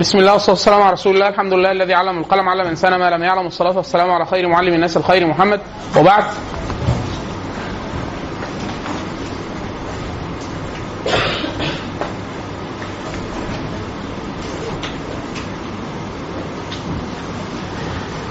[0.00, 1.28] بسم الله والصلاة والسلام على رسول الله.
[1.28, 3.44] الحمد لله الذي علم القلم علم الإنسان ما لم يعلم.
[3.44, 5.60] والصلاة والسلام على خير معلم الناس الخير محمد.
[5.96, 6.24] وبعد.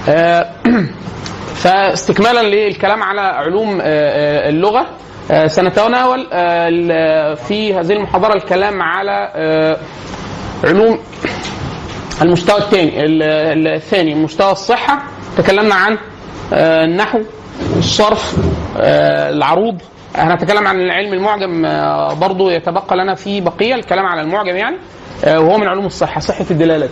[0.08, 0.48] آه،
[1.62, 4.86] فاستكمالا للكلام على علوم آه، آه، اللغة.
[5.46, 6.26] سنتناول
[7.36, 9.32] في هذه المحاضرة الكلام على
[10.64, 10.98] علوم.
[12.22, 15.02] المستوى الثاني ال- ال- الثاني مستوى الصحة.
[15.38, 15.98] تكلمنا عن
[16.52, 17.20] آه، النحو
[17.78, 18.36] الصرف
[18.78, 19.82] آه، العروض.
[20.16, 24.76] هنتكلم عن علم المعجم آه، برضو يتبقى لنا في بقية الكلام على المعجم يعني.
[25.26, 26.90] وهو من علوم الصحة صحة الدلالات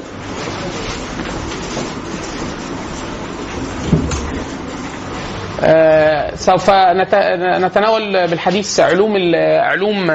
[6.34, 10.10] سوف نت- نتناول بالحديث علوم علوم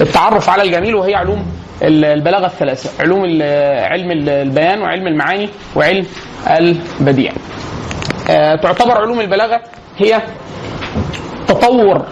[0.00, 1.46] التعرف على الجميل وهي علوم
[1.82, 3.20] البلاغة الثلاثة علوم
[3.92, 6.06] علم ال- البيان وعلم المعاني وعلم
[6.50, 7.32] البديع.
[8.30, 9.60] آه، تعتبر علوم البلاغة
[9.98, 10.22] هي
[11.48, 12.02] تطور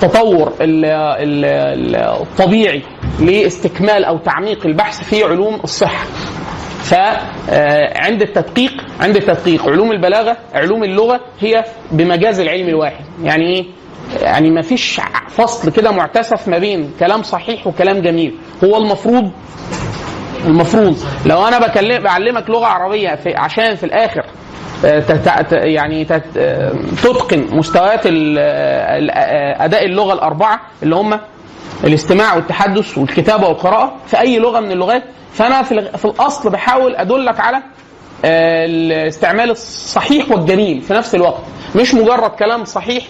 [0.00, 2.82] تطور ال- ال- ال- الطبيعي
[3.20, 6.06] لاستكمال أو تعميق البحث في علوم الصحة.
[6.82, 13.04] فعند التدقيق عند التدقيق علوم البلاغة علوم اللغة هي بمجاز العلم الواحد.
[13.22, 13.64] يعني إيه؟
[14.20, 18.34] يعني ما فيش فصل كده معتسف ما بين كلام صحيح وكلام جميل.
[18.64, 19.30] هو المفروض
[20.46, 24.24] المفروض لو أنا بكلم بعلمك لغة عربية في عشان في الآخر
[24.84, 25.02] آه،
[25.52, 31.20] يعني آه، تتقن مستويات آه، أداء اللغة الأربعة اللي هم
[31.84, 35.02] الاستماع والتحدث والكتابة والقراءة في أي لغة من اللغات.
[35.32, 37.62] فأنا في الأصل بحاول أدلك على
[38.24, 41.40] الاستعمال الصحيح والجميل في نفس الوقت.
[41.76, 43.04] مش مجرد كلام صحيح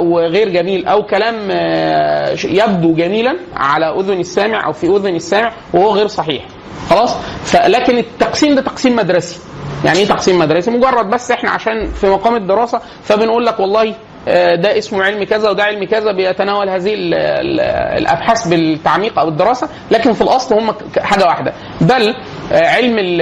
[0.00, 5.90] وغير جميل أو كلام آه، يبدو جميلا على أذن السامع أو في أذن السامع وهو
[5.90, 6.44] غير صحيح.
[6.90, 9.38] خلاص؟ فلكن التقسيم ده تقسيم مدرسي.
[9.84, 13.94] يعني إيه تقسيم مدرسي؟ مجرد بس إحنا عشان في مقام الدراسة فبنقول لك والله
[14.54, 17.60] ده اسمه علم كذا وده علم كذا بيتناول هذه ال- ال-
[18.02, 21.52] الأبحاث بالتعميق أو الدراسة لكن في الأصل هم حاجة واحدة.
[21.80, 22.14] بل
[22.52, 23.20] آه، علم ال-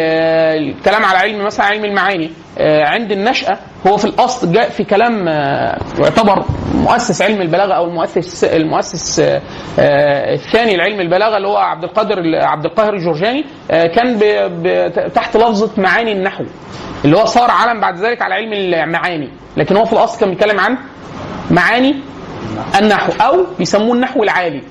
[0.68, 5.28] الكلام على علم مثلا علم المعاني آه، عند النشأة هو في الأصل جاء في كلام
[5.28, 6.44] آه، يعتبر
[6.74, 9.40] مؤسس علم البلاغة أو المؤسس المؤسس آه،
[9.78, 14.18] آه، الثاني لعلم البلاغة اللي هو عبد القادر عبد القاهر الجرجاني آه، كان
[15.14, 16.44] تحت لفظة معاني النحو.
[17.04, 19.28] اللي هو صار علم بعد ذلك على علم المعاني.
[19.56, 20.76] لكن هو في الأصل كان بيتكلم عن
[21.50, 21.96] معاني
[22.78, 24.62] النحو أو بيسموه النحو العالي.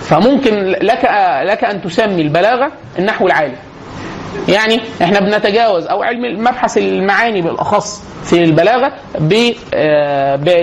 [0.00, 1.04] فممكن لك
[1.42, 3.56] لك أن تسمي البلاغة النحو العالي.
[4.48, 8.92] يعني إحنا بنتجاوز أو علم مبحث المعاني بالأخص في البلاغة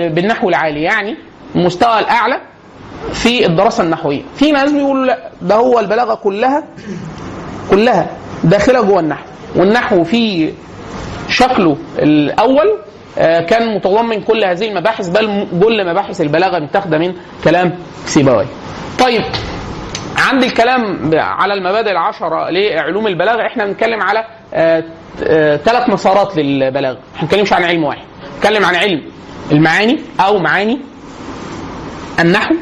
[0.08, 0.82] بالنحو العالي.
[0.82, 1.16] يعني
[1.54, 2.40] المستوى الأعلى
[3.12, 4.22] في الدراسة النحوية.
[4.36, 6.64] في ناس بيقولوا لا ده هو البلاغة كلها
[7.70, 8.06] كلها
[8.44, 9.24] داخلة جوه النحو.
[9.56, 10.52] والنحو في
[11.32, 12.78] شكله الأول
[13.18, 18.46] آه، كان متضمن كل هذه المباحث بل كل مباحث البلاغة متاخدة من كلام سيبويه.
[18.98, 19.22] طيب
[20.16, 24.24] عند الكلام على المبادئ العشرة لعلوم البلاغة إحنا بنتكلم على
[25.64, 28.02] ثلاث مسارات للبلاغة، ما بنتكلمش عن علم واحد،
[28.34, 29.02] بنتكلم عن علم
[29.52, 30.78] المعاني أو معاني
[32.20, 32.54] النحو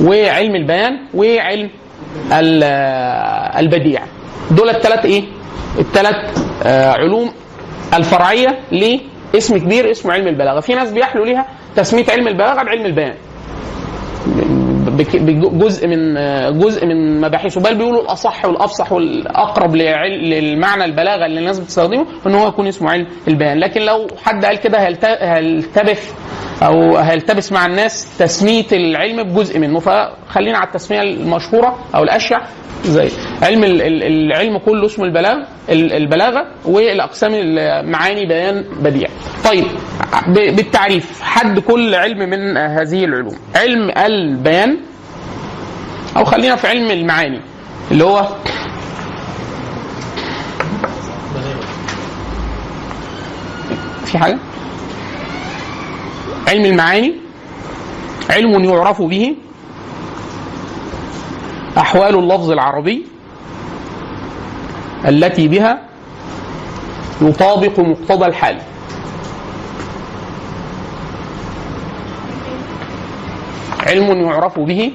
[0.00, 1.70] وعلم البيان وعلم
[2.32, 4.02] ال- آه، البديع.
[4.50, 5.24] دول الثلاث إيه؟
[5.78, 6.16] الثلاث
[6.66, 7.32] علوم
[7.94, 8.58] الفرعية
[9.34, 13.14] لاسم كبير اسمه علم البلاغة، في ناس بيحلوا ليها تسمية علم البلاغة بعلم البيان.
[14.86, 16.14] بجزء من
[16.58, 17.60] جزء من مباحثه.
[17.60, 23.06] بل بيقولوا الأصح والأفصح والأقرب للمعنى البلاغة اللي الناس بتستخدمه إن هو يكون اسمه علم
[23.28, 23.58] البيان.
[23.58, 26.10] لكن لو حد قال كده هيلت- هيلتبس
[26.62, 29.80] أو هيلتبس مع الناس تسمية العلم بجزء منه.
[29.80, 32.40] فخلينا على التسمية المشهورة أو الأشيع.
[32.84, 33.08] زي
[33.42, 35.36] علم ال- ال- العلم كله اسمه البلاغ
[35.68, 39.08] ال- البلاغة والأقسام المعاني بيان بديع.
[39.44, 39.64] طيب
[40.28, 43.36] بالتعريف حد كل علم من هذه العلوم.
[43.56, 44.76] علم البيان
[46.16, 47.40] أو خلينا في علم المعاني
[47.90, 48.28] اللي هو
[54.04, 54.38] في حاجة؟
[56.48, 57.14] علم المعاني
[58.30, 59.36] علم يعرف به
[61.78, 63.06] أحوال اللفظ العربي
[65.08, 65.78] التي بها
[67.22, 68.58] يطابق مقتضى الحال.
[73.86, 74.92] علم يعرف به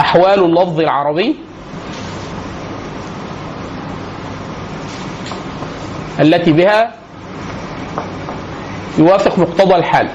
[0.00, 1.36] أحوال اللفظ العربي
[6.20, 6.94] التي بها
[8.98, 10.08] يوافق مقتضى الحال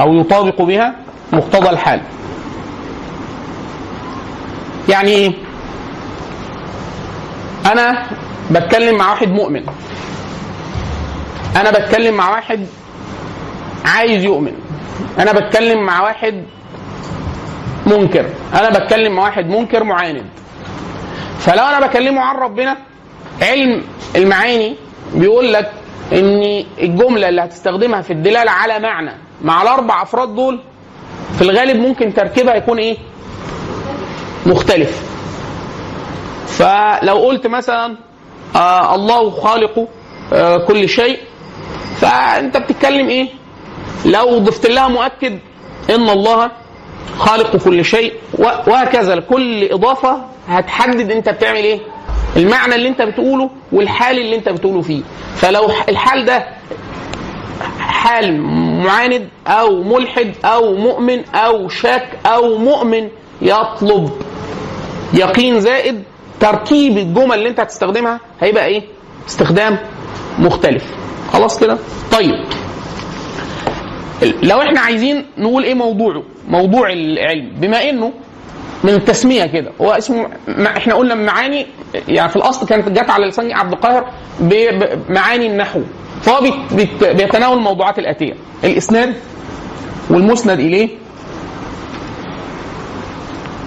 [0.00, 0.94] أو يطابق بها
[1.32, 2.00] مقتضى الحال.
[4.88, 5.32] يعني إيه؟
[7.72, 8.06] أنا
[8.50, 9.62] بتكلم مع واحد مؤمن.
[11.56, 12.66] أنا بتكلم مع واحد
[13.84, 14.52] عايز يؤمن.
[15.18, 16.44] أنا بتكلم مع واحد
[17.86, 18.26] منكر.
[18.54, 20.24] أنا بتكلم مع واحد منكر معاند.
[21.38, 22.76] فلو أنا بكلمه عن ربنا
[23.42, 23.82] علم
[24.16, 24.76] المعاني
[25.14, 25.70] بيقول لك
[26.12, 29.10] إن الجملة اللي هتستخدمها في الدلالة على معنى
[29.44, 30.60] مع الأربع أفراد دول
[31.38, 32.96] في الغالب ممكن تركيبها يكون إيه؟
[34.48, 35.02] مختلف.
[36.46, 37.96] فلو قلت مثلا
[38.56, 39.88] آه الله خالق
[40.32, 41.18] آه كل شيء
[42.00, 43.28] فأنت بتتكلم إيه؟
[44.04, 45.38] لو ضفت لها مؤكد
[45.90, 46.50] إن الله
[47.18, 50.18] خالق كل شيء وهكذا كل إضافة
[50.48, 51.80] هتحدد أنت بتعمل إيه؟
[52.36, 55.02] المعنى اللي أنت بتقوله والحال اللي أنت بتقوله فيه.
[55.36, 56.46] فلو الحال ده
[57.80, 58.40] حال
[58.84, 63.08] معاند أو ملحد أو مؤمن أو شاك أو مؤمن
[63.42, 64.10] يطلب
[65.14, 66.02] يقين زائد
[66.40, 68.82] تركيب الجمل اللي انت هتستخدمها هيبقى إيه؟
[69.28, 69.78] استخدام
[70.38, 70.84] مختلف.
[71.32, 71.78] خلاص كده؟
[72.12, 72.34] طيب.
[74.42, 78.12] لو إحنا عايزين نقول إيه موضوعه موضوع العلم؟ بما انه
[78.84, 80.28] من التسمية كده هو اسمه
[80.66, 81.66] إحنا قلنا معاني
[82.08, 84.10] يعني في الأصل كانت جت على لسان عبد القاهر
[84.40, 85.80] بمعاني النحو.
[86.22, 86.40] فهو
[87.02, 88.34] بيتناول الموضوعات الآتية.
[88.64, 89.14] الإسناد
[90.10, 90.88] والمسند إليه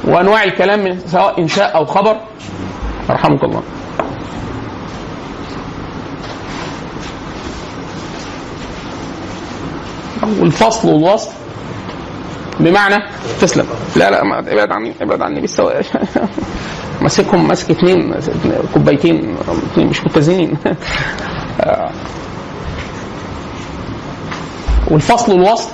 [0.03, 2.17] وانواع الكلام سواء إنشاء أو خبر.
[3.09, 3.61] رحمك الله.
[10.39, 11.33] والفصل والوصف
[12.59, 12.95] بمعنى
[13.41, 13.65] تسلم.
[13.95, 15.85] لا لا ابعد عني ابعد عني بالسواء.
[17.01, 18.15] ماسكهم ماسك اثنين
[18.73, 19.35] كوبايتين
[19.73, 20.57] اثنين مش متزنين.
[24.91, 25.71] والفصل والوصف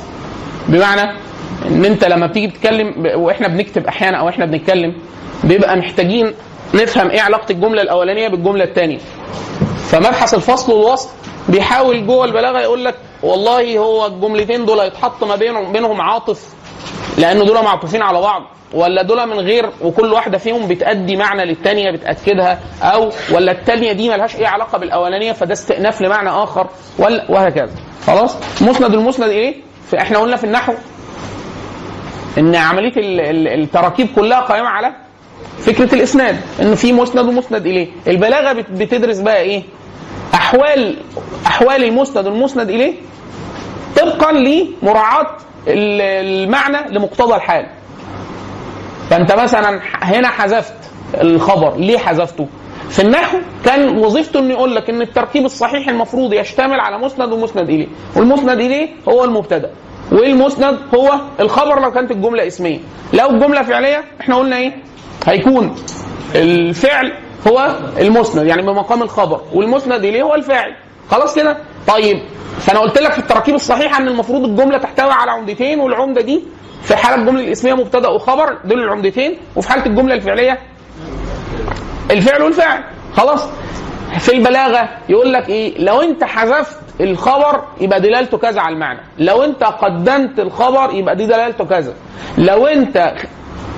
[0.67, 1.26] بمعنى
[1.71, 4.93] ان انت لما بتيجي تتكلم وإحنا بنكتب أحيانا أو إحنا بنتكلم
[5.43, 6.33] بيبقى محتاجين
[6.73, 8.97] نفهم إيه علاقة الجملة الأولانية بالجملة الثانية
[9.89, 11.09] فمبحث الفصل والوصف
[11.49, 16.43] بيحاول جوه البلاغة يقول لك والله هو الجملتين دول هيتحط ما بينهم بينهم عاطف
[17.17, 18.41] لأن دول معطوفين على بعض
[18.73, 24.09] ولا دول من غير وكل واحدة فيهم بتأدي معنى للثانيه بتأكدها أو ولا الثانية دي
[24.09, 26.67] ملهاش أي علاقة بالأولانية فده استئناف لمعنى آخر
[26.99, 27.69] ولا وهكذا.
[28.07, 29.55] خلاص؟ مسند المسند اليه
[29.99, 30.73] إحنا قلنا في النحو
[32.37, 32.93] إن عملية
[33.55, 34.91] التراكيب كلها قائمة على
[35.59, 37.87] فكرة الإسناد إن في مسند ومسند إليه.
[38.07, 39.63] البلاغة بتدرس بقى إيه؟
[40.33, 40.97] أحوال
[41.47, 42.93] أحوال المسند والمسند إليه
[44.01, 45.27] طبقا لمراعاة
[45.67, 47.65] المعنى لمقتضى الحال.
[49.09, 50.73] فأنت مثلا هنا حذفت
[51.21, 52.47] الخبر ليه حذفته؟
[52.89, 57.69] في النحو كان وظيفته إنه يقول لك إن التركيب الصحيح المفروض يشتمل على مسند ومسند
[57.69, 59.69] إليه والمسند إليه هو المبتدأ.
[60.11, 62.79] والمسند هو الخبر لو كانت الجملة اسمية.
[63.13, 64.75] لو الجمله فعلية إحنا قلنا إيه؟
[65.27, 65.75] هيكون
[66.35, 67.13] الفعل
[67.47, 70.75] هو المسند يعني بمقام الخبر والمسند اليه هو الفاعل.
[71.11, 71.57] خلاص كده؟
[71.87, 72.19] طيب
[72.59, 76.43] فأنا قلت لك في التراكيب الصحيحه إن المفروض الجملة تحتوي على عمدتين والعمدة دي
[76.83, 79.37] في حالة الجملة الاسمية مبتدأ وخبر دول العمدتين.
[79.55, 80.59] وفي حالة الجملة الفعلية
[82.11, 82.83] الفعل والفاعل.
[83.15, 83.47] خلاص؟
[84.19, 88.99] في البلاغة يقول لك إيه؟ لو أنت حذفت الخبر يبقى دلالته كذا على المعنى.
[89.19, 91.93] لو انت قدمت الخبر يبقى دي دلالته كذا.
[92.37, 93.13] لو انت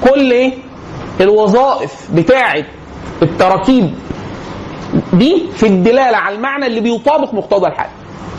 [0.03, 0.53] كل إيه
[1.21, 2.63] الوظائف بتاعه
[3.21, 3.93] التراكيب
[5.13, 7.89] دي في الدلالة على المعنى اللي بيطابق مقتضى الحال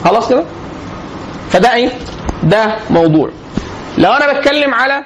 [0.05, 0.45] خلاص كده؟
[1.51, 1.89] فده إيه؟
[2.43, 3.31] ده موضوع.
[3.99, 5.05] لو أنا بتكلم على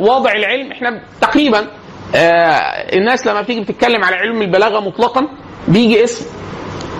[0.00, 1.66] وضع العلم إحنا تقريبا
[2.14, 5.28] آه الناس لما بتيجي بتتكلم على علم البلاغة مطلقا
[5.68, 6.26] بيجي اسم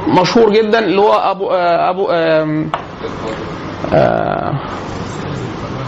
[0.07, 2.09] مشهور جدا اللي هو أبو آه أبو
[3.93, 4.55] آه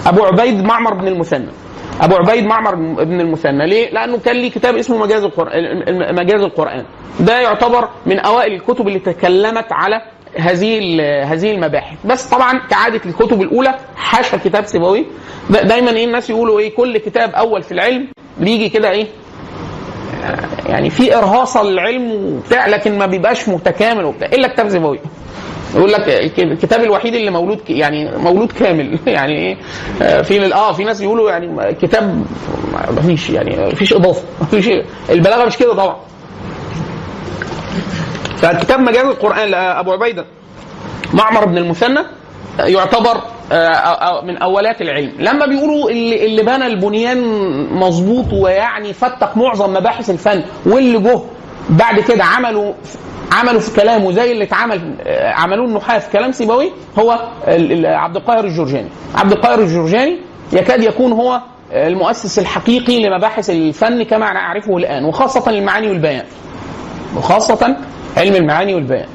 [0.06, 1.48] أبو عبيد معمر بن المثنى.
[2.00, 3.66] أبو عبيد معمر بن المثنى.
[3.66, 6.84] ليه؟ لأنه كان ليه كتاب اسمه مجاز القرآن مجاز القرآن.
[7.20, 10.02] ده يعتبر من أوائل الكتب اللي تكلمت على
[10.38, 10.78] هذه
[11.32, 11.96] هذه المباحث.
[12.04, 15.04] بس طبعا كعادة الكتب الأولى حاشا كتاب سيبويه
[15.50, 18.08] دايما إيه الناس يقولوا إيه كل كتاب أول في العلم
[18.38, 19.06] بيجي كده إيه
[20.66, 24.28] يعني في ارهاصه للعلم وبتاع لكن ما بيبقاش متكامل وبتاع.
[24.28, 25.00] إلا كتاب سيبويه
[25.74, 26.08] يقول لك
[26.38, 28.98] الكتاب الوحيد اللي مولود يعني مولود كامل.
[29.06, 29.56] يعني إيه؟
[30.22, 32.24] في آه في ناس يقولوا يعني كتاب
[32.96, 34.22] ما فيش يعني ما فيش إضافة.
[34.40, 34.70] ما فيش
[35.10, 35.96] البلاغة مش كده طبعا.
[38.36, 40.24] فكتاب مجاز القرآن لابو عبيدة.
[41.14, 42.00] معمر بن المثنى
[42.58, 43.20] يعتبر
[44.24, 45.12] من اولات العلم.
[45.18, 47.18] لما بيقولوا اللي, اللي بنى البنيان
[47.72, 51.20] مظبوط ويعني فتق معظم مباحث الفن واللي جه
[51.70, 52.72] بعد كده عملوا
[53.32, 54.94] عملوا في كلامه زي اللي اتعمل
[55.34, 57.18] عملوه النحاة في كلام سيبوي هو
[57.84, 58.88] عبد القاهر الجرجاني.
[59.14, 60.18] عبد القاهر الجرجاني
[60.52, 61.40] يكاد يكون هو
[61.72, 66.24] المؤسس الحقيقي لمباحث الفن كما نعرفه الآن وخاصة المعاني والبيان.
[67.16, 67.76] وخاصة
[68.16, 69.06] علم المعاني والبيان.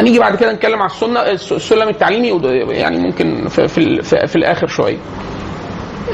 [0.00, 1.20] هنيجي بعد كده نتكلم على السنة
[1.56, 2.40] السلم التعليمي
[2.74, 4.96] يعني ممكن في, في, في, في الآخر شوية.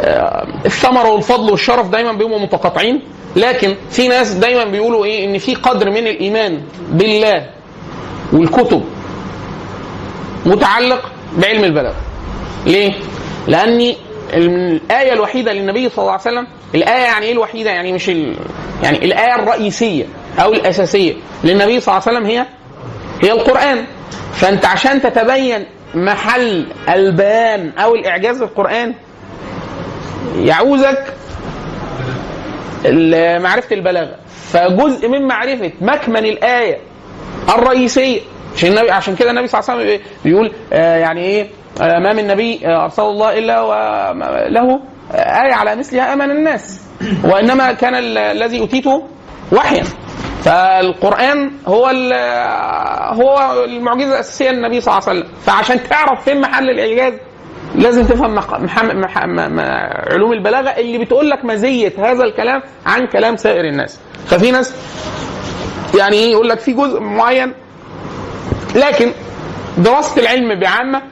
[0.00, 3.02] آه، الثمره والفضل والشرف دايما بيبقوا متقاطعين
[3.36, 7.46] لكن في ناس دايما بيقولوا إيه؟ إن في قدر من الإيمان بالله
[8.32, 8.84] والكتب
[10.46, 11.96] متعلق بعلم البلاغه
[12.66, 12.92] ليه؟
[13.48, 13.96] لأني
[14.34, 18.36] الآية الوحيدة للنبي صلى الله عليه وسلم الآية يعني إيه الوحيدة؟ يعني مش ال...
[18.82, 20.04] يعني الآية الرئيسية
[20.38, 22.46] أو الأساسية للنبي صلى الله عليه وسلم هي
[23.22, 23.84] هي القرآن.
[24.32, 28.94] فأنت عشان تتبين محل البيان أو الإعجاز بالقرآن
[30.36, 31.14] يعوزك
[33.42, 34.16] معرفة البلاغة.
[34.52, 36.78] فجزء من معرفة مكمن الآية
[37.48, 38.20] الرئيسية.
[38.56, 41.48] عشان النبي عشان كده النبي صلى الله عليه وسلم بيقول آه يعني إيه
[41.80, 44.80] آه ما من نبي آه ارسله الله إلا وله
[45.14, 46.80] آية على مثلها أمن الناس.
[47.24, 49.04] وإنما كان ال- الذي أوتيته
[49.52, 49.82] وحيا.
[50.44, 51.86] فالقرآن هو
[53.12, 55.32] هو المعجزة الأساسية للنبي صلى الله عليه وسلم.
[55.46, 57.14] فعشان تعرف فين محل الإعجاز
[57.74, 58.60] لازم تفهم مح...
[58.60, 58.84] مح...
[58.84, 59.24] مح...
[59.26, 59.30] م...
[59.30, 59.60] م...
[60.12, 64.00] علوم البلاغة اللي بتقول لك مزية هذا الكلام عن كلام سائر الناس.
[64.26, 64.74] ففي ناس
[65.98, 67.52] يعني يقول لك في جزء معين
[68.76, 69.12] لكن
[69.78, 71.02] دراسة العلم بعامة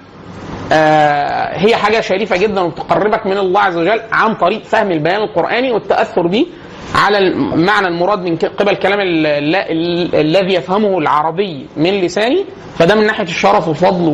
[0.73, 5.73] آه هي حاجة شريفة جدا وتقربك من الله عز وجل عن طريق فهم البيان القرآني
[5.73, 6.47] والتأثر به
[6.95, 12.45] على المعنى المراد من قبل كلام ال- ال- ال- الذي يفهمه العربي من لساني
[12.78, 14.09] فده من ناحية الشرف والفضل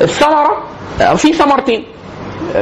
[0.00, 0.62] والثمره
[1.16, 1.84] في ثمرتين.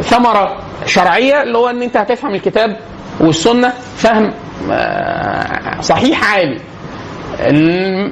[0.00, 0.56] ثمرة
[0.87, 2.76] شرعية اللي هو إن أنت هتفهم الكتاب
[3.20, 4.32] والسنة فهم
[4.70, 6.58] آه، صحيح عالي.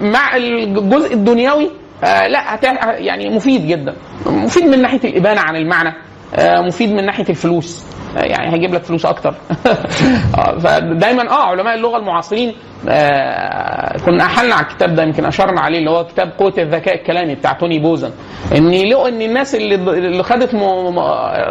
[0.03, 1.71] مع الجزء الدنيوي
[2.05, 2.59] آه لا
[2.99, 3.95] يعني مفيد جدا.
[4.27, 5.95] مفيد من ناحية الإبانة عن المعنى
[6.35, 7.85] آه مفيد من ناحية الفلوس.
[8.17, 9.35] يعني هيجيب لك فلوس أكتر.
[10.39, 12.55] آه فدايما آه علماء اللغة المعاصرين
[12.89, 17.35] آه كنا أحلنا على الكتاب ده يمكن أشرنا عليه اللي هو كتاب قوة الذكاء الكلامي
[17.35, 18.11] بتاع توني بوزن.
[18.57, 20.51] إن لو إن الناس اللي اللي خدت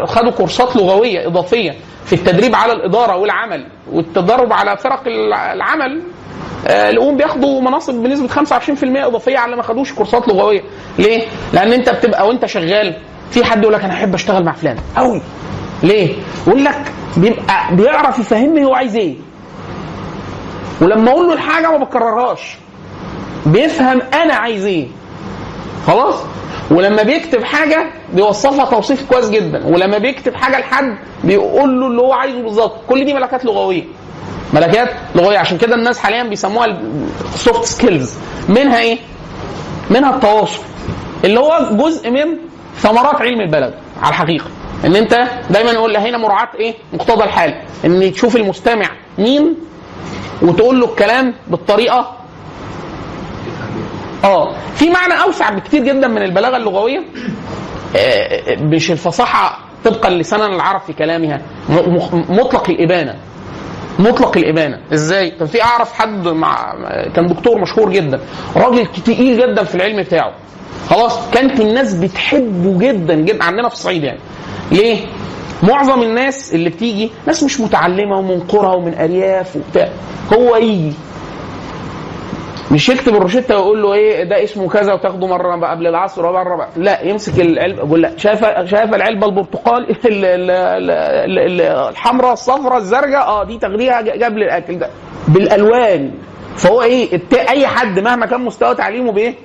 [0.06, 1.76] خدوا كورسات لغوية إضافية
[2.06, 6.02] في التدريب على الإدارة والعمل والتدرب على فرق الع- العمل
[6.68, 10.62] آه، لقوهم بياخدوا مناصب بنسبة 25% إضافية على ما خدوش كورسات لغوية.
[11.00, 11.22] ليه؟
[11.54, 12.96] لأن أنت بتبقى وأنت شغال
[13.32, 14.78] في حد يقول لك أنا أحب أشتغل مع فلان.
[14.98, 15.22] قوي
[15.84, 16.16] ليه؟
[16.48, 19.16] يقول لك بيبقى بيعرف يفهمني هو عايز إيه.
[20.82, 22.58] ولما أقول له الحاجة ما بكررهاش.
[23.46, 24.88] بيفهم أنا عايز إيه.
[25.88, 26.16] خلاص؟
[26.72, 29.66] ولما بيكتب حاجة بيوصفها توصيف كويس جدا.
[29.68, 32.74] ولما بيكتب حاجة لحد بيقول له اللي هو عايزه بالظبط.
[32.90, 33.84] كل دي ملكات لغوية.
[34.54, 35.38] ملكات لغوية.
[35.38, 36.78] عشان كده الناس حاليا بيسموها
[37.34, 38.14] ال soft skills
[38.50, 38.98] منها إيه؟
[39.90, 40.62] منها التواصل.
[41.24, 42.26] اللي هو جزء من
[42.78, 43.74] ثمرات علم البلاغة.
[44.02, 44.46] على الحقيقة.
[44.86, 47.56] ان انت دايما نقول هنا مراعاة إيه؟ مقتضى الحال.
[47.86, 49.56] ان تشوف المستمع مين
[50.42, 52.18] وتقول له الكلام بالطريقة
[54.24, 54.56] آه.
[54.76, 57.04] في معنى أوسع بكتير جدا من البلاغة اللغوية.
[57.96, 61.42] آه، مش الفصاحة طبقا لسنن العرب في كلامها.
[62.30, 63.16] مطلق الإبانة.
[64.00, 64.80] مطلق الإبانة.
[64.94, 66.74] إزاي؟ كان في أعرف حد مع
[67.16, 68.20] كان دكتور مشهور جدا.
[68.56, 70.34] راجل تقيل جدا في العلم بتاعه.
[70.90, 73.44] خلاص؟ كانت الناس بتحبه جدا جدا.
[73.44, 74.20] عندنا في الصعيد يعني.
[74.72, 74.98] ليه؟
[75.64, 79.90] معظم الناس اللي بتيجي ناس مش متعلمة ومن قرى ومن أرياف وبتاع.
[80.34, 80.94] هو يجي.
[82.72, 86.68] مش يكتب الروشتة ويقول له إيه ده اسمه كذا وتاخده مرة قبل العصر ومره بقى.
[86.78, 87.78] لا يمسك العلبة.
[87.84, 93.58] يقول لا شايف شايف العلبة البرتقال؟ ال- ال- ال- ال- الحمراء الصفراء الزرقاء آه دي
[93.58, 94.90] تاخديها قبل الأكل ده.
[95.28, 96.12] بالألوان.
[96.58, 99.36] فهو إيه أي حد مهما كان مستوى تعليمه بإيه؟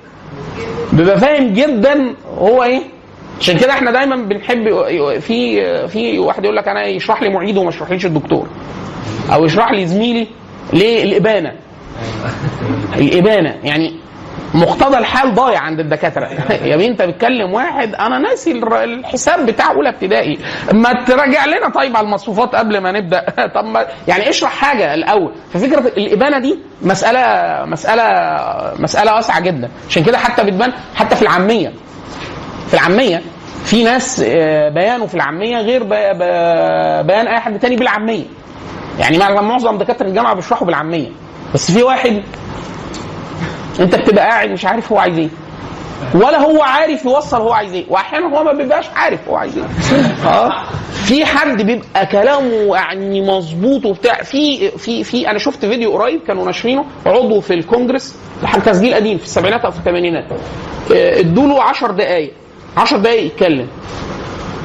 [0.92, 2.80] بيبقى فاهم جدا هو إيه؟
[3.40, 4.64] عشان كده إحنا دايما بنحب
[5.20, 8.46] في في واحد يقول لك أنا يشرح لي معيد وما يشرحليش الدكتور.
[9.32, 10.26] أو يشرح لي زميلي
[10.72, 11.52] ليه؟ الإبانة.
[12.96, 13.56] الإبانة.
[13.64, 13.94] يعني
[14.54, 16.26] مقتضى الحال ضايع عند الدكاترة.
[16.70, 18.52] يا بنت بتكلم واحد أنا ناسي
[18.84, 20.38] الحساب بتاع اولى ابتدائي.
[20.72, 23.24] ما تراجع لنا طيب على المصفوفات قبل ما نبدأ.
[23.54, 25.32] طب ما يعني اشرح حاجة الأول.
[25.54, 27.20] ففكره الإبانة دي مسألة
[27.64, 28.02] مسألة
[28.78, 29.68] مسألة واسعة جدا.
[29.88, 31.72] عشان كده حتى بتبان حتى في العامية.
[32.68, 33.22] في العامية
[33.64, 35.82] في ناس آه، بيانه في العامية غير
[37.02, 38.24] بيان أي حد تاني بالعامية.
[38.98, 41.08] يعني مع- معظم دكاترة الجامعة بيشرحوا بالعامية.
[41.54, 42.22] بس في واحد
[43.80, 45.28] انت بتبقى قاعد مش عارف هو عايز إيه.
[46.14, 47.84] ولا هو عارف يوصل هو عايز إيه.
[47.88, 49.64] واحيانا هو ما بيبقاش عارف هو عايز إيه.
[50.30, 50.52] آه.
[51.04, 54.22] في حد بيبقى كلامه يعني مظبوط وبتاع.
[54.22, 59.18] في في في أنا شفت فيديو قريب كانوا ناشرينه عضو في الكونجرس لحد تسجيل قديم
[59.18, 60.24] في السبعينات أو في الثمانينات.
[60.90, 62.32] ادوا له 10 دقائق
[62.76, 63.68] 10 دقائق يتكلم.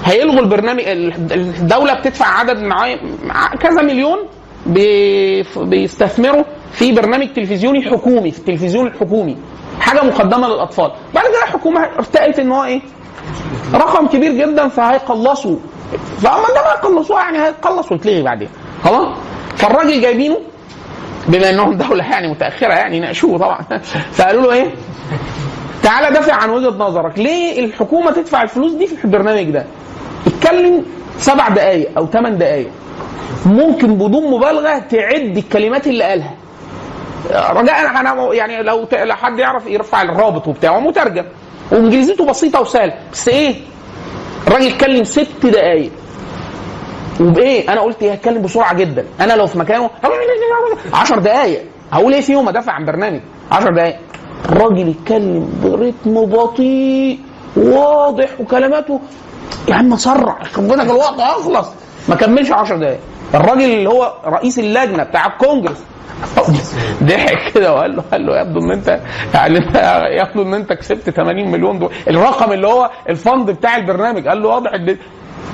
[0.05, 4.17] هيلغوا البرنامج الدولة بتدفع عدد معين مع- كذا مليون
[4.65, 9.37] بي- بيستثمروا في برنامج تلفزيوني حكومي في التلفزيون الحكومي.
[9.79, 10.91] حاجة مقدمة للأطفال.
[11.15, 12.81] بعد كده الحكومة ارتأت إن هو إيه؟
[13.73, 15.55] رقم كبير جدا فهيقلصوا.
[16.21, 18.49] فأما ده ما يقلصوها يعني هيتقلص ويتلغي بعدين.
[18.83, 19.17] خلاص
[19.57, 20.37] فالراجل جايبينه
[21.27, 23.59] بما إنهم دولة يعني متأخرة يعني ناقشوه طبعا.
[24.17, 24.67] فقالوا له إيه؟
[25.83, 27.19] تعالى دافع عن وجهة نظرك.
[27.19, 29.65] ليه الحكومة تدفع الفلوس دي في البرنامج ده؟
[30.27, 30.85] اتكلم
[31.17, 32.67] سبع دقائق أو ثمان دقائق
[33.45, 36.33] ممكن بدون مبالغة تعد الكلمات اللي قالها.
[37.29, 41.25] رجاء أنا يعني لو لو حد يعرف يرفع الرابط وبتاعه مترجم.
[41.71, 42.93] وإنجليزيته بسيطة وسهلة.
[43.13, 43.55] بس إيه؟
[44.47, 45.91] الراجل اتكلم ست دقائق
[47.21, 49.05] وبإيه؟ أنا قلت إيه؟ هتكلم بسرعة جدا.
[49.21, 49.89] أنا لو في مكانه
[50.93, 51.61] 10 دقائق
[51.91, 53.21] هقول إيه فيهم ادافع عن برنامج.
[53.51, 53.99] 10 دقائق
[54.49, 57.19] الراجل يتكلم برتم بطيء
[57.57, 58.99] واضح وكلماته
[59.67, 60.43] يا عم سرع.
[60.43, 61.67] خبطك الوقت هيخلص.
[62.09, 62.99] ما كملش 10 دقائق
[63.35, 65.77] الراجل اللي هو رئيس اللجنة بتاع الكونجرس.
[67.03, 68.99] ضحك كده وقال له قال له يبدو ان انت
[69.33, 69.55] يعني
[70.19, 74.27] يبدو ان انت كسبت 80 مليون دولار الرقم اللي هو الفند بتاع البرنامج.
[74.27, 74.97] قال له واضح إن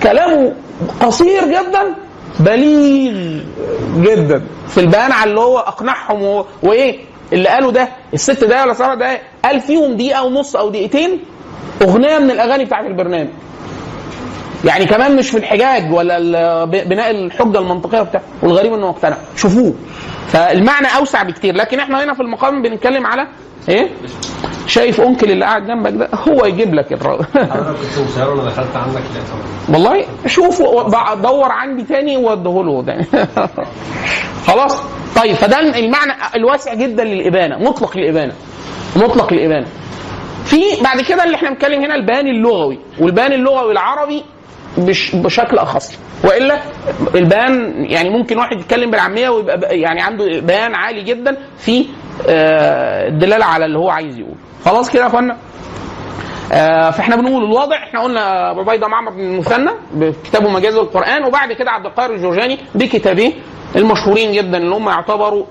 [0.04, 0.54] كلامه
[1.02, 1.96] قصير جدا
[2.40, 3.40] بليغ
[3.98, 6.44] جدا في البيان على اللي هو أقنعهم.
[6.64, 7.00] وإيه
[7.34, 11.20] اللي قالوا ده الست دقايق ولا سبع دقايق قال فيهم دقيقة ونص أو دقيقتين
[11.82, 13.30] أغنية من الأغاني بتاعت البرنامج.
[14.66, 19.74] يعني كمان مش في الحجاج ولا بناء الحجة المنطقية بتاع والغريب إنه اقتنع شوفوه.
[20.28, 23.28] فالمعنى أوسع بكتير لكن إحنا هنا في المقام بنتكلم على
[23.70, 23.90] إيه؟
[24.68, 28.76] شايف أنكل اللي قاعد جنبك ده هو يجيب لك الراجل أنا كنت مسير وأنا دخلت
[28.76, 29.02] عندك
[29.70, 30.62] والله شوف
[31.22, 33.06] دور عندي تاني وأديه له
[34.48, 34.82] خلاص؟
[35.16, 38.34] طيب فده المعنى الواسع جدا للإبانة مطلق الابانه
[38.96, 39.68] مطلق الابانه
[40.46, 44.24] في بعد كده اللي إحنا بنتكلم هنا البيان اللغوي والبيان اللغوي العربي
[45.14, 45.98] بشكل أخص.
[46.24, 46.58] وإلا
[47.16, 51.86] البيان يعني ممكن واحد يتكلم بالعامية ويبقى يعني عنده بيان عالي جدا في
[52.28, 55.38] آه، الدلاله على اللي هو عايز يقول خلاص كده يا أخوانا؟
[56.52, 57.84] آه، فإحنا بنقول الواضح.
[57.84, 63.32] إحنا قلنا بيضه معمر بن المثنى بكتابه مجاز القرآن وبعد كده عبد القاهر الجرجاني بكتابيه
[63.76, 65.46] المشهورين جدا اللي هم يعتبروا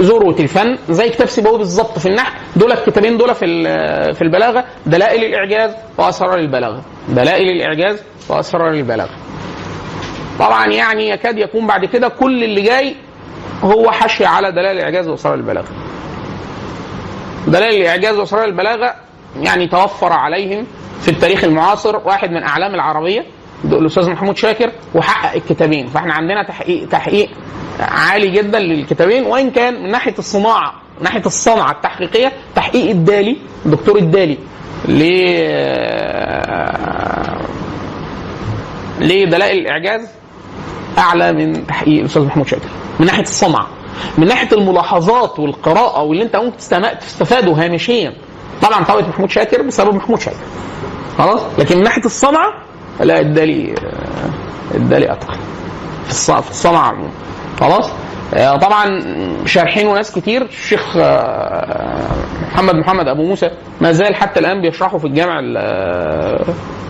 [0.00, 3.46] ذروه الفن زي كتاب سيبوي بالظبط في النحو دول الكتابين دول في
[4.14, 6.82] في البلاغة دلائل الإعجاز وأسرار البلاغة.
[7.08, 9.10] دلائل الإعجاز وأسرار البلاغة.
[10.38, 12.96] طبعا يعني يكاد يكون بعد كده كل اللي جاي
[13.62, 15.68] هو حشي على دلائل الإعجاز وأسرار البلاغة.
[17.46, 18.94] دلائل الإعجاز وأسرار البلاغة
[19.40, 20.66] يعني توفر عليهم
[21.00, 23.26] في التاريخ المعاصر واحد من أعلام العربية.
[23.64, 25.86] الأستاذ محمود شاكر وحقق الكتابين.
[25.86, 27.28] فإحنا عندنا تحقيق تحقيق
[27.80, 33.96] عالي جدا للكتابين وإن كان من ناحية الصناعة من ناحية الصنعة التحقيقية تحقيق الدالي الدكتور
[33.96, 34.38] الدالي
[34.88, 35.02] ل
[39.00, 40.08] لدلائل الإعجاز
[40.98, 42.68] أعلى من تحقيق الأستاذ محمود شاكر.
[43.00, 43.66] من ناحية الصنعة
[44.18, 46.56] من ناحية الملاحظات والقراءة واللي أنت ممكن
[47.00, 48.12] تستفاده هامشيا.
[48.62, 50.36] طبعا طاوله محمود شاكر بسبب محمود شاكر.
[51.18, 52.52] خلاص؟ لكن من ناحية الصنعة
[53.00, 53.74] لا الدالي
[54.74, 55.36] الدالي أتقن.
[56.04, 57.10] في الص- في الصنعه عموما.
[57.60, 57.90] خلاص؟
[58.34, 59.02] آه، طبعا
[59.46, 60.42] شارحين وناس كتير.
[60.42, 62.10] الشيخ آه،
[62.52, 66.44] محمد محمد أبو موسى ما زال حتى الآن بيشرحوا في الجامع ال-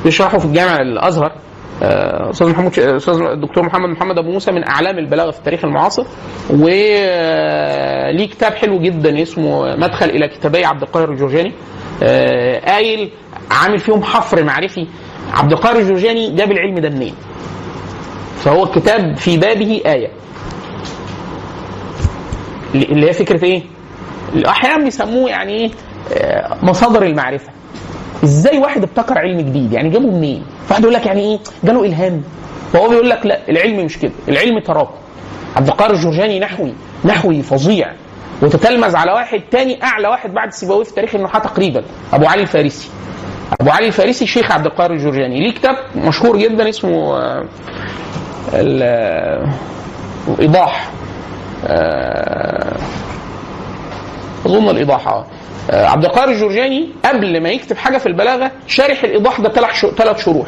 [0.05, 1.33] بيشرحوا في الجامع الأزهر.
[1.83, 6.05] آه، أستاذ محمود أستاذ الدكتور محمد محمد أبو موسى من أعلام البلاغة في التاريخ المعاصر.
[6.51, 11.53] وليه كتاب حلو جدا اسمه مدخل إلى كتابي عبد القاهر الجرجاني.
[12.03, 13.11] آه، قايل
[13.51, 14.87] عامل فيهم حفر معرفي.
[15.35, 17.15] عبد القاهر الجرجاني جاب العلم ده منين؟
[18.45, 20.09] فهو الكتاب في بابه آية.
[22.75, 23.63] اللي هي فكرة إيه؟
[24.49, 25.71] أحيانا بيسموه يعني إيه؟
[26.13, 27.49] آه، مصادر المعرفة.
[28.25, 32.23] إزاي واحد ابتكر علم جديد؟ يعني جابه منين؟ واحد يقول لك يعني إيه؟ جاله إلهام.
[32.73, 34.13] فهو بيقول لك لا العلم مش كده.
[34.29, 34.95] العلم تراكم.
[35.57, 36.73] عبد القاهر الجرجاني نحوي
[37.05, 37.93] نحوي فظيع.
[38.43, 42.89] وتتلمذ على واحد تاني أعلى واحد بعد سيبويه في تاريخ النحاة تقريبا أبو علي الفارسي.
[43.61, 45.41] أبو علي الفارسي شيخ عبد القاهر الجرجاني.
[45.41, 47.45] ليه كتاب مشهور جدا اسمه آه،
[48.55, 49.49] ال- آه،
[50.29, 50.91] الايضاح
[51.67, 52.77] آه،
[54.47, 55.27] أظن الإيضاح آه.
[55.73, 60.47] عبد القاهر الجرجاني قبل ما يكتب حاجة في البلاغة شارح الإيضاح ده ثلاث ثلاث شروح.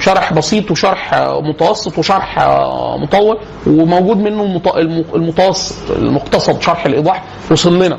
[0.00, 2.38] شرح بسيط وشرح متوسط وشرح
[3.02, 4.60] مطول وموجود منه
[5.14, 7.98] المتوسط المقتصد شرح الإيضاح وصل لنا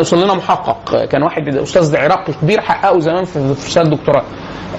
[0.00, 1.04] وصل لنا محقق.
[1.04, 4.22] كان واحد أستاذ عراقي كبير حققه زمان في رساله دكتوراه.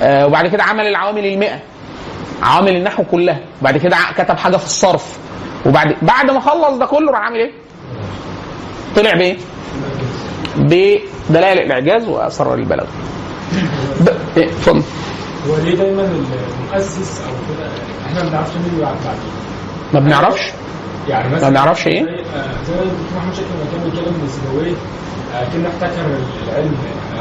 [0.01, 1.59] آه، وبعد كده عمل العوامل المئة.
[2.43, 3.39] عوامل النحو كلها.
[3.61, 5.17] وبعد كده كتب حاجة في الصرف.
[5.65, 7.51] وبعد بعد ما خلص ده كله راح عامل إيه؟
[8.95, 9.37] طلع بإيه؟
[10.57, 12.87] بدلائل الإعجاز واسرار البلاغه.
[14.37, 14.83] اتفضل.
[15.47, 17.69] هو ليه دايما المؤسس أو كده؟
[18.07, 19.21] إحنا ما بنعرفش مين اللي بعد بعدين
[19.93, 20.41] ما بنعرفش؟
[21.09, 22.85] يعني مثلا ما بنعرفش إيه؟ زي آه، الدكتور
[23.17, 24.75] محمد شاكر لما كان بيتكلم من سيبويه
[25.53, 26.05] كنا احتكر
[26.47, 26.77] العلم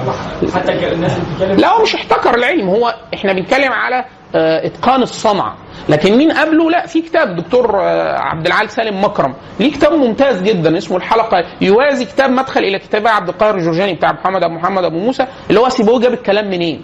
[0.07, 4.67] أو حتى الناس اللي بتتكلم لا هو مش احتكر العلم هو إحنا بنتكلم على آه،
[4.67, 5.57] إتقان الصنعة.
[5.89, 9.35] لكن مين قبله؟ لا في كتاب دكتور آه، عبد العال سالم مكرم.
[9.61, 14.13] ليه كتاب ممتاز جدا اسمه الحلقة يوازي كتاب مدخل إلى كتاب عبد القاهر الجرجاني بتاع
[14.13, 16.83] محمد ابو محمد أبو موسى اللي هو سيبويه جاب الكلام منين؟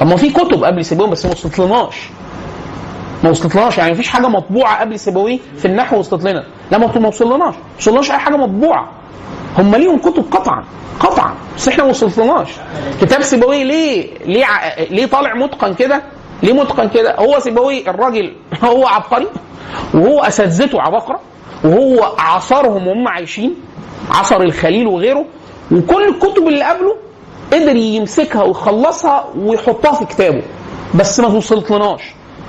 [0.00, 1.96] طب ما في كتب قبل سيبويه بس ما وصلتلناش.
[3.24, 6.44] ما وصلتلناش يعني مفيش حاجة مطبوعة قبل سيبويه في النحو وصلت لنا.
[6.70, 8.88] لا ما وصلناش ما وصلناش أي حاجة مطبوعة.
[9.58, 10.64] هم ليهم كتب قطعا.
[11.00, 11.34] قطعا.
[11.56, 12.48] بس إحنا ما وصلتلناش.
[13.00, 14.46] كتاب سيبويه ليه؟ ليه.
[14.90, 16.02] ليه طالع متقن كده؟
[16.42, 18.32] ليه متقن كده؟ هو سيبويه الراجل
[18.64, 19.26] هو عبقري.
[19.94, 21.20] وهو أساتذته عباقرة.
[21.64, 23.54] وهو عصرهم وهم عايشين.
[24.10, 25.24] عصر الخليل وغيره.
[25.72, 26.96] وكل الكتب اللي قبله
[27.52, 30.42] قدر يمسكها ويخلصها ويحطها في كتابه.
[30.94, 32.02] بس ما وصلتلناش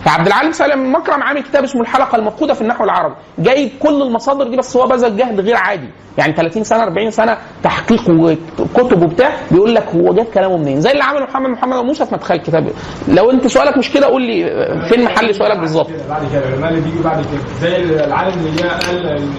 [0.05, 4.47] فعبد العالم سالم مكرم عامل كتاب اسمه الحلقة المفقوده في النحو العربي جايب كل المصادر
[4.47, 9.29] دي بس هو بذل جهد غير عادي يعني 30 سنه 40 سنه تحقيق وكتب وبتاع
[9.51, 12.71] بيقول لك هو جاب كلامه منين زي اللي عمله محمد محمد موسى في مدخل الكتاب
[13.07, 14.43] لو انت سؤالك مش كده قول لي
[14.89, 18.67] فين محل سؤالك بالظبط بعد كده العلماء اللي بيجوا بعد كده زي العالم اللي جه
[18.67, 19.29] قال ال- ال-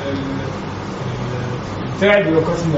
[1.94, 2.72] الفعل بيقسم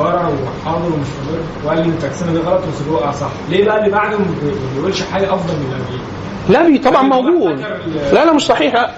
[0.00, 4.18] مضارع وحاضر ومش حاضر وقال ان التقسيمه دي غلط وسلوكها صح ليه بقى اللي بعده
[4.18, 4.24] ما
[4.74, 6.00] بيقولش حاجة أفضل من اللي قبليه؟
[6.48, 7.60] لا بي طبعا موجود.
[8.12, 8.74] لا لا مش صحيح.
[8.74, 8.90] لا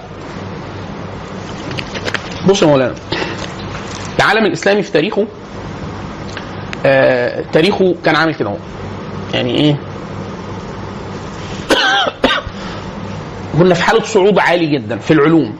[2.47, 2.95] بص يا مولانا
[4.19, 5.27] العالم الإسلامي في تاريخه
[6.85, 8.57] آه تاريخه كان عامل كده اهو.
[9.33, 9.75] يعني إيه؟
[13.59, 15.55] كنا في حالة صعود عالي جدا في العلوم.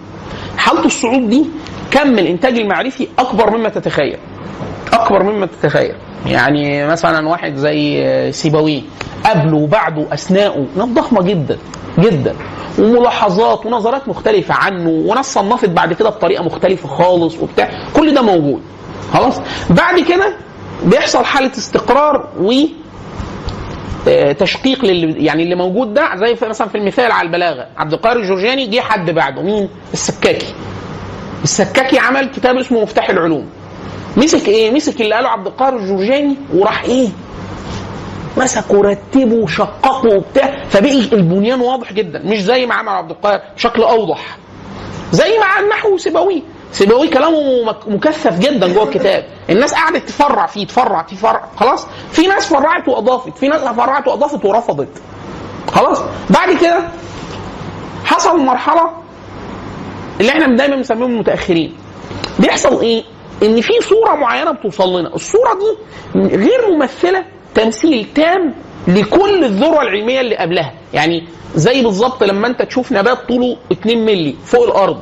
[0.57, 1.45] حالة الصعود دي
[1.91, 4.17] كم الانتاج المعرفي أكبر مما تتخيل.
[4.93, 5.95] أكبر مما تتخيل.
[6.25, 8.81] يعني مثلا واحد زي سيبويه
[9.25, 11.57] قبله وبعده أثناءه ناس ضخمة جدا
[11.99, 12.35] جدا.
[12.79, 17.69] وملاحظات ونظرات مختلفة عنه وناس صنفت بعد كده بطريقة مختلفة خالص وبتاع.
[17.93, 18.61] كل ده موجود.
[19.13, 20.35] خلاص؟ بعد كده
[20.85, 22.51] بيحصل حالة استقرار و
[24.07, 27.67] آه، تشقيق للي يعني اللي موجود ده زي مثلا في المثال على البلاغة.
[27.77, 29.41] عبد القاهر الجرجاني جه حد بعده.
[29.41, 30.53] مين؟ السكاكي.
[31.43, 33.49] السكاكي عمل كتاب اسمه مفتاح العلوم.
[34.17, 37.09] مسك إيه؟ مسك اللي قاله عبد القاهر الجرجاني وراح إيه؟
[38.37, 40.63] مسكه ورتبه وشققه وبتاع.
[40.69, 44.37] فبقي البنيان واضح جدا مش زي ما عمل عبد القاهر بشكل أوضح.
[45.11, 46.41] زي مع النحو سيبويه.
[46.71, 49.25] سيبويه كلامه مك- مكثف جدا جوه الكتاب.
[49.49, 54.45] الناس قعدت تفرع فيه تفرع تفرع خلاص؟ في ناس فرعت وأضافت في ناس فرعت وأضافت
[54.45, 54.89] ورفضت.
[55.71, 55.99] خلاص؟
[56.29, 56.79] بعد كده
[58.05, 58.89] حصل مرحلة
[60.19, 61.75] اللي إحنا دايما بنسميهم المتاخرين
[62.39, 63.03] بيحصل إيه؟
[63.43, 65.77] إن في صورة معينة بتوصل لنا الصورة دي
[66.35, 67.23] غير ممثلة
[67.55, 68.53] تمثيل تام
[68.87, 70.73] لكل الذروه العلمية اللي قبلها.
[70.93, 71.23] يعني
[71.55, 75.01] زي بالظبط لما أنت تشوف نبات طوله 2 مللي فوق الأرض.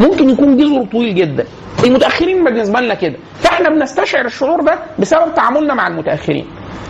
[0.00, 1.44] ممكن يكون جذره طويل جدا.
[1.84, 3.16] المتأخرين بالنسبة لنا كده.
[3.40, 6.46] فإحنا بنستشعر الشعور ده بسبب تعاملنا مع المتأخرين.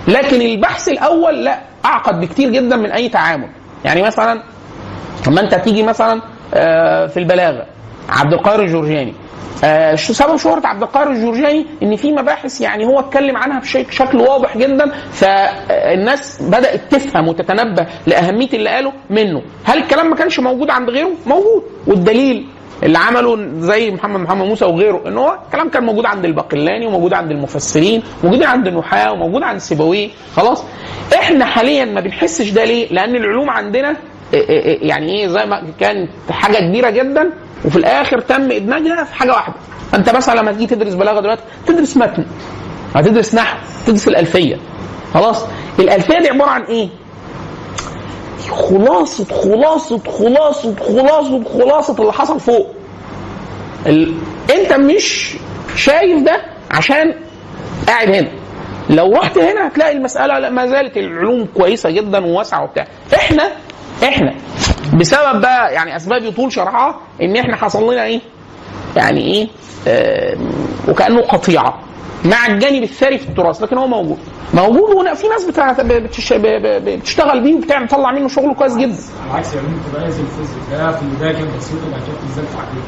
[0.08, 3.48] لكن البحث الأول لا أعقد بكتير جدا من أي تعامل.
[3.84, 4.42] يعني مثلا
[5.28, 6.22] لما أنت تيجي مثلا
[6.54, 7.66] آه، في البلاغة
[8.08, 9.14] عبد القاهر الجرجاني
[9.64, 14.56] آه، سبب شهرة عبد القاهر الجرجاني إن في مباحث يعني هو اتكلم عنها بشكل واضح
[14.58, 19.42] جدا فالناس بدأت تفهم وتتنبه لأهمية اللي قاله منه.
[19.64, 21.62] هل الكلام ما كانش موجود عند غيره؟ موجود.
[21.86, 22.46] والدليل
[22.82, 27.12] اللي عمله زي محمد محمد موسى وغيره إن هو الكلام كان موجود عند الباقلاني وموجود
[27.12, 30.08] عند المفسرين موجود عند النحاة وموجود عند سيبويه.
[30.36, 30.64] خلاص.
[31.14, 33.96] إحنا حاليا ما بنحسش ده ليه؟ لأن العلوم عندنا
[34.34, 37.30] إيه إيه إيه يعني إيه زي ما كانت حاجة كبيرة جدا
[37.64, 39.54] وفي الآخر تم إدماجها في حاجة واحدة.
[39.94, 42.24] أنت مثلا لما تيجي تدرس بلاغة دلوقتي تدرس متن.
[42.94, 44.56] هتدرس نحو تدرس الألفية.
[45.14, 45.44] خلاص؟
[45.78, 46.88] الألفية دي عبارة عن إيه؟
[48.50, 52.74] خلاصة خلاصة خلاصة خلاصة خلاصة اللي حصل فوق.
[53.86, 54.14] ال...
[54.54, 55.36] أنت مش
[55.76, 57.14] شايف ده عشان
[57.86, 58.28] قاعد هنا.
[58.90, 62.86] لو رحت هنا هتلاقي المسألة لا ما زالت العلوم كويسة جدا وواسعة وبتاع.
[63.14, 63.48] إحنا
[64.04, 64.34] إحنا
[64.98, 68.20] بسبب بقى يعني أسباب يطول شرحها إن إحنا حصل لنا إيه؟
[68.96, 69.48] يعني إيه؟
[69.88, 70.37] آه
[70.88, 71.78] وكأنه قطيعة
[72.24, 74.18] مع الجانب الثري في التراث لكن هو موجود.
[74.54, 75.44] موجود وهنا في ناس
[76.96, 78.96] بتشتغل بيه وبتعمل تطلع منه شغل كويس جدا.
[79.30, 80.78] العكس يعني بتبقى زي الفيزياء.
[80.87, 82.82] ده في البداية كانت بسيطه بعد كده بتنزل تعقيد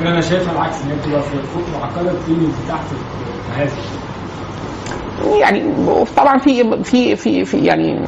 [0.00, 2.84] أنا أنا شايفها العكس إن هي بتبقى في فوق معقدة بتيجي تحت
[5.40, 5.62] يعني
[6.16, 8.06] طبعا في في في في يعني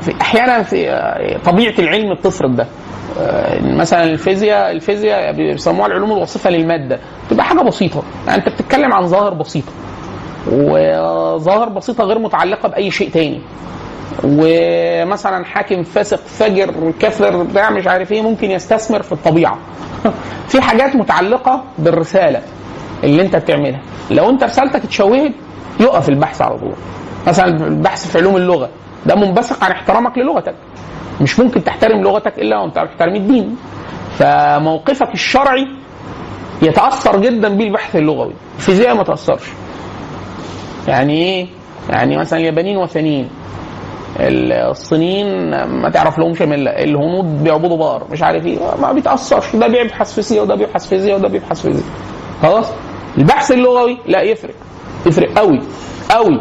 [0.00, 2.66] في أحيانا في طبيعة العلم بتفرض ده.
[3.62, 6.98] مثلا الفيزياء الفيزياء بيسموها العلوم الوصفه للمادة.
[7.26, 8.02] بتبقى حاجة بسيطة.
[8.26, 9.72] يعني أنت بتتكلم عن ظاهر بسيطة.
[10.52, 13.40] وظاهر بسيطة غير متعلقة بأي شيء تاني.
[14.24, 19.58] ومثلا حاكم فاسق فجر كافر بتاع مش عارف إيه ممكن يستثمر في الطبيعة.
[20.48, 22.42] في حاجات متعلقة بالرسالة
[23.04, 23.80] اللي أنت بتعملها.
[24.10, 25.32] لو أنت رسالتك اتشوهت
[25.80, 26.72] يقف البحث على طول.
[27.26, 28.68] مثلا البحث في علوم اللغة
[29.06, 30.54] ده منبثق عن احترامك للغتك.
[31.20, 33.56] مش ممكن تحترم لغتك إلا وأنت تحترم الدين.
[34.18, 35.66] فموقفك الشرعي
[36.62, 38.32] يتأثر جدا بالبحث اللغوي.
[38.56, 39.44] الفيزياء ما تأثرش.
[40.88, 41.46] يعني إيه؟
[41.90, 43.28] يعني مثلا اليابانيين وثنيين
[44.20, 48.58] الصينيين ما تعرف لهمش مله الهنود بيعبدوا بقر مش عارف إيه.
[48.82, 49.56] ما بيتأثرش.
[49.56, 51.84] ده بيبحث فيزياء وده بيبحث فيزياء وده بيبحث فيزياء
[52.42, 52.66] خلاص؟
[53.18, 54.54] البحث اللغوي لا يفرق.
[55.06, 55.60] يفرق قوي
[56.10, 56.40] قوي.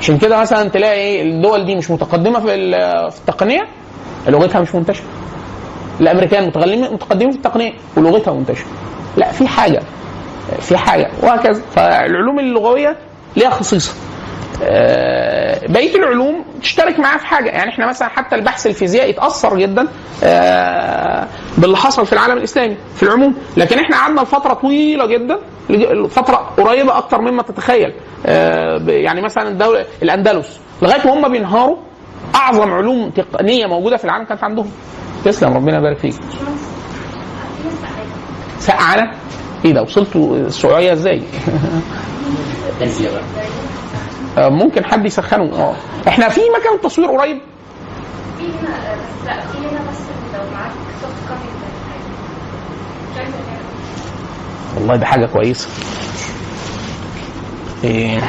[0.00, 3.68] عشان كده مثلا تلاقي إيه الدول دي مش متقدمة في ال- في التقنية
[4.28, 5.04] لغتها مش منتشرة.
[6.00, 6.46] الأمريكان
[6.92, 8.66] متقدمين في التقنية ولغتها منتشرة.
[9.16, 9.82] لا في حاجة
[10.60, 11.62] في حاجة وهكذا.
[11.74, 12.96] فالعلوم اللغوية
[13.36, 13.94] ليها خصيصة.
[14.62, 17.50] آه، بقية العلوم تشترك معاه في حاجة.
[17.50, 19.88] يعني إحنا مثلا حتى البحث الفيزيائي اتأثر جدا
[20.24, 21.26] آه،
[21.58, 23.34] باللي حصل في العالم الإسلامي في العموم.
[23.56, 25.38] لكن إحنا قعدنا لفترة طويلة جدا
[26.08, 27.92] فتره قريبة أكتر مما تتخيل.
[28.26, 30.60] آه، يعني مثلا الدولة الأندلس.
[30.82, 31.76] لغاية ما هم بينهاروا
[32.34, 34.70] أعظم علوم تقنية موجودة في العالم كانت عندهم.
[35.24, 36.14] تسلم ربنا يبارك فيك.
[38.58, 39.12] سقعنا؟
[39.64, 41.22] إيه ده؟ وصلتوا السعوديه إزاي؟
[44.38, 45.44] آه، ممكن حد يسخنه.
[45.54, 45.74] آه.
[46.08, 47.38] إحنا في مكان تصوير قريب؟
[48.38, 49.98] في هنا بس لا في هنا بس
[50.34, 50.72] لو معاك
[51.02, 51.50] soft copy
[54.76, 55.68] والله ده حاجة كويسة.
[57.84, 58.20] إيه.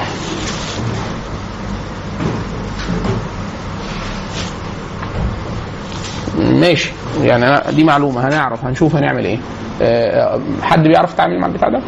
[6.40, 6.92] ماشي.
[7.22, 9.40] يعني أنا دي معلومة هنعرف هنشوف هنعمل إيه.
[9.82, 11.82] آه، حد بيعرف يتعامل مع البتاع ده؟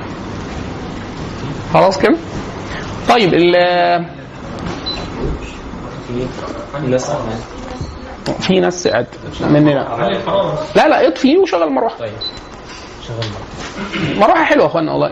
[1.73, 2.15] خلاص كده؟
[3.09, 4.05] طيب ال-
[8.39, 9.07] في ناس قاعد
[9.41, 9.79] مننا.
[10.75, 12.11] لا لا اطفي وشغل المروحه طيب
[13.07, 13.17] شغل
[14.17, 15.11] مروحه حلوة يا أخوانا والله.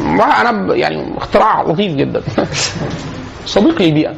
[0.00, 2.22] مروحه أنا يعني اختراع لطيف جدا.
[3.46, 4.14] صديق للبيئه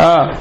[0.00, 0.34] آه.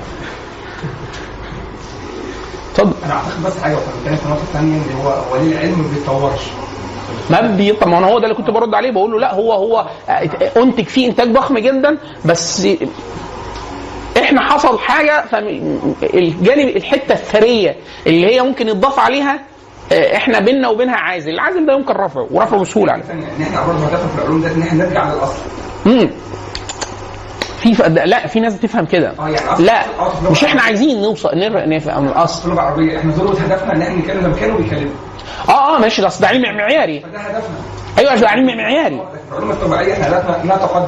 [2.72, 6.42] اتفضل أنا أعتقد بس حاجة في النقطه الثانية ان هو هو ليه العلم ما بيتطورش؟
[7.30, 9.86] ما بي طب ما هو ده اللي كنت برد عليه بقول له لا هو هو
[10.58, 12.68] أنتج فيه إنتاج ضخم جدا بس
[14.18, 17.76] إحنا حصل حاجة فالجانب الحتة الثرية
[18.08, 19.40] اللي هي ممكن يتضاف عليها
[19.92, 23.04] إحنا بيننا وبينها عازل، العازل ده يمكن رفعه ورفعه بسهولة على
[23.68, 25.40] برضه هدفنا في العلوم ده إن إحنا نرجع للأصل.
[25.86, 26.10] امم
[27.60, 27.82] في ف...
[27.82, 29.14] لا في ناس بتفهم كده.
[29.20, 29.82] آه يعني لا
[30.32, 34.22] مش إحنا عايزين نوصل نر- نفهم الاصل اللغة العربية إحنا ذروه هدفنا إن إحنا نتكلم
[34.22, 34.92] زي ما كانوا بيتكلموا.
[35.50, 37.56] آه آه ماشي ده ده علم معياري فده هدفنا.
[37.98, 39.02] أيوه ده علم معياري
[39.32, 40.86] العلوم الطبيعيه تقدم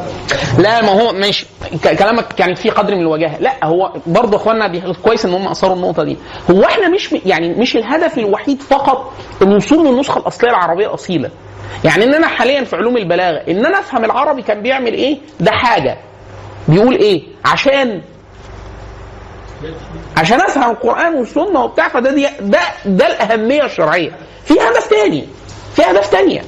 [0.57, 1.45] لا ما هو ماشي.
[1.83, 3.37] كلامك كان في قدر من الوجاهة.
[3.39, 6.17] لا هو برضه إخواننا كويس إن هم أثروا النقطة دي.
[6.51, 11.29] هو إحنا مش يعني مش الهدف الوحيد فقط الوصول للنسخه الأصلية العربية الاصيله
[11.83, 15.51] يعني ان أنا حاليا في علوم البلاغة ان أنا افهم العربي كان بيعمل إيه؟ ده
[15.51, 15.97] حاجة.
[16.67, 18.01] بيقول إيه؟ عشان
[20.17, 24.11] عشان أفهم القرآن والسنة وبتاع فده دي ده ده الأهمية الشرعية.
[24.45, 25.27] في هدف تاني.
[25.75, 26.41] في اهداف تانية.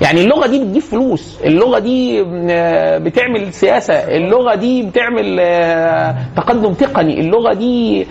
[0.00, 6.74] يعني اللغة دي بتجيب فلوس اللغة دي آه، بتعمل سياسة اللغة دي بتعمل آه، تقدم
[6.74, 8.06] تقني اللغة دي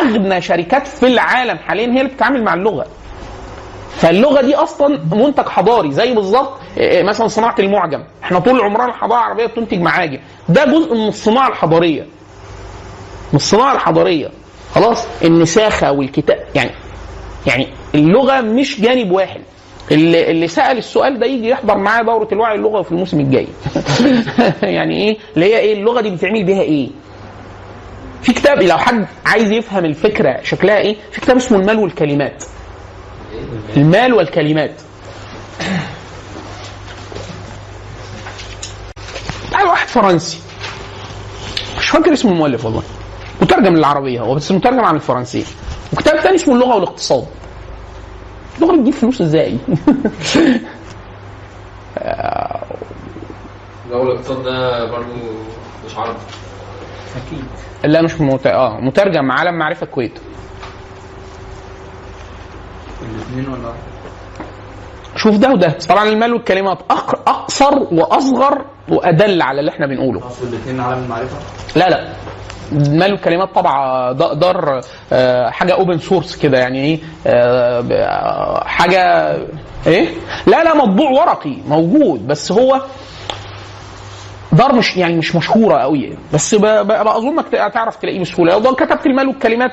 [0.00, 2.86] أغنى شركات في العالم حاليا هي اللي بتتعامل مع اللغة.
[3.96, 8.02] فاللغة دي أصلا منتج حضاري زي بالظبط آه، مثلا صناعة المعجم.
[8.22, 10.18] إحنا طول عمرنا الحضارة العربية بتنتج معاجم.
[10.48, 12.02] ده جزء من الصناعة الحضارية.
[13.32, 14.28] من الصناعة الحضارية.
[14.74, 16.70] خلاص النساخة والكتاب يعني
[17.46, 19.40] يعني اللغة مش جانب واحد.
[19.90, 23.46] اللي, اللي سأل السؤال ده يجي يحضر معاه دورة الوعي اللغوي في الموسم الجاي.
[24.76, 26.88] يعني إيه؟ اللي هي إيه؟ اللغة دي بتعمل بيها إيه؟
[28.22, 32.44] في كتاب لو حد عايز يفهم الفكرة شكلها إيه؟ في كتاب اسمه المال والكلمات.
[33.76, 34.72] المال والكلمات.
[39.50, 40.38] تعال واحد فرنسي.
[41.78, 42.82] مش فاكر اسم المؤلف والله.
[43.42, 45.44] مترجم للعربية هو بس مترجم عن الفرنسية.
[45.92, 47.26] وكتاب تاني اسمه اللغة والاقتصاد.
[48.62, 49.58] اللغة بتجيب فلوس إزاي
[53.90, 55.06] جو الاقتصاد ده برضه
[55.86, 56.18] مش عربي
[57.26, 57.44] أكيد
[57.84, 58.46] لا مش مت...
[58.46, 60.18] آه مترجم عالم معرفة الكويت
[63.14, 63.78] الاثنين ولا؟ واحد؟
[65.16, 65.68] شوف ده وده.
[65.88, 67.28] طبعا المال والكلمات أق...
[67.28, 70.26] أقصر وأصغر وأدل على اللي إحنا بنقوله.
[70.26, 71.36] اصل الاثنين عالم المعرفه
[71.76, 72.12] لا لا.
[72.72, 74.80] المال والكلمات طبعا دا- دار
[75.12, 79.32] آه، حاجة open source كده يعني إيه آه، آه، حاجة
[79.86, 80.08] إيه؟
[80.46, 82.80] لا لا مطبوع ورقي موجود بس هو
[84.52, 88.58] دار مش يعني مش مشهورة قوي بس بظنك تعرف تلاقيه بسهولة.
[88.58, 89.72] لو كتبت المال والكلمات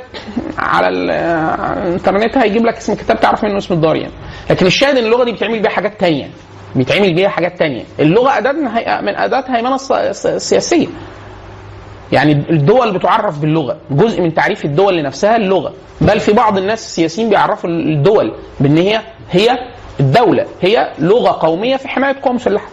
[0.58, 1.12] على ال-
[1.62, 4.14] على الإنترنت هيجيب لك اسم الكتاب تعرف منه اسم الدار يعني.
[4.50, 6.30] لكن الشاهد إن اللغة دي بيتعمل بيها حاجات تانية
[6.76, 7.84] بيتعمل بيها حاجات تانية.
[8.00, 8.52] اللغة اداه
[9.02, 10.88] من اداه هيمنة الس- الس- السياسيه
[12.12, 15.74] يعني الدول بتعرف باللغة جزء من تعريف الدول لنفسها اللغة.
[16.02, 19.58] بل في بعض الناس السياسيين بيعرفوا الدول بأن هي هي
[20.00, 22.68] الدولة هي لغة قومية في حماية قوى مسلحه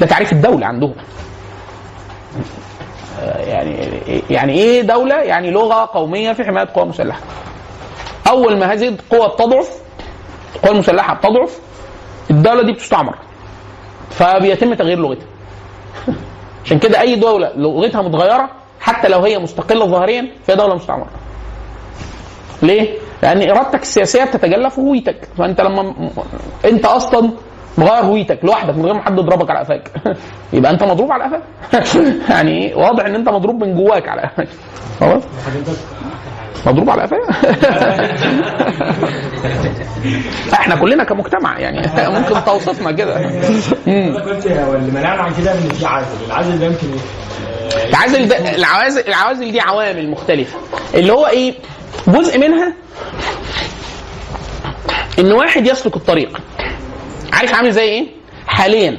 [0.00, 0.94] ده تعريف الدولة عندهم.
[3.20, 3.76] آه، يعني
[4.30, 7.20] يعني إيه دولة؟ يعني لغة قومية في حماية قوى مسلحه
[8.28, 9.70] أول ما هذه القوى بتضعف
[10.56, 11.58] القوى المسلحه بتضعف
[12.30, 13.14] الدولة دي بتستعمر.
[14.10, 15.26] فبيتم تغيير لغتها.
[16.64, 18.50] عشان كده أي دولة لغتها متغيرة
[18.80, 21.10] حتى لو هي مستقلة ظاهريا فهي دولة مستعمرة.
[22.62, 25.28] ليه؟ لأن إرادتك السياسية بتتجلى في هويتك.
[25.38, 26.10] فأنت لما
[26.64, 27.30] أنت أصلا
[27.78, 29.90] مغير هويتك لوحدك من غير ما حد يضربك على قفاك.
[30.52, 31.42] يبقى أنت مضروب على قفاك.
[32.30, 34.48] يعني واضح إن أنت مضروب من جواك على قفاك.
[35.00, 35.22] خلاص؟
[36.66, 37.20] مضروب على قفاك
[40.52, 41.80] إحنا كلنا كمجتمع يعني.
[42.18, 43.18] ممكن توصفنا كده.
[43.86, 43.92] مم.
[44.16, 46.06] أنا كنت واللي منعنا عن كده إن في عازل.
[46.26, 46.86] العازل ده يمكن؟
[47.88, 50.58] العوازل ده العوازل العوازل دي عوامل مختلفة.
[50.94, 51.54] اللي هو إيه؟
[52.08, 52.72] جزء منها
[55.18, 56.40] إن واحد يسلك الطريق.
[57.32, 58.06] عارف عامل زي إيه؟
[58.46, 58.98] حاليا.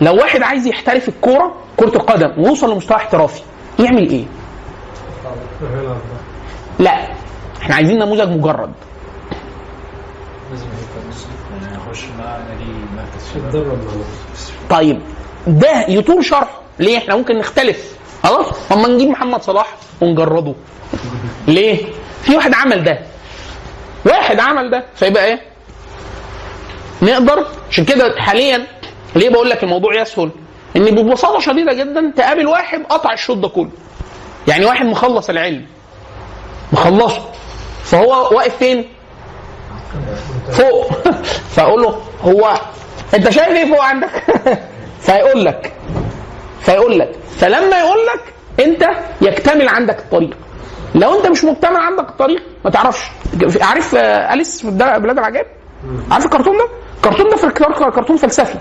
[0.00, 3.42] لو واحد عايز يحترف الكورة كرة القدم ويوصل لمستوى احترافي
[3.78, 4.24] يعمل إيه؟
[6.78, 7.08] لا.
[7.62, 8.72] إحنا عايزين نموذج مجرد.
[14.70, 15.00] طيب
[15.46, 17.96] ده يطول شرحه ليه؟ إحنا ممكن نختلف.
[18.22, 20.54] خلاص؟ اما نجيب محمد صلاح ونجرده.
[21.48, 21.84] ليه؟
[22.22, 22.98] في واحد عمل ده.
[24.06, 25.40] واحد عمل ده فيبقى إيه؟
[27.02, 28.66] نقدر؟ عشان كده حاليا
[29.16, 30.30] ليه بقول لك الموضوع يسهل؟
[30.76, 33.70] إن ببساطة شديدة جدا تقابل واحد قطع الشوط ده كله.
[34.48, 35.66] يعني واحد مخلص العلم.
[36.72, 37.22] مخلصه.
[37.84, 38.88] فهو واقف فين؟
[40.52, 40.92] فوق.
[41.54, 42.54] فأقول له هو
[43.14, 44.10] أنت شايف إيه فوق عندك؟
[45.06, 45.72] فيقول لك
[46.60, 48.34] فيقول لك فلما يقول لك
[48.66, 48.88] أنت
[49.20, 50.36] يكتمل عندك الطريق.
[50.94, 53.04] لو أنت مش مكتمل عندك الطريق ما تعرفش.
[53.60, 55.46] عارف آه، أليس في بلاد العجائب؟
[56.10, 57.48] عارف الكرتون ده؟ الكرتون ده في
[57.90, 58.58] كرتون فلسفي.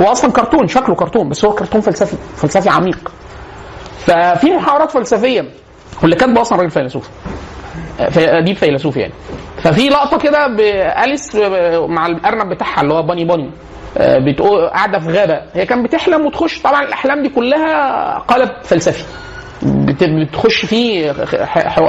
[0.00, 3.12] هو أصلا كرتون شكله كرتون بس هو كرتون فلسفي فلسفي عميق.
[4.06, 5.44] ففي محاورات فلسفية.
[6.02, 7.08] واللي كاتبه أصلا راجل فيلسوف.
[8.10, 9.12] في- اديب فيلسوف يعني.
[9.62, 11.34] ففي لقطة كده باليس
[11.88, 13.50] مع الأرنب بتاعها اللي هو باني باني
[13.98, 15.40] آه، بتقول قاعدة في غابة.
[15.54, 19.04] هي كانت بتحلم وتخش طبعا الأحلام دي كلها قالب فلسفي.
[19.62, 21.12] بت- بتخش فيه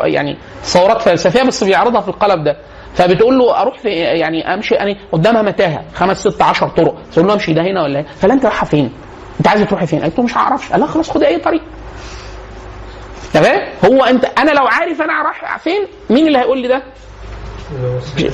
[0.03, 2.57] يعني ثورات فلسفية بس بيعرضها في القالب ده.
[2.93, 6.95] فبتقول له أروح في يعني أمشي يعني قدامها متاهة خمس ست عشر طرق.
[7.13, 8.91] تقول له أمشي ده هنا ولا هنا؟ فلا أنت رايحة فين؟
[9.39, 10.71] أنت عايزه تروحي فين؟ قالت له مش هعرفش.
[10.71, 11.61] قال لها خلاص خدي أي طريق.
[13.33, 16.83] تمام؟ هو انت أنا لو عارف أنا رايح فين مين اللي هيقول لي ده؟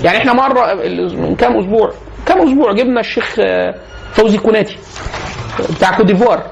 [0.03, 1.93] يعني إحنا مرة من كام أسبوع
[2.25, 3.75] كام أسبوع جبنا الشيخ آه،
[4.13, 4.77] فوزي كوناتي
[5.77, 6.43] بتاع كوت ديفوار.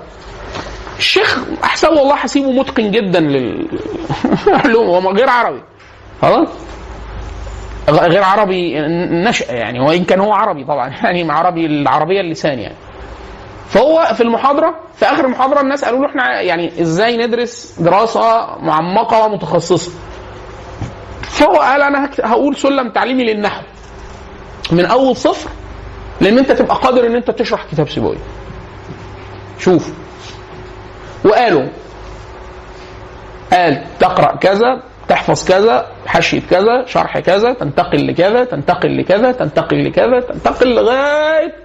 [0.97, 5.61] الشيخ أحسن والله حسيبه متقن جدا للعلوم هو غير عربي.
[6.21, 6.47] خلاص؟
[7.89, 8.79] غير عربي
[9.11, 12.75] نشأ يعني وإن كان هو عربي طبعا يعني عربي العربية اللسان يعني.
[13.73, 19.25] فهو في المحاضرة في آخر المحاضرة الناس قالوا له إحنا يعني إزاي ندرس دراسة معمقة
[19.25, 19.91] ومتخصصه
[21.21, 23.61] فهو قال أنا هقول سلم تعليمي للنحو.
[24.71, 25.49] من أول صفر
[26.21, 28.17] لأن أنت تبقى قادر إن أنت تشرح كتاب سيبويه
[29.59, 29.89] شوف.
[31.25, 31.67] وقالوا
[33.53, 40.19] قال تقرأ كذا تحفظ كذا حشية كذا شرح كذا تنتقل لكذا تنتقل لكذا تنتقل لكذا
[40.19, 41.55] تنتقل لغاية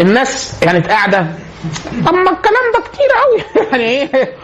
[0.00, 1.26] فالناس كانت قاعدة
[2.06, 4.34] طب ما الكلام ده كتير قوي يعني إيه؟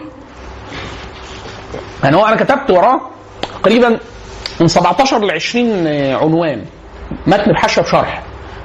[2.04, 3.00] يعني هو أنا كتبت وراه
[3.62, 3.98] تقريبا
[4.60, 6.64] من 17 ل 20 عنوان
[7.26, 8.22] متن بحشيه بشرح.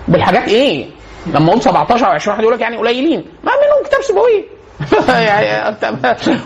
[0.08, 0.89] بالحاجات إيه؟
[1.27, 3.26] لما أقول 17 أو 20 واحد يقول لك يعني قليلين.
[3.43, 4.43] ما منهم كتاب سيبويه
[5.28, 5.76] يعني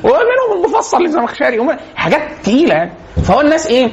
[0.04, 2.74] ومنهم المفصل للزمخشري حاجات تقيلة.
[2.76, 2.92] يعني
[3.28, 3.92] فهو الناس إيه؟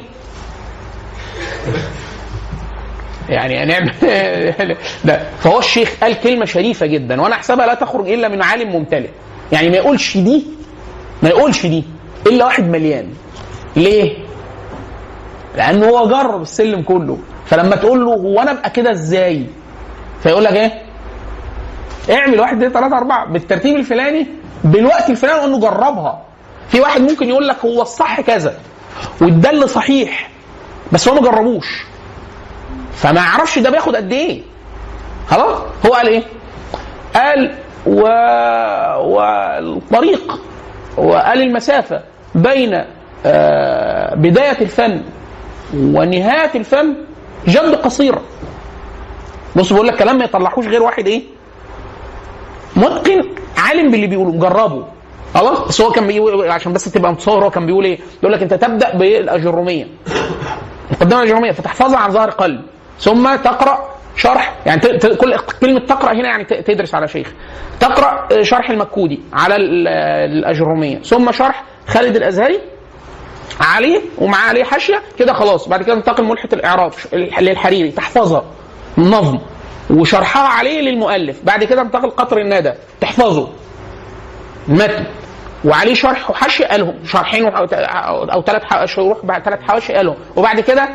[3.32, 3.92] يعني هنعمل
[5.04, 9.08] ده فهو الشيخ قال كلمة شريفة جدا وأنا أحسبها لا تخرج إلا من عالم ممتلئ
[9.52, 10.46] يعني ما يقولش دي
[11.22, 11.84] ما يقولش دي
[12.26, 13.08] إلا واحد مليان
[13.76, 14.16] ليه؟
[15.56, 19.46] لأنه هو جرب السلم كله فلما تقول له هو أنا أبقى كده إزاي؟
[20.22, 20.82] فيقول لك إيه؟
[22.10, 24.26] اعمل واحد اثنين ثلاثة أربعة بالترتيب الفلاني
[24.64, 26.22] بالوقت الفلاني انه جربها.
[26.68, 28.54] في واحد ممكن يقول لك هو الصح كذا
[29.20, 30.30] والدل صحيح
[30.92, 31.84] بس هو ما جربوش.
[32.94, 34.42] فما يعرفش ده بياخد قد إيه.
[35.28, 36.22] خلاص؟ هو قال إيه؟
[37.14, 37.54] قال
[37.86, 38.00] و...
[39.00, 40.40] والطريق
[40.96, 42.00] وقال المسافة
[42.34, 42.84] بين
[43.26, 45.02] آه، بداية الفن
[45.74, 46.94] ونهاية الفن
[47.48, 48.22] جد قصيرة
[49.56, 51.22] بص بقول لك كلام ما يطلعوش غير واحد إيه؟
[52.76, 53.22] متقن
[53.58, 54.86] عالم باللي بيقوله جربه.
[55.34, 58.42] خلاص؟ بس هو كان بيقول عشان بس تبقى متصور هو كان بيقول إيه؟ يقول لك
[58.42, 59.86] أنت تبدأ بالأجرومية.
[60.90, 62.62] مقدمة الاجروميه فتحفظها عن ظهر قلب.
[63.02, 64.54] ثم تقرأ شرح.
[64.66, 67.32] يعني كل كلمة تقرأ هنا يعني تدرس على شيخ.
[67.80, 69.88] تقرأ شرح المكودي على ال-
[70.38, 72.60] الاجروميه ثم شرح خالد الأزهري
[73.60, 75.68] عليه ومعاه عليه حاشيه كده خلاص.
[75.68, 76.92] بعد كده تنتقل ملحة الإعراب
[77.40, 77.90] للحريري.
[77.90, 78.44] تحفظها.
[78.98, 79.38] نظم.
[79.90, 81.40] وشرحها عليه للمؤلف.
[81.44, 82.72] بعد كده انتقل قطر الندى.
[83.00, 83.48] تحفظه.
[84.68, 85.04] المتن
[85.64, 86.94] وعليه شرح وحاشيه قالهم.
[87.04, 90.16] شرحين أو ثلاث شروح ثلاث حواشي قالهم.
[90.36, 90.88] وبعد كده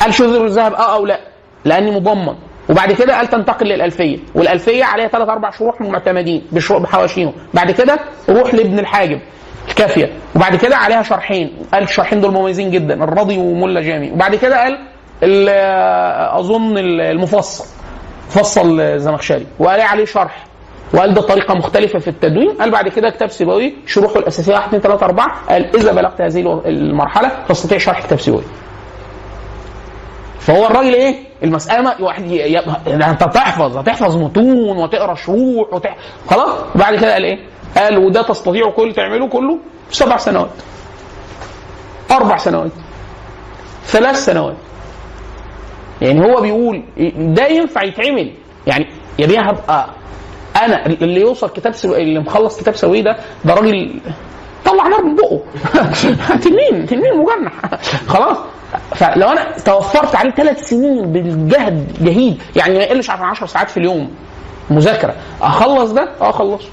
[0.00, 1.20] قال شذر الذهب آه أو لا.
[1.64, 2.34] لاني مضمن.
[2.70, 4.18] وبعد كده قال تنتقل للألفية.
[4.34, 7.98] والألفية عليها ثلاث أربع شروح معتمدين بحواشيهم بعد كده
[8.28, 9.20] روح لابن الحاجب
[9.68, 10.12] الكافية.
[10.36, 11.52] وبعد كده عليها شرحين.
[11.74, 14.10] قال الشرحين دول مميزين جدا الرضي وملا جامي.
[14.10, 14.78] وبعد كده قال
[15.22, 15.48] ال-
[16.38, 17.64] أظن المفصل
[18.28, 20.46] فصل الزمخشري وقال عليه شرح.
[20.94, 22.50] وقال ده طريقة مختلفة في التدوين.
[22.50, 26.62] قال بعد كده كتاب سيبوي شروحه الأساسية 1 2 3 4 قال إذا بلغت هذه
[26.66, 28.42] المرحلة تستطيع شرح كتاب سيبوي.
[30.40, 32.62] فهو الراجل إيه المسألة واحد ي- ي-
[32.96, 35.96] ده انت تحفظ هتحفظ متون وتقرأ شروح وتح...
[36.30, 37.38] خلاص؟ وبعد كده قال إيه؟
[37.76, 39.58] قال وده تستطيع كل تعمله كله
[39.90, 40.50] سبع سنوات.
[42.10, 42.70] أربع سنوات.
[43.84, 44.56] ثلاث سنوات.
[46.02, 46.82] يعني هو بيقول
[47.18, 48.32] ده ينفع يتعمل.
[48.66, 48.86] يعني
[49.18, 49.86] يا بيه هبقى
[50.62, 51.94] أنا اللي يوصل كتاب سو...
[51.94, 54.00] اللي مخلص كتاب سوي ده ده راجل
[54.64, 55.40] طلع نار من بقه.
[56.44, 57.52] تنين تنين مجنح.
[58.08, 58.38] خلاص؟
[58.94, 63.76] فلو أنا توفرت عليه ثلاث سنين بالجهد جهيد يعني ما يقلش عن 10 ساعات في
[63.76, 64.10] اليوم
[64.70, 65.14] مذاكرة.
[65.42, 66.68] أخلص ده؟ آه أخلصه.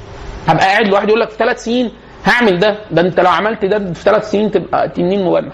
[0.47, 1.91] هبقى قاعد لوحدي يقول لك في ثلاث سنين
[2.25, 5.53] هعمل ده؟ ده أنت لو عملت ده في ثلاث سنين تبقى تنين مجنح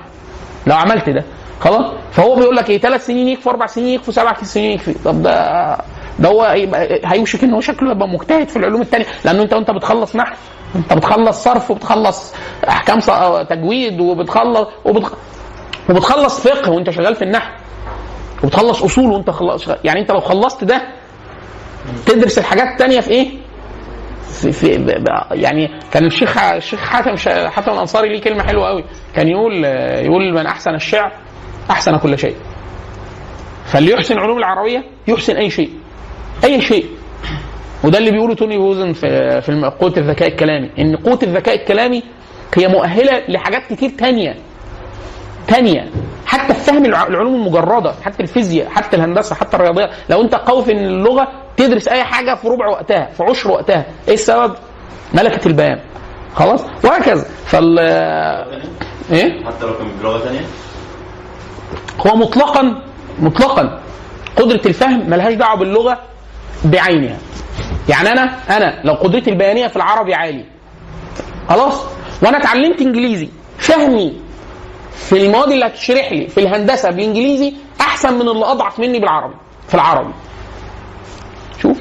[0.67, 1.23] لو عملت ده
[1.59, 4.93] خلاص؟ فهو بيقول لك إيه؟ ثلاث سنين يكفي أربع سنين يكفي سبع سنين يكفي.
[5.05, 5.77] طب ده
[6.19, 6.41] ده هو
[7.05, 10.35] هيوشك إن هو شكله يبقى مجتهد في العلوم الثانية لأنه أنت وأنت بتخلص نحو
[10.75, 12.33] أنت بتخلص صرف وبتخلص
[12.69, 15.13] أحكام ص- تجويد وبتخلص وبتخ...
[15.89, 17.51] وبتخلص فقه وانت شغال في النحو
[18.43, 20.81] وبتخلص اصول وانت خلص يعني انت لو خلصت ده
[22.05, 23.27] تدرس الحاجات الثانية في إيه؟
[24.41, 24.93] في, في
[25.31, 27.15] يعني كان الشيخ الشيخ حاتم
[27.49, 28.83] حاتم الأنصاري ليه كلمة حلوة قوي.
[29.15, 29.65] كان يقول
[30.05, 31.11] يقول من أحسن الشعر
[31.71, 32.35] أحسن كل شيء.
[33.65, 35.69] فاللي يحسن علوم العربية يحسن أي شيء.
[36.43, 36.85] أي شيء.
[37.83, 40.71] وده اللي بيقوله توني بوزن في في قوة الذكاء الكلامي.
[40.79, 42.03] إن قوة الذكاء الكلامي
[42.57, 44.35] هي مؤهلة لحاجات كتير تانية.
[45.47, 45.89] تانية
[46.25, 50.63] حتى في فهم الع- العلوم المجردة حتى الفيزياء حتى الهندسة حتى الرياضيات لو انت قوي
[50.65, 51.27] في اللغة
[51.57, 54.55] تدرس أي حاجة في ربع وقتها في عشر وقتها إيه السبب؟
[55.13, 55.79] ملكة البيان.
[56.35, 57.25] خلاص؟ وهكذا.
[57.45, 57.79] فال
[59.11, 60.41] إيه؟ حتى لو كان بلغة ثانية
[62.07, 62.81] هو مطلقا
[63.19, 63.79] مطلقا
[64.35, 65.97] قدرة الفهم ملهاش دعوة باللغة
[66.65, 67.17] بعينها.
[67.89, 70.45] يعني أنا أنا لو قدرتي البيانية في العربي عاليه
[71.49, 71.81] خلاص؟
[72.23, 74.13] وأنا اتعلمت إنجليزي فهمي
[74.95, 79.35] في المواد اللي هتشرح لي في الهندسة بالانجليزي أحسن من اللي أضعف مني بالعربي
[79.67, 80.13] في العربي.
[81.61, 81.77] شوف.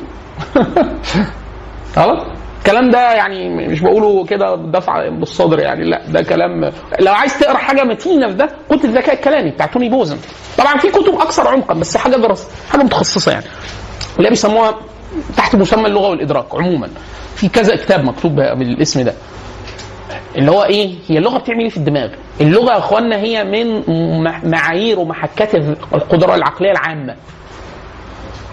[1.97, 2.27] خلاص
[2.59, 7.57] الكلام ده يعني مش بقوله كده دفع بالصدر يعني لا ده كلام لو عايز تقرأ
[7.57, 10.19] حاجة متينة في ده كتب الذكاء الكلامي بتاع توني بوزن.
[10.59, 13.45] طبعا في كتب أكثر عمقا بس حاجة درس حاجة متخصصة يعني.
[14.19, 14.75] اللي بيسموها
[15.37, 16.91] تحت مسمى اللغة والإدراك عموما.
[17.37, 19.15] في كذا كتاب مكتوب بالاسم ده.
[20.37, 22.09] اللي هو إيه؟ هي اللغة بتعمل إيه في الدماغ؟
[22.41, 23.83] اللغة يا إخوانا هي من
[24.51, 25.55] معايير ومحكات
[25.95, 27.15] القدرة العقلية العامة.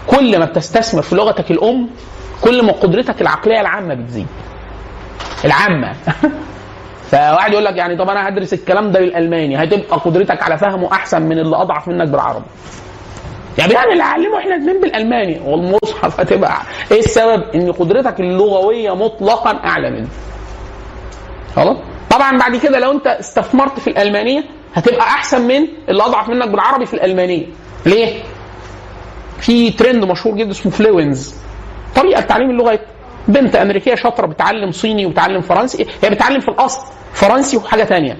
[0.06, 1.88] كل ما بتستثمر في لغتك الأم
[2.40, 4.26] كل ما قدرتك العقلية العامة بتزيد.
[5.44, 5.92] العامة.
[7.10, 11.22] فواحد يقول لك يعني طب أنا هدرس الكلام ده بالالماني هتبقى قدرتك على فهمه أحسن
[11.22, 12.44] من اللي أضعف منك بالعربي.
[13.58, 16.56] يعني يعني اللي علمه إحنا الاثنين بالألماني والمصحف هتبقى
[16.90, 20.08] إيه السبب؟ إن قدرتك اللغوية مطلقا أعلى منه.
[21.56, 21.76] خلاص؟
[22.10, 24.44] طبعا بعد كده لو أنت استثمرت في الألمانية
[24.74, 27.46] هتبقى أحسن من اللي أضعف منك بالعربي في الألمانية.
[27.86, 28.22] ليه؟
[29.40, 31.34] في ترند مشهور جدا اسمه فلوينز
[31.96, 32.78] طريقة تعليم اللغة
[33.28, 35.86] بنت أمريكية شاطرة بتعلم صيني وبتعلم فرنسي.
[36.02, 38.16] هي بتعلم في الأصل فرنسي وحاجة تانية.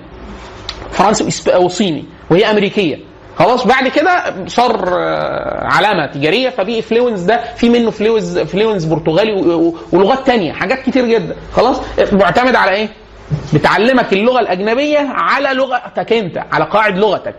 [0.90, 2.98] فرنسي وصيني وهي أمريكية.
[3.38, 9.32] خلاص بعد كده صار آه، علامة تجارية فبقي Fluenz ده في منه Fluenz Fluenz برتغالي
[9.92, 11.36] ولغات تانية حاجات كتير جدا.
[11.52, 11.80] خلاص
[12.12, 12.88] معتمد على إيه؟
[13.54, 17.34] بتعلمك اللغة الأجنبية على لغتك أنت على قواعد لغتك.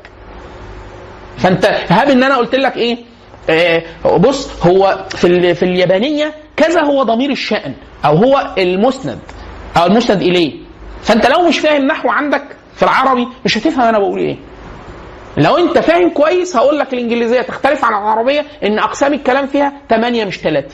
[1.38, 2.98] فأنت هاب إن أنا قلت لك إيه؟
[3.50, 3.84] آه
[4.18, 7.74] بص هو في في اليابانية كذا هو ضمير الشأن
[8.06, 9.20] أو هو المسند
[9.78, 10.54] أو المسند إليه.
[11.04, 12.44] فأنت لو مش فاهم نحو عندك
[12.76, 14.38] في العربي مش هتفهم أنا بقول إيه.
[15.38, 20.26] لو أنت فاهم كويس هقول لك الإنجليزية تختلف عن العربية إن أقسام الكلام فيها 8
[20.26, 20.68] مش 3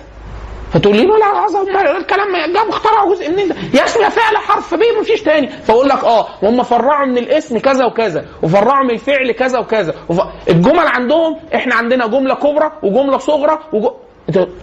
[0.73, 1.61] فتقول لي لا عظم
[1.97, 5.47] الكلام جاب اخترعوا جزء منين ده؟ يا يا فعل حرف ب مفيش تاني.
[5.49, 10.19] فأقول لك آه وهم فرعوا من الاسم كذا وكذا وفرعوا من الفعل كذا وكذا وف...
[10.49, 13.87] الجمل عندهم إحنا عندنا جملة كبرى وجملة صغرى وج...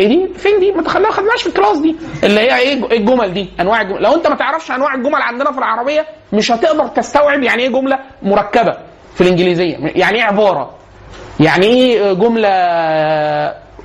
[0.01, 1.97] إيه دي؟ فين دي؟ ما تخليها خدناش في الكلاس دي.
[2.25, 4.03] اللي هي إيه إيه الجمل دي؟ أنواع الجمل.
[4.03, 7.99] لو أنت ما تعرفش أنواع الجمل عندنا في العربية مش هتقدر تستوعب يعني إيه جملة
[8.23, 8.77] مركبة
[9.15, 9.77] في الإنجليزية.
[9.81, 10.71] يعني إيه عبارة؟
[11.41, 12.49] يعني إيه جملة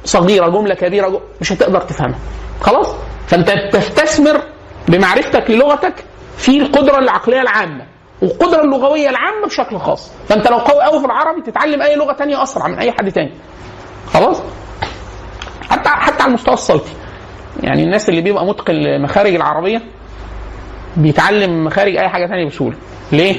[0.05, 2.19] صغيرة جملة كبيرة جملة مش هتقدر تفهمها.
[2.61, 2.87] خلاص؟
[3.27, 4.41] فأنت تستثمر
[4.87, 5.93] بمعرفتك للغتك
[6.37, 7.85] في القدرة العقلية العامة
[8.21, 10.11] والقدرة اللغوية العامة بشكل خاص.
[10.29, 13.31] فأنت لو قوي قوي في العربي تتعلم أي لغة تانية أسرع من أي حد تاني.
[14.13, 14.41] خلاص؟
[15.69, 16.93] حتى حتى على المستوى الصوتي.
[17.63, 19.81] يعني الناس اللي بيبقى متقن مخارج العربية
[20.97, 22.75] بيتعلم مخارج أي حاجة تانية بسهولة.
[23.11, 23.35] ليه؟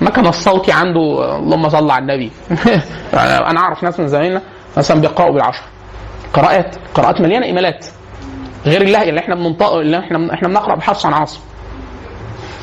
[0.00, 2.30] المكن الصوتي عنده اللهم صل على النبي.
[3.50, 4.42] أنا أعرف ناس من زمايلنا
[4.76, 5.62] مثلا بيقرأوا بالعشر
[6.34, 7.86] قراءات قراءات مليانة إيميلات.
[8.66, 11.40] غير اللهجه اللي إحنا بننطق اللي إحنا إحنا بنقرأ بحفص عن عاصم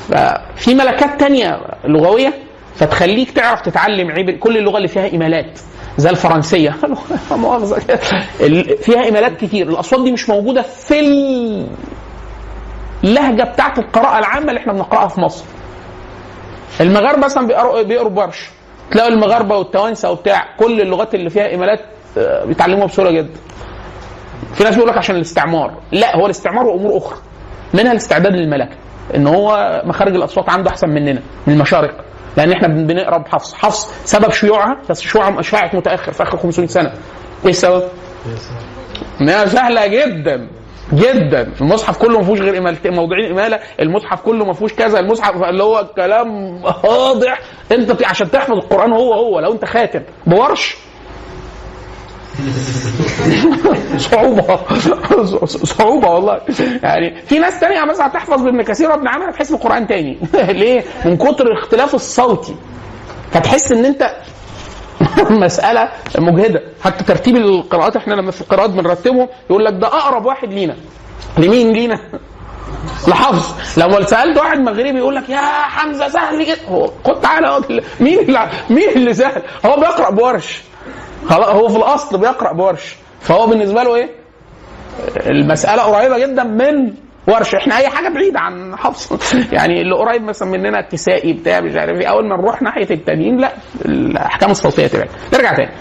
[0.10, 2.34] ففي ملكات تانية لغوية
[2.76, 5.60] فتخليك تعرف تتعلم عبر كل اللغة اللي فيها إيميلات.
[5.98, 6.76] زي الفرنسية.
[7.32, 7.80] لا مؤاخذة.
[7.88, 8.00] كده.
[8.42, 9.70] ال- فيها إيميلات كتير.
[9.70, 11.00] الأصوات دي مش موجودة في
[13.04, 15.46] اللهجة بتاعت القراءة العامة اللي إحنا بنقرأها في مصر.
[16.82, 18.50] المغاربة مثلا بيقروا بيقروا برش
[18.92, 21.88] تلاقوا المغاربة والتوانسة وبتاع كل اللغات اللي فيها إيميلات آه،
[22.46, 23.40] بيتعلموها بسهوله جدا.
[24.54, 25.74] في ناس بيقول لك عشان الاستعمار.
[25.92, 27.18] لا هو الاستعمار وأمور أخرى.
[27.74, 28.76] منها الاستعداد للملكه
[29.16, 31.94] إن هو مخارج الأصوات عنده أحسن مننا من المشارق.
[32.38, 33.54] لأن إحنا بن- بنقرأ بحفص.
[33.54, 36.92] حفص سبب شيوعها بس شيوعها شاعت متأخر في آخر 500 سنة.
[37.46, 37.84] إيه السبب؟
[39.22, 40.48] انها سهلة جدا
[40.94, 41.52] جدا.
[41.62, 43.60] المصحف كله ما فيهوش غير إمالتين موضوعين إمالة.
[43.80, 45.00] المصحف كله ما فيهوش كذا.
[45.00, 46.54] المصحف اللي هو الكلام
[46.84, 47.40] واضح.
[47.72, 49.40] أنت عشان تحفظ القرآن هو هو.
[49.40, 50.78] لو أنت خاتم بورش
[53.98, 54.60] صعوبة.
[55.46, 56.42] صعوبة والله.
[56.84, 60.18] يعني في ناس تانية مثلا تحفظ بابن كثير وابن عامر تحس القرآن تاني.
[60.62, 62.56] ليه؟ من كتر الاختلاف الصوتي.
[63.32, 64.12] فتحس إن أنت
[65.30, 66.62] مسألة مجهدة.
[66.84, 70.76] حتى ترتيب القراءات إحنا لما في القراءات بنرتبهم يقول لك ده أقرب واحد لينا.
[71.38, 72.00] لمين؟ لينا؟
[73.08, 73.80] لحفظ.
[73.80, 76.88] لما سألت واحد مغربي يقول لك يا حمزة سهل جدا.
[77.06, 77.60] خد تعالى.
[78.00, 80.62] مين اللي مين اللي سهل؟ هو بيقرأ بورش.
[81.30, 82.96] خلاص هو في الأصل بيقرأ بورش.
[83.22, 84.10] فهو بالنسبة له إيه؟
[85.28, 86.94] المسألة قريبة جدا من
[87.28, 87.56] ورش.
[87.56, 89.12] إحنا أي حاجة بعيدة عن حفص.
[89.52, 92.08] يعني اللي قريب مثلا مننا الكسائي بتاع مش عارف إيه.
[92.08, 93.52] أول ما نروح ناحية التانيين لا
[93.86, 95.72] الأحكام الصوتية تبعد نرجع تاني.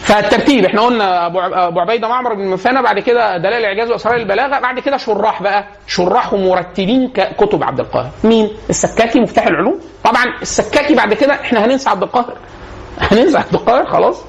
[0.00, 4.16] فالترتيب إحنا قلنا أبو عب- أبو عبيدة معمر بن مثنى بعد كده دلائل الاعجاز وأسرار
[4.16, 5.64] البلاغة بعد كده شراح بقى.
[5.86, 8.10] شراح ومرتبين كتب عبد القاهر.
[8.24, 9.80] مين؟ السكاكي مفتاح العلوم.
[10.04, 12.36] طبعا السكاكي بعد كده إحنا هننسى عبد القاهر.
[13.12, 14.24] هننسى عبد القاهر خلاص.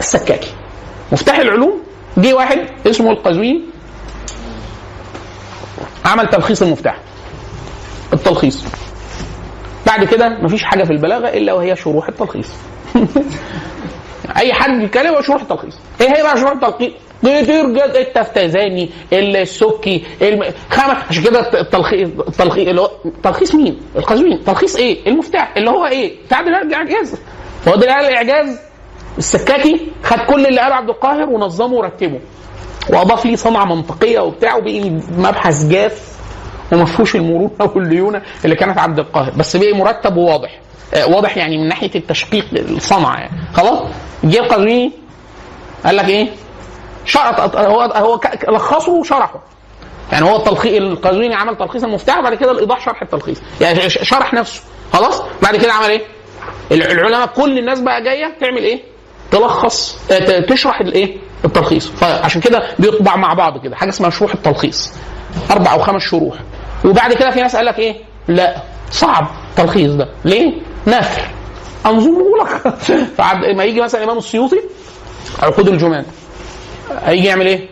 [0.00, 0.54] السكاكي
[1.12, 1.82] مفتاح العلوم
[2.18, 3.70] جه واحد اسمه القزوين.
[6.04, 6.96] عمل تلخيص المفتاح.
[8.12, 8.64] التلخيص.
[9.86, 12.48] بعد كده مفيش حاجة في البلاغة إلا وهي شروح التلخيص.
[14.36, 15.78] أي حد بيتكلم هو شروح التلخيص.
[16.00, 16.92] إيه هي بقى شروح التلخيص؟
[17.24, 20.44] جدا التفتزاني السكي الم...
[20.70, 20.96] خمس.
[21.10, 22.90] عشان كده التلخيص التلخيص اللي هو
[23.22, 24.44] تلخيص مين؟ القزوين.
[24.44, 27.14] تلخيص إيه؟ المفتاح اللي هو إيه؟ بتاع دلال الإعجاز.
[27.68, 28.69] هو دلال الإعجاز
[29.18, 32.20] السكاكي خد كل اللي قاله عبد القاهر ونظمه ورتبه.
[32.90, 36.10] وأضاف ليه صنعة منطقية وبتاع وبقي مبحث جاف
[36.72, 39.30] وما فيهوش المرونة والليونة اللي كانت عند القاهر.
[39.36, 40.60] بس بقي مرتب وواضح
[40.94, 43.40] آه، واضح يعني من ناحية التشقيق الصنعه يعني.
[43.54, 43.78] خلاص؟
[44.24, 44.92] جه القزويني
[45.84, 46.28] قال لك إيه؟
[47.04, 49.40] شرط هو هو لخصه وشرحه.
[50.12, 53.40] يعني هو التلخيص القزويني عمل تلخيص المفتاح بعد كده الإيضاح شرح التلخيص.
[53.60, 54.62] يعني شرح نفسه.
[54.92, 56.02] خلاص؟ بعد كده عمل إيه؟
[56.72, 58.80] الع- العلماء كل الناس بقى جاية تعمل إيه؟
[59.30, 61.88] تلخص آه، تشرح الايه؟ التلخيص.
[61.88, 63.76] فعشان كده بيطبع مع بعض كده.
[63.76, 64.92] حاجة اسمها شروح التلخيص.
[65.50, 66.34] أربع أو خمس شروح.
[66.84, 67.96] وبعد كده في ناس قال لك إيه؟
[68.28, 68.56] لا
[68.90, 70.08] صعب التلخيص ده.
[70.24, 70.52] ليه؟
[70.86, 71.22] نثر
[71.86, 72.74] انظمه لك
[73.56, 74.60] ما يجي مثلا الامام السيوطي
[75.42, 76.04] عقود الجمال.
[77.04, 77.68] هيجي يعمل إيه؟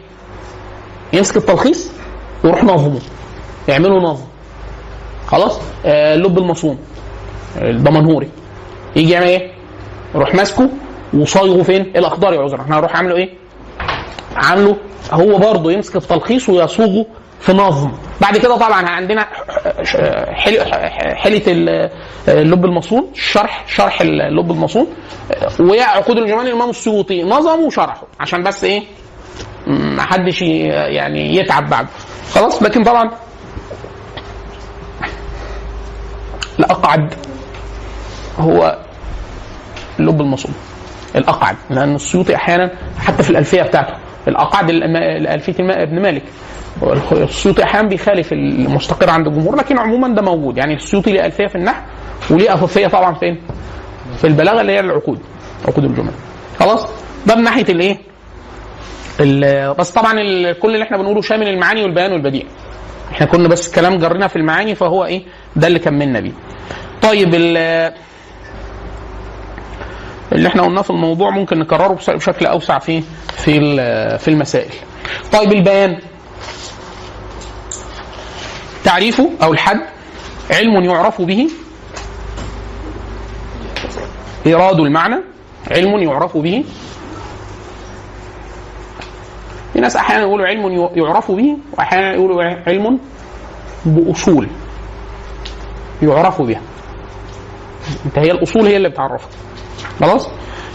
[1.12, 1.90] يمسك التلخيص
[2.44, 3.00] ويروح نظمه.
[3.68, 4.24] يعمله نظم.
[5.26, 6.78] خلاص؟ آه اللب المصون.
[7.56, 8.28] الدمنهوري
[8.96, 9.50] يجي يعمل إيه؟
[10.14, 10.70] يروح ماسكه
[11.14, 12.62] وصايغه فين؟ الاخضر عذرا.
[12.62, 13.28] إحنا هنروح عامله إيه؟
[14.36, 14.76] عامله
[15.12, 17.06] هو برضه يمسك التلخيص ويصوغه
[17.40, 17.92] في نظم.
[18.20, 19.26] بعد كده طبعا عندنا
[20.32, 20.60] حل-
[21.16, 21.90] حلة ال-
[22.28, 24.86] اللب المصون شرح شرح اللب المصون
[25.60, 28.82] وعقود الجمال الإمام السيوطي نظمه وشرحه عشان بس إيه؟
[29.66, 31.88] ما حدش يعني يتعب بعده.
[32.34, 33.10] خلاص؟ لكن طبعا
[36.58, 37.14] الأقعد
[38.38, 38.78] هو
[40.00, 40.54] اللب المصون
[41.16, 43.94] الأقعد لأن السيوطي أحيانا حتى في الألفية بتاعته
[44.28, 46.22] الأقعد الألفية ابن مالك.
[47.12, 50.56] السيوطي أحيانا بيخالف المستقر عند الجمهور لكن عموما ده موجود.
[50.58, 51.80] يعني السيوطي ليه ألفية في النحو
[52.30, 53.38] وليه الفيه طبعا فين؟
[54.18, 55.18] في البلاغة اللي هي العقود
[55.68, 56.12] عقود الجمل.
[56.60, 56.86] خلاص؟
[57.26, 57.98] ده من ناحية الإيه؟
[59.20, 60.12] ال- بس طبعا
[60.52, 62.42] كل اللي إحنا بنقوله شامل المعاني والبيان والبديع.
[63.12, 65.22] إحنا كنا بس كلام جرينا في المعاني فهو إيه؟
[65.56, 66.32] ده اللي كملنا بيه.
[67.02, 67.34] طيب
[70.32, 73.02] اللي إحنا قلناه في الموضوع ممكن نكرره بش- بشكل أوسع في
[73.36, 73.60] في
[74.18, 74.72] في المسائل.
[75.32, 75.98] طيب البيان.
[78.84, 79.80] تعريفه أو الحد
[80.50, 81.48] علم يعرف به.
[84.46, 85.16] إيراد المعنى
[85.70, 86.64] علم يعرف به.
[89.72, 92.98] في ناس أحيانا يقولوا علم يعرف به وأحيانا يقولوا علم
[93.84, 94.48] بأصول
[96.02, 96.60] يعرف بها.
[98.06, 99.28] انت هي الأصول هي اللي بتعرفها
[100.00, 100.28] خلاص؟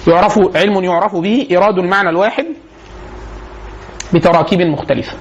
[0.08, 2.46] يعرف علم يعرف به إيراد المعنى الواحد
[4.14, 5.18] بتراكيب مختلفة.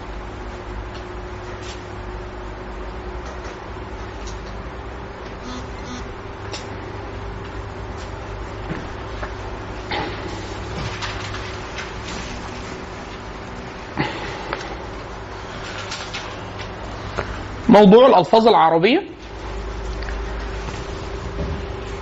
[17.68, 19.02] موضوع الألفاظ العربية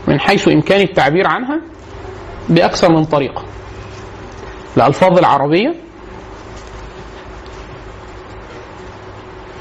[0.08, 1.60] من حيث إمكان التعبير عنها
[2.48, 3.42] بأكثر من طريقة
[4.76, 5.74] الألفاظ العربية.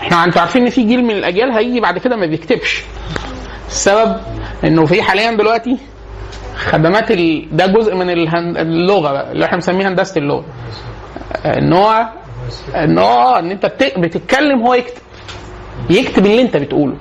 [0.02, 2.84] إحنا أنتوا عارفين إن في جيل من الأجيال هيجي بعد كده ما بيكتبش.
[3.68, 4.16] السبب
[4.64, 5.78] إنه في حاليا دلوقتي
[6.56, 7.48] خدمات ال...
[7.58, 8.58] ده جزء من الهن...
[8.58, 10.46] اللغة بقى اللي إحنا بنسميها هندسة اللغة.
[11.46, 12.10] إن هو
[12.76, 13.94] إن هو إن أنت بت...
[14.00, 15.02] بتتكلم هو يكتب.
[15.90, 16.96] يكتب اللي أنت بتقوله.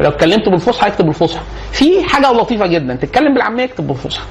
[0.00, 1.42] لو اتكلمت بالفصحى يكتب بالفصحى.
[1.72, 2.94] في حاجة لطيفة جدا.
[2.94, 4.24] تتكلم بالعامية يكتب بالفصحى.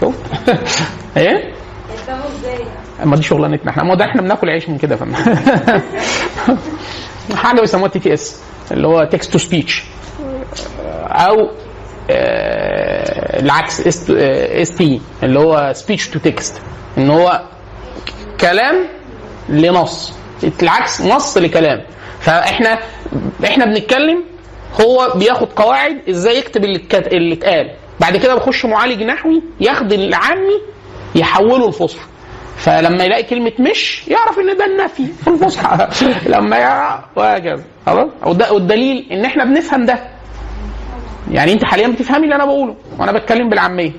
[0.00, 0.14] شوف.
[1.16, 1.52] إيه؟
[3.04, 3.82] ما دي شغلانتنا إحنا.
[3.84, 5.14] ما ده إحنا بناكل عيش من كده فن
[7.36, 8.40] حاجة بيسموها TTS
[8.72, 9.84] اللي هو text to speech
[11.06, 11.50] أو
[12.10, 16.60] آه، العكس ST اللي هو speech to text
[16.98, 17.42] إن هو
[18.40, 18.86] كلام
[19.48, 20.12] لنص.
[20.62, 21.82] العكس نص لكلام.
[22.20, 22.78] فإحنا
[23.44, 24.24] إحنا بنتكلم
[24.80, 27.70] هو بياخد قواعد إزاي يكتب اللي اتقال.
[28.00, 30.60] بعد كده بيخش معالج نحوي ياخد العامي
[31.14, 32.06] يحوله لفصحى
[32.56, 35.88] فلما يلاقي كلمة مش يعرف إن ده النفي في الفصحى
[36.34, 37.62] لما يعرف وهكذا.
[37.86, 38.08] خلاص؟
[38.52, 39.98] والدليل إن إحنا بنفهم ده.
[41.30, 43.92] يعني أنت حاليا بتفهمي اللي أنا بقوله وأنا بتكلم بالعامية.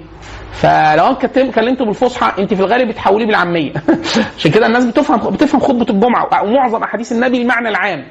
[0.54, 3.74] فلو أنا كتم- كلمت بالفصحى أنت في الغالب بتحوليه بالعامية.
[4.38, 8.06] عشان كده الناس بتفهم بتفهم خطبة الجمعة ومعظم أحاديث النبي المعنى العام.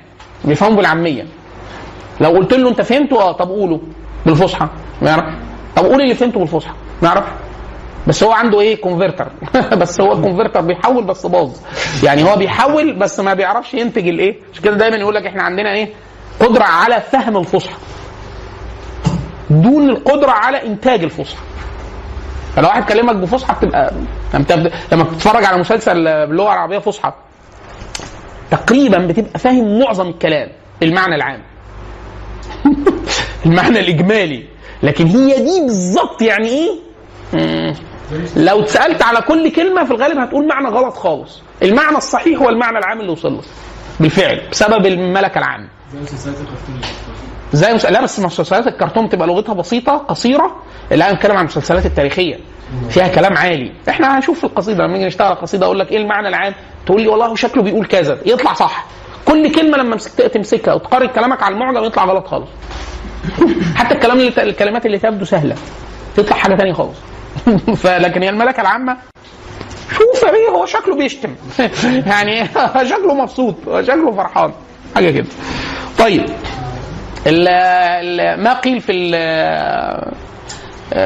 [0.45, 1.27] بيفهموا بالعامية.
[2.21, 3.81] لو قلت له أنت فهمته؟ آه طب قوله.
[4.27, 4.69] بالفصحى.
[5.03, 5.25] يعرف
[5.77, 7.25] طب قول اللي فهمته بالفصحى ما يعرف
[8.07, 9.27] بس هو عنده إيه؟ converter
[9.81, 11.51] بس هو ال converter بيحول بس باظ.
[12.03, 15.73] يعني هو بيحول بس ما بيعرفش ينتج الإيه؟ عشان كده دايما يقول لك إحنا عندنا
[15.73, 15.89] إيه؟
[16.41, 17.75] قدرة على فهم الفصحى.
[19.51, 21.41] دون القدرة على إنتاج الفصحى.
[22.57, 23.93] فلو واحد كلمك بفصحى بتبقى
[24.35, 25.95] لما بت- لما بتتفرج على مسلسل
[26.27, 27.13] باللغة العربية فصحى
[28.51, 30.49] تقريبا بتبقى فاهم معظم الكلام
[30.83, 31.41] المعنى العام.
[33.47, 34.45] المعنى الإجمالي.
[34.83, 36.49] لكن هي دي بالظبط يعني
[37.35, 37.75] إيه.
[38.37, 41.43] لو اتسألت على كل كلمة في الغالب هتقول معنى غلط خالص.
[41.63, 43.45] المعنى الصحيح هو المعنى العام اللي وصل لك
[44.01, 45.69] بالفعل بسبب الملكه العامه
[47.53, 47.93] زي مسلسلات.
[47.93, 50.57] لا بس مسلسلات الكرتون بتبقى لغتها بسيطة قصيرة.
[50.93, 52.39] اللي أنا بتكلم عن المسلسلات التاريخية.
[52.91, 53.73] فيها كلام عالي.
[53.89, 56.55] إحنا هنشوف في القصيدة لما نيجي نشتغل قصيده أقول لك إيه المعنى العام؟
[56.87, 58.19] تقول لي والله شكله بيقول كذا.
[58.27, 58.87] يطلع صح.
[59.25, 59.97] كل كلمة لما
[60.35, 62.49] تمسكها وتقارن كلامك على المعجم يطلع غلط خالص.
[63.77, 65.55] حتى الكلام اللي الكلمات اللي تبدو سهلة
[66.17, 66.99] تطلع حاجة تانية خالص.
[67.83, 68.97] فلكن هي الملكة العامة
[69.91, 71.35] شوف يا بيه هو شكله بيشتم.
[72.13, 72.49] يعني
[72.91, 74.53] شكله مبسوط شكله فرحان
[74.95, 75.27] حاجة كده.
[75.99, 76.25] طيب
[77.27, 78.93] ال ال ما قيل في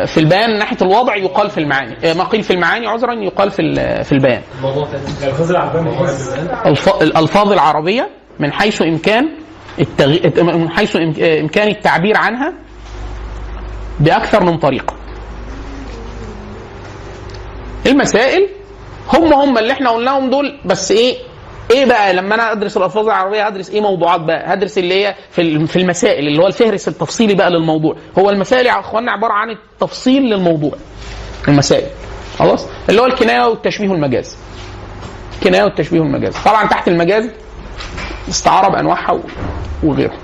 [0.07, 2.15] في البيان من ناحية الوضع يقال في المعاني.
[2.15, 4.43] ما قيل في المعاني عذرا يقال في في البيان.
[7.03, 8.09] الألفاظ العربية
[8.41, 9.29] من حيث امكان
[9.79, 10.33] التغي...
[10.43, 12.53] من حيث إم- إمكان التعبير عنها
[14.01, 14.95] بأكثر من طريقة.
[17.87, 18.49] المسائل
[19.13, 21.17] هم هم اللي إحنا قلناهم دول بس إيه؟
[21.71, 25.67] إيه بقى؟ لما أنا أدرس الألفاظ العربية هدرس إيه موضوعات بقى؟ هدرس اللي هي في
[25.67, 27.97] في المسائل اللي هو الفهرس التفصيلي بقى للموضوع.
[28.19, 30.73] هو المسائل يا اخوانا عبارة عن التفصيل للموضوع
[31.49, 31.87] المسائل.
[32.39, 34.37] خلاص؟ اللي هو الكناية والتشبيه والمجاز
[35.39, 37.31] الكنايه والتشبيه والمجاز طبعا تحت المجاز
[38.29, 39.19] استعاره بانواعها
[39.85, 40.19] و- وغيرها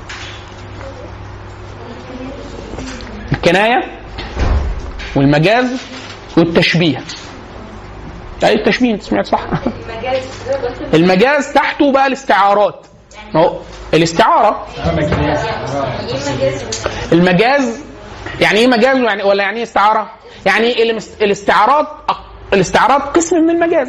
[3.32, 3.82] الكناية
[5.16, 5.66] والمجاز
[6.36, 7.04] والتشبيه.
[8.44, 9.40] أي التشبيه أنت سمعت صح؟
[10.94, 12.86] المجاز تحته بقى الاستعارات.
[13.34, 13.56] ما هو
[13.94, 14.66] الاستعارة.
[14.86, 15.44] إيه مجاز
[17.12, 17.78] المجاز
[18.40, 20.11] يعني إيه مجاز يعني ولا يعني إيه استعارة؟
[20.46, 21.86] يعني المس- الاستعارات
[22.52, 23.88] الاستعارات قسم من المجاز.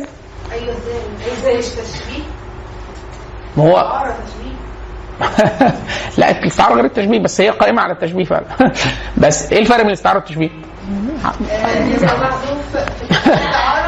[0.52, 2.24] أيوه إزاي؟ إزاي التشبيه؟
[3.58, 3.76] ما هو
[6.18, 8.46] لا الاستعاره غير التشبيه بس هي قائمة على التشبيه فعلا
[9.18, 10.50] بس إيه الفرق بين الاستعاره والتشبيه؟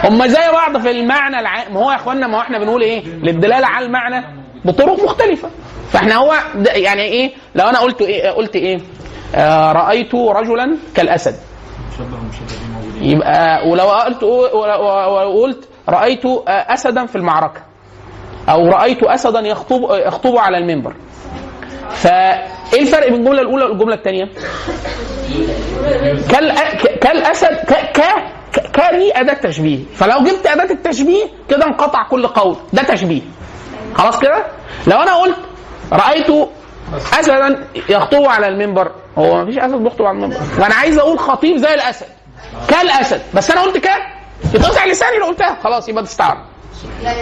[0.04, 3.68] هم زي بعض في المعنى العام هو يا إخوانا ما هو إحنا بنقول إيه؟ للدلاله
[3.68, 4.26] على المعنى
[4.66, 5.50] بطرق مختلفة
[5.92, 6.34] فإحنا هو
[6.66, 8.80] يعني إيه لو أنا قلت إيه قلت إيه؟
[9.36, 11.36] آه رأيت رجلا كالأسد
[13.02, 17.62] يبقى ولو قلت وقلت رأيت اسدا في المعركة
[18.50, 20.94] أو رأيت اسدا يخطب يخطب على المنبر
[21.92, 24.30] فايه الفرق بين الجملة الأولى والجملة الثانية
[26.30, 26.56] كال
[27.02, 28.02] كالأسد ك
[28.74, 29.80] ك دي أداة تشبيه.
[29.96, 32.58] فلو جبت أداة التشبيه كده انقطع كل قول.
[32.74, 33.22] ده تشبيه.
[33.96, 34.46] خلاص كده؟
[34.88, 35.38] لو أنا قلت
[35.94, 36.28] رأيت
[37.20, 38.92] اسدا يخطب على المنبر.
[39.18, 40.38] هو ما فيش أسد بيخطب على المنبر.
[40.60, 42.06] وأنا عايز أقول خطيب زي الأسد.
[42.68, 43.22] كالأسد.
[43.34, 43.90] بس أنا قلت ك
[44.54, 45.58] يتقطع لساني لو قلتها.
[45.64, 46.38] خلاص يبقى تستعرض.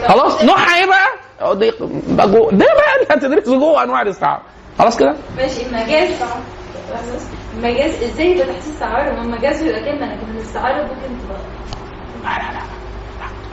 [0.07, 1.07] خلاص؟ نوعها إيه بقى؟
[1.54, 1.72] دي
[2.08, 4.42] ده ده بقى اللي هتدرسه جوه أنواع الاستعاره
[4.80, 6.10] خلاص كده؟ ماشي المجاز
[7.58, 11.42] المجاز إزاي يبقى تحت استعارة؟ ما المجاز بيبقى كلمه لكن الاستعاره ممكن تبقى.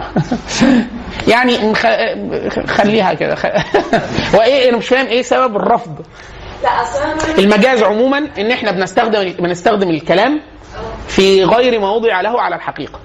[1.33, 3.35] يعني نخ- خليها كده.
[3.35, 3.47] خ...
[4.39, 6.07] وإيه أنا مش فاهم إيه سبب الرفض.
[6.63, 6.69] لا
[7.39, 10.41] المجاز عموما إن إحنا بنستخدم بنستخدم الكلام
[11.09, 13.01] في غير ما وضع له على الحقيقة.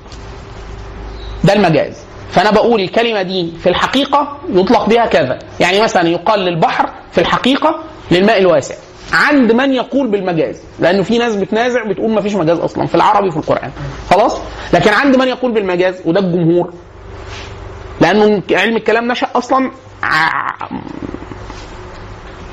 [1.44, 1.98] ده المجاز.
[2.34, 5.40] فأنا بقول الكلمة دي في الحقيقة يطلق بها كذا.
[5.60, 7.80] يعني مثلا يقال للبحر في الحقيقة
[8.12, 8.76] للماء الواسع.
[9.14, 13.28] عند من يقول بالمجاز؟ لأنه في ناس بتنازع بتقول ما فيش مجاز أصلا في العربي
[13.28, 13.72] وفي القرآن.
[14.10, 14.38] خلاص؟
[14.74, 16.74] لكن عند من يقول بالمجاز وده الجمهور.
[18.02, 19.72] لأنه علم الكلام نشأ أصلا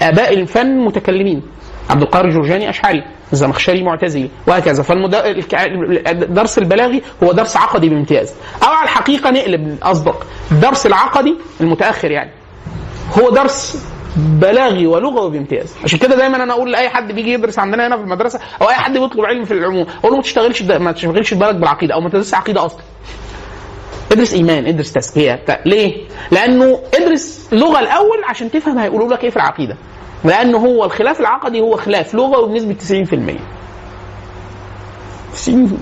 [0.02, 1.42] آباء الفن متكلمين.
[1.90, 4.82] عبد القاهر الجرجاني أشعري الزمخشري معتزلي وهكذا.
[4.82, 8.34] فالدرس البلاغي هو درس عقدي بامتياز.
[8.62, 12.30] أو على الحقيقة نقلب اصدق الدرس العقدي المتأخر يعني.
[13.18, 13.86] هو درس
[14.16, 15.74] بلاغي ولغوي بامتياز.
[15.84, 18.74] عشان كده دايما أنا أقول لأي حد بيجي يدرس عندنا هنا في المدرسة أو أي
[18.74, 22.08] حد بيطلب علم في العموم أقول له ما تشتغلش ما تشغلش بالك بالعقيدة أو ما
[22.08, 22.80] تدرسش عقيدة أصلا.
[24.12, 25.42] ادرس إيمان ادرس تزكية.
[25.66, 25.96] ليه؟
[26.30, 29.76] لأنه ادرس لغة الأول عشان تفهم هيقولوا لك إيه في العقيدة.
[30.24, 33.40] لأنه هو الخلاف العقدي هو خلاف لغوي بنسبه 90%
[35.34, 35.78] 90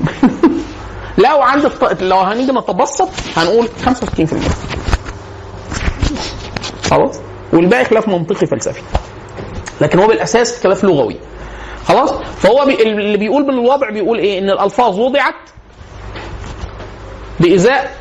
[1.19, 4.35] لو عندك ط- لو هنيجي نتبسط هنقول 65%
[6.91, 7.21] خلاص؟
[7.53, 8.83] والباقي خلاف منطقي فلسفي.
[9.81, 11.17] لكن هو بالأساس خلاف لغوي.
[11.85, 15.35] خلاص؟ فهو بي اللي بيقول بالوضع بيقول إيه؟ إن الألفاظ وضعت
[17.41, 17.97] بإزاء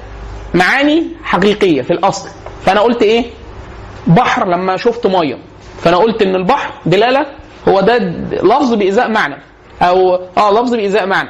[0.54, 2.30] معاني حقيقية في الأصل.
[2.66, 3.26] فأنا قلت إيه؟
[4.08, 5.38] بحر لما شفت مية.
[5.78, 7.26] فأنا قلت إن البحر دلالة
[7.68, 7.98] هو ده
[8.44, 9.36] لفظ بإزاء معنى
[9.82, 11.30] أو آه لفظ بإزاء معنى.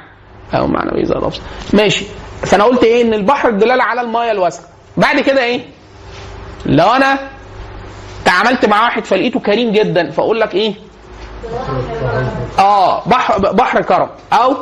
[0.53, 1.39] أو معنى بإزاء لفظ.
[1.73, 2.05] ماشي.
[2.41, 4.65] فأنا قلت إيه؟ إن البحر دلالة على المية الواسعة.
[4.97, 5.61] بعد كده إيه؟
[6.65, 7.17] لو أنا
[8.25, 10.73] تعاملت مع واحد فلقيته كريم جدا فأقول لك إيه؟
[12.59, 14.09] آه بحر بحر كرم.
[14.33, 14.55] أو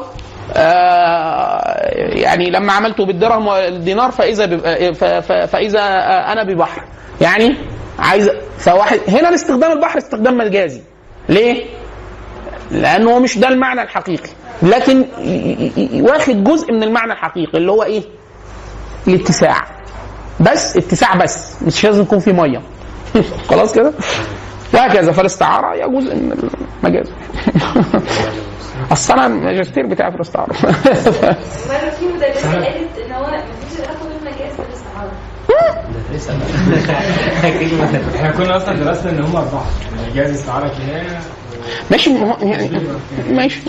[0.54, 4.58] آه يعني لما عملته بالدرهم والدينار فإذا
[5.46, 5.80] فإذا
[6.32, 6.82] أنا ببحر.
[7.22, 7.56] يعني
[8.00, 10.82] عايز فواحد هنا الاستخدام البحر استخدام مجازي.
[11.30, 11.66] ليه؟
[12.72, 14.30] لأنه هو مش ده المعنى الحقيقي.
[14.62, 15.06] لكن
[16.02, 18.04] واخد جزء من المعنى الحقيقي اللي هو إيه؟
[19.08, 19.68] الاتساع.
[20.40, 21.56] بس اتساع بس.
[21.62, 22.62] مش لازم يكون في مية.
[23.50, 23.94] خلاص كده؟
[24.74, 25.12] وهكذا.
[25.12, 26.50] فالاستعارة هي جزء من
[26.84, 27.08] المجاز.
[28.92, 30.54] اصل أنا الماجستير بتاعي في الاستعارة.
[30.54, 35.12] مره في مدرسه قالت ان هو مفيش علاقه بين المجاز والاستعاره
[38.16, 39.66] إحنا كنا أصلا درسنا إن هم أربعة.
[40.02, 41.20] يعني جاز استعاره كنايه
[41.92, 42.82] ماشي ما هو- يعني
[43.30, 43.62] ماشي.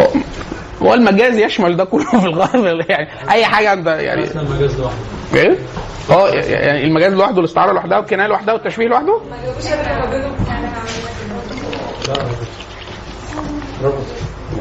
[0.82, 4.96] هو- المجاز يشمل ده كله في الغالب يعني أي حاجة أنت يعني المجاز لوحده.
[5.34, 5.58] إيه؟
[6.10, 10.32] آه يعني المجاز لوحده والاستعاره لوحدها والكناية لوحدها والتشبيه لوحده؟ ما جابوش ابدا ما بينهم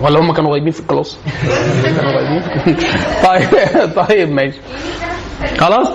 [0.01, 1.17] ولا هم كانوا غايبين في الكلاس؟
[1.95, 2.43] كانوا غايبين
[3.23, 4.57] طيب طيب ماشي.
[5.57, 5.87] خلاص؟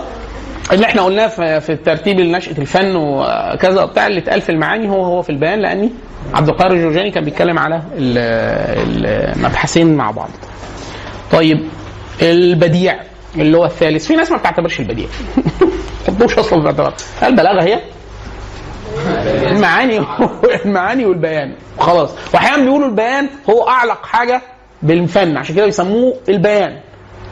[0.73, 5.23] اللي إحنا قلناه في الترتيب لنشأة الفن وكذا بتاع اللي اتقال في المعاني هو هو
[5.23, 5.91] في البيان لأني
[6.35, 10.29] عبد القاهر الجرجاني كان بيتكلم على ال- المبحثين مع بعض.
[11.33, 11.61] طيب
[12.23, 12.97] البديع
[13.37, 15.07] اللي هو الثالث في ناس ما بتعتبرش البديع.
[16.09, 16.95] ما تحطوش أصلا في الاعتبار.
[17.23, 17.81] البلاغه هي؟
[19.51, 20.01] المعاني
[20.65, 21.53] المعاني والبيان.
[21.79, 22.11] خلاص.
[22.35, 24.43] واحيانا بيقولوا البيان هو أعلق حاجة
[24.83, 26.77] بالفن عشان كده بيسموه البيان.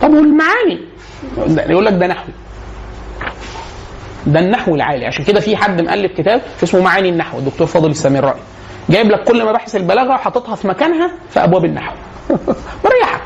[0.02, 0.80] طب والمعاني؟
[1.70, 2.24] يقول لك ده نحو
[4.26, 5.06] ده النحو العالي.
[5.06, 8.40] عشان كده في حد مؤلف كتاب اسمه معاني النحو الدكتور فاضل السميرائي
[8.90, 11.94] جايب لك كل مباحث البلاغة وحاططها في مكانها في أبواب النحو.
[12.84, 13.20] مريحك.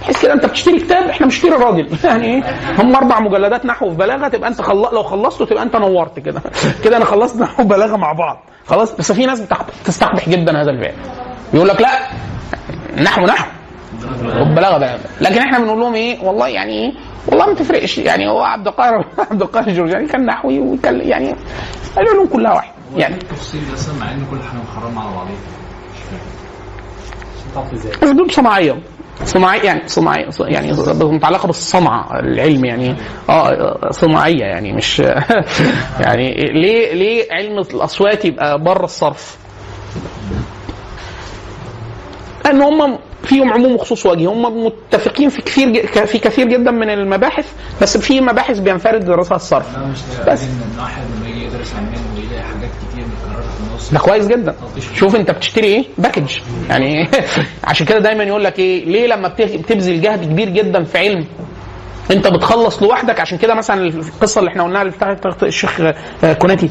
[0.00, 2.42] تحس كده أنت بتشتري كتاب إحنا بنشتري الراجل يعني إيه؟
[2.78, 4.76] هم أربع مجلدات نحو في بلاغة تبقى أنت خل...
[4.92, 6.42] لو خلصته تبقى أنت نورت كده.
[6.84, 8.44] كده أنا خلصت نحو وبلاغة مع بعض.
[8.66, 9.42] خلاص؟ بس في ناس
[9.84, 10.94] بتستقبح جدا هذا الفعل.
[11.54, 11.88] يقول لك لا
[13.02, 13.46] نحو نحو.
[14.38, 14.98] والبلاغه بلاغة.
[15.20, 16.92] لكن إحنا بنقول لهم إيه؟ والله يعني إيه؟
[17.28, 17.98] والله ما تفرقش.
[17.98, 21.34] يعني هو عبد القاهر عبد القاهر الجرجاني كان نحوي وكان يعني
[21.98, 22.72] العلوم كلها واحد.
[22.96, 25.36] يعني التفصيل ده مع إن كل حاجة محرمة على بعضيها.
[25.92, 25.98] مش
[28.02, 28.28] فاهم.
[28.28, 28.78] صناعية.
[29.24, 30.72] صناعية يعني صناعيه يعني
[31.04, 32.96] متعلقة بالصنعة العلم يعني.
[33.28, 34.98] آه صناعية يعني مش
[36.04, 39.36] يعني ليه ليه علم الأصوات يبقى بره الصرف؟
[42.44, 47.46] لأن هم فيهم عموم وخصوص وجه هم متفقين في كثير في كثير جدا من المباحث
[47.82, 49.78] بس في مباحث بينفرد دراسها الصرف.
[49.78, 50.28] لا مش بس.
[50.28, 53.90] بس إن الواحد لما يجي يدرس علمين ويلاقي حاجات كتير متكرره في النص.
[53.92, 54.54] ده كويس جدا.
[54.94, 57.08] شوف انت بتشتري إيه؟ باكج يعني
[57.64, 61.26] عشان كده دايما يقول لك إيه ليه لما بت- بتبذل جهد كبير جدا في علم
[62.10, 65.80] انت بتخلص لوحدك؟ عشان كده مثلا القصة اللي إحنا قلناها اللي بتاعت الشيخ
[66.24, 66.70] آه، كوناتي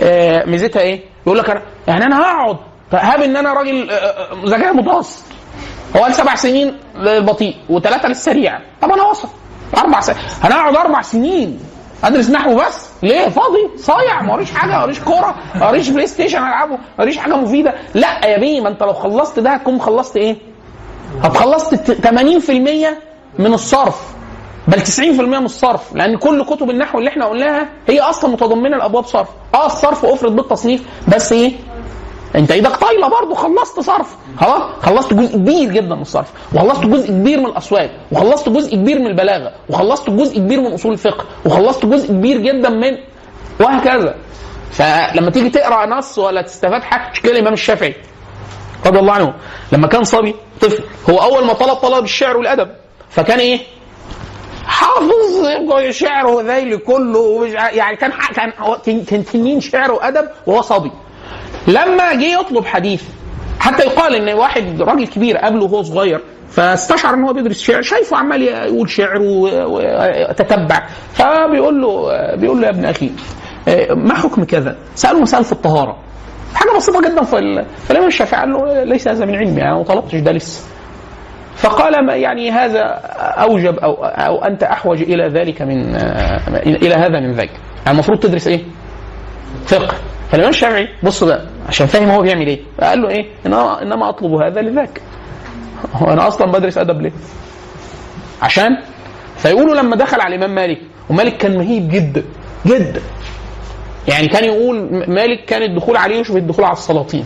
[0.00, 2.56] آه، ميزتها إيه؟ يقول لك أنا يعني أنا هقعد.
[2.92, 5.22] هاب إن أنا راجل آه، ذكاء متوسط.
[5.96, 8.58] هو قال سبع سنين للبطيء وثلاثه للسريع.
[8.82, 9.28] طب أنا وسط
[9.78, 11.60] أربع سنين هنقعد أربع سنين
[12.04, 12.88] أدرس نحو بس.
[13.02, 13.68] ليه؟ فاضي.
[13.76, 14.22] صايع.
[14.22, 17.74] ما وريش حاجة ما وريش كورة ما وريش PlayStation ألعبه ما وريش حاجة مفيدة.
[17.94, 20.36] لا يا بيه ما أنت لو خلصت ده هتكون خلصت إيه؟
[21.22, 22.50] هتخلصت 80%
[23.38, 24.14] من الصرف.
[24.68, 25.94] بل 90% من الصرف.
[25.94, 29.28] لأن كل كتب النحو اللي إحنا قلناها هي أصلا متضمنة الابواب صرف.
[29.54, 30.82] آه الصرف أفرض بالتصنيف
[31.14, 31.52] بس إيه؟
[32.34, 34.16] انت إيدك طايله برضه خلصت صرف.
[34.40, 36.32] خلاص خلصت جزء كبير جدا من الصرف.
[36.54, 39.52] وخلصت جزء كبير من الاصوات وخلصت جزء كبير من البلاغة.
[39.68, 41.24] وخلصت جزء كبير من أصول الفقه.
[41.44, 42.98] وخلصت جزء كبير جدا من
[43.60, 44.14] وهكذا.
[44.70, 47.94] فلما تيجي تقرأ نص ولا تستفاد حاجة كده الإمام الشافعي؟
[48.86, 49.34] رضي الله عنه.
[49.72, 52.68] لما كان صبي طفل هو أول ما طلب طلب الشعر والأدب
[53.10, 53.60] فكان إيه؟
[54.66, 55.10] حافظ
[55.90, 58.52] شعر وذيل كله يعني كان كان
[59.06, 60.90] كان تنين شعر وأدب وهو صبي.
[61.68, 63.02] لما جه يطلب حديث
[63.60, 68.16] حتى يقال إن واحد راجل كبير قابله وهو صغير فاستشعر إن هو بيدرس شعر شايفه
[68.16, 73.10] عمال يقول شعر و- ويتتبع فبيقول له بيقول له يا ابن أخي
[73.90, 75.96] ما حكم كذا؟ ساله مسألة في الطهارة
[76.54, 79.82] حاجة بسيطة جدا في ال- فالإمام الشافعي قال له ليس هذا من علمي أنا ما
[79.82, 80.62] طلبتش ده لسه
[81.56, 82.80] فقال ما يعني هذا
[83.18, 88.18] أوجب أو أو أنت أحوج إلى ذلك من آه، إلى هذا من ذاك يعني المفروض
[88.18, 88.60] تدرس إيه؟
[89.66, 89.94] فقه
[90.30, 92.60] فالإمام الشافعي بص بقى عشان فاهم هو بيعمل إيه.
[92.80, 95.00] قال له إيه؟ انما إنما أطلب هذا لذاك.
[95.94, 97.12] هو أنا أصلا بدرس أدب ليه؟
[98.42, 98.76] عشان؟
[99.36, 102.24] فيقولوا لما دخل على الإمام مالك ومالك كان مهيب جدا
[102.66, 103.00] جدا.
[104.08, 107.24] يعني كان يقول مالك كان الدخول عليه يشبه الدخول على السلاطين.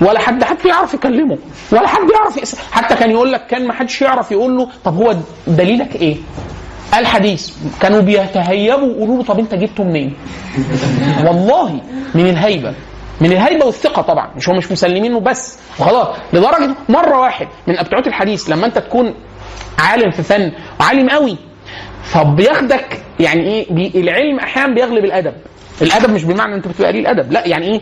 [0.00, 1.38] ولا حد حتى يعرف يكلمه
[1.72, 2.60] ولا حد يعرف.
[2.72, 6.16] حتى كان يقول لك كان ما حدش يعرف يقول له طب هو دليلك إيه؟
[6.94, 10.14] الحديث كانوا بيتهيبوا ويقولوا له طب أنت جبته منين؟
[11.24, 11.80] والله
[12.14, 12.74] من الهيبة
[13.20, 16.08] من الهيبة والثقة طبعا مش هو مش مسلمينه بس وخلاص.
[16.32, 19.14] لدرجة مرة واحد من ابتعوت الحديث لما أنت تكون
[19.78, 21.36] عالم في فن وعالم قوي
[22.02, 25.34] فبياخدك يعني إيه العلم أحيانا بيغلب الأدب.
[25.82, 27.80] الأدب مش بمعنى أنت بتبقى قليل الأدب لا يعني إيه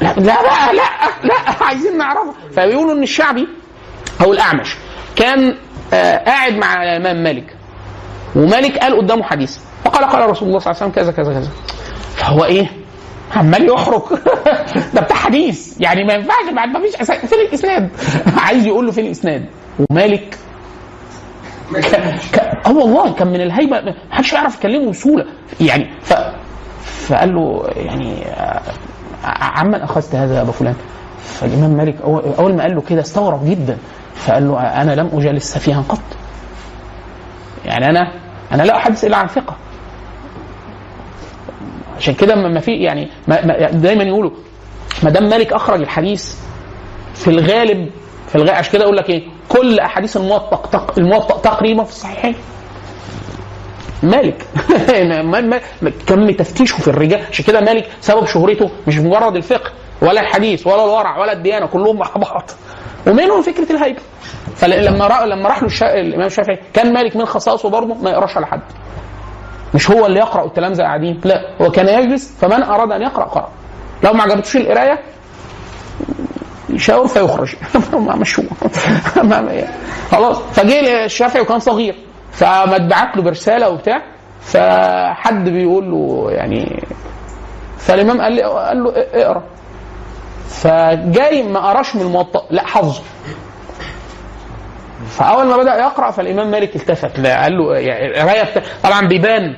[0.00, 0.82] لا لا بقى لا
[1.24, 1.34] لا
[1.66, 2.34] عايزين نعرفه.
[2.56, 3.48] فبيقولوا إن الشعبي
[4.20, 4.76] أو الأعمش
[5.16, 5.54] كان
[5.92, 7.56] آه قاعد مع الإمام مالك.
[8.36, 11.50] ومالك قال قدامه حديث فقال قال رسول الله صلى الله عليه وسلم كذا كذا كذا.
[12.14, 12.70] فهو إيه؟
[13.36, 14.02] عمال يحرك
[14.94, 15.80] ده بتاع حديث.
[15.80, 16.96] يعني ما ينفعش بعد ما فيش
[17.30, 17.90] فين الإسناد؟
[18.46, 19.46] عايز يقول له فين الإسناد.
[19.90, 20.38] ومالك
[22.32, 22.38] ك...
[22.66, 25.24] آه والله كان من الهيبة ما حدش يعرف يكلمه بسهولة.
[25.60, 26.12] يعني ف...
[26.82, 28.60] فقال له يعني آه،
[29.24, 30.74] عمن أخذت هذا يا أبا فلان.
[31.24, 32.00] فالإمام مالك
[32.38, 33.78] أول ما قال له كده استغرب جدا.
[34.14, 36.19] فقال له أنا لم أجالس سفيها قط.
[37.64, 38.12] يعني أنا
[38.52, 39.56] أنا لا أحدث إلا عن ثقة.
[41.98, 43.40] عشان كده ما في يعني ما
[43.70, 44.30] دايما يقولوا
[45.02, 46.34] ما دام مالك أخرج الحديث
[47.14, 47.90] في الغالب
[48.28, 52.34] في الغالب عشان كده أقول لك إيه كل أحاديث الموطأ تق- الموطأ تقريبا في الصحيحين.
[54.02, 54.46] مالك
[55.22, 57.20] ما- ما- ما- كم تفتيشه في الرجال.
[57.30, 59.70] عشان كده مالك سبب شهرته مش مجرد الفقه
[60.02, 62.50] ولا الحديث ولا الورع ولا الديانة كلهم مع بعض.
[63.06, 64.00] ومنهم فكرة الهيبة.
[64.56, 65.26] فلما را...
[65.26, 65.68] لما راح له.
[66.00, 68.60] الإمام الشافعي كان مالك من خصائصه برضه ما يقراش على حد.
[69.74, 71.20] مش هو اللي يقرأ والتلامذه قاعدين.
[71.24, 73.48] لا هو كان يجلس فمن أراد أن يقرأ قرأ.
[74.04, 74.98] لو ما عجبتوش القراية
[76.68, 77.54] يشاور فيخرج.
[77.94, 78.44] مشوه
[79.22, 79.64] ما-
[80.10, 80.36] خلاص.
[80.52, 81.94] فجه الشافعي وكان صغير.
[82.32, 84.02] فما اتبعت له برسالة وبتاع
[84.40, 86.84] فحد بيقول له يعني
[87.78, 89.42] فالإمام قال لي قال له اقرأ.
[90.50, 92.46] فجاي ما قراش من الموطأ.
[92.50, 93.02] لا حفظه
[95.08, 97.26] فأول ما بدأ يقرأ فالإمام مالك التفت.
[97.26, 99.54] قال له يعني القرايه طبعا بيبان.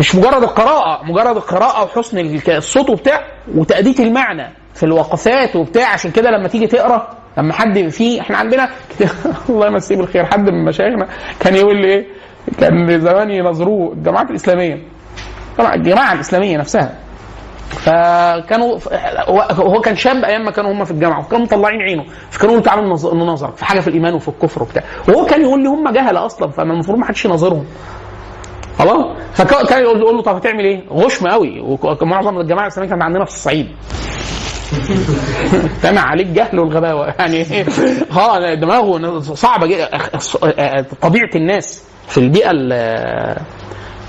[0.00, 3.24] مش مجرد القراءة مجرد القراءة وحسن الصوت وبتاع
[3.54, 5.88] وتأدية المعنى في الوقفات وبتاع.
[5.88, 7.08] عشان كده لما تيجي تقرأ
[7.38, 8.68] لما حد فيه إحنا عندنا
[9.48, 11.08] الله يمسيه بالخير حد من مشايخنا
[11.40, 12.06] كان يقول لي إيه؟
[12.60, 14.82] كان زمان ينظروه الجماعات الإسلامية.
[15.58, 16.94] طبعا الجماعة الإسلامية نفسها.
[17.70, 18.78] فكانوا
[19.52, 22.96] هو كان شاب أيام ما كانوا هم في الجامعة وكانوا مطلعين عينه فكانوا يقولوا تعالوا
[22.96, 24.82] ننظ- ننظر في حاجة في الإيمان وفي الكفر وبتاع.
[25.08, 27.64] وهو كان يقول لي هم جهله أصلا فالمفروض ما حدش يناظرهم
[28.78, 31.60] خلاص؟ فكان يقول له طب هتعمل إيه؟ غشم قوي.
[32.02, 33.68] ومعظم الجماعة الإسلامية كانت عندنا في الصعيد.
[35.82, 37.14] سامع عليك جهل والغباوة.
[37.18, 37.64] يعني
[38.18, 39.88] آه دماغه صعبة جدا.
[41.02, 43.36] طبيعة الناس في البيئة ال-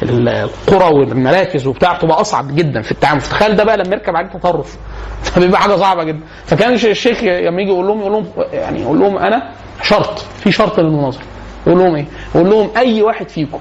[0.04, 3.22] القرى والمراكز وبتاع تبقى أصعب جدا في التعامل.
[3.22, 4.78] تخيل ده بقى لما يركب عليه تطرف.
[5.24, 6.20] فبيبقى حاجة صعبة جدا.
[6.46, 9.52] فكان الشيخ لما يجي يقول لهم يقول لهم يعني يقول لهم أنا
[9.84, 10.20] شرط.
[10.20, 11.24] في شرط للمناظرة.
[11.68, 13.60] يقول لهم إيه؟ يقول لهم أي واحد فيكم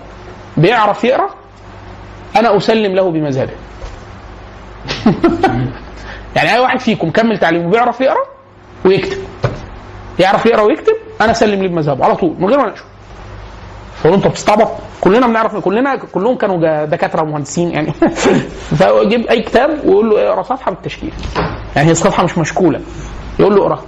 [0.57, 1.30] بيعرف يقرأ
[2.36, 3.53] أنا أسلم له بمذهبه.
[6.36, 8.24] يعني أي واحد فيكم كمل تعليمه بيعرف يقرأ
[8.84, 9.18] ويكتب.
[10.18, 12.84] يعرف يقرأ ويكتب أنا أسلم ليه بمذهبه على طول من غير ما اناقشه
[14.03, 14.69] فقول انت بتستعبط.
[15.01, 17.93] كلنا بنعرف كلنا كلهم كانوا دكاترة ومهندسين يعني.
[18.79, 21.13] فيجيب أي كتاب ويقول له اقرأ صفحة بالتشكيل.
[21.77, 22.81] يعني هي الصفحة مش مشكولة.
[23.39, 23.83] يقول له اقرأ.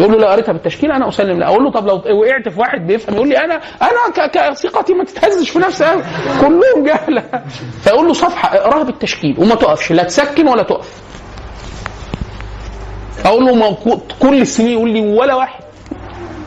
[0.00, 1.46] يقول له لو قريتها بالتشكيل أنا أسلم لا.
[1.46, 5.50] أقول له طب لو وقعت في واحد بيفهم يقول لي أنا أنا كثقتي ما تتهزش
[5.50, 6.02] في نفسي أوي.
[6.40, 7.22] كلهم جهلة.
[7.82, 9.92] فيقول له صفحة اقراها بالتشكيل وما تقفش.
[9.92, 10.88] لا تسكن ولا تقف.
[13.24, 13.76] أقول له
[14.20, 15.60] كل السنين يقول لي ولا واحد.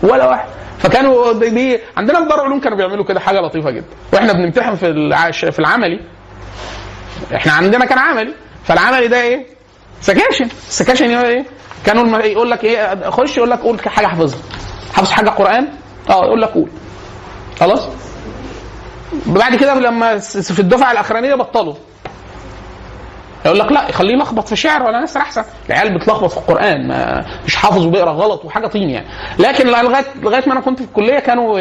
[0.04, 0.48] ولا واحد.
[0.84, 3.86] فكانوا دي, عندنا في دار العلوم كانوا بيعملوا كده حاجة لطيفة جدا.
[4.14, 6.00] وإحنا بنمتحن في العش في العملي.
[7.36, 8.34] إحنا عندنا كان عملي.
[8.64, 9.46] فالعملي ده إيه؟
[10.02, 10.46] سكاشن.
[10.68, 11.46] السكاشن إيه؟
[11.86, 14.40] كانوا يقول لك إيه؟ خش يقول لك قول حاجة حافظها
[14.94, 15.68] حافظ حاجة قرآن؟
[16.10, 16.70] آه يقول لك قول.
[17.60, 17.82] خلاص؟
[19.26, 21.76] بعد كده لما في الدفعة الأخرانية بطلوا.
[23.46, 25.44] يقول لك لا خليه يلخبط في شعر ولا نثر أحسن.
[25.70, 29.08] العيال بتلخبط في القرآن ما مش حافظ وبيقرأ غلط وحاجة طين يعني.
[29.40, 31.60] لكن لغايه لغاية ما أنا كنت في الكلية كانوا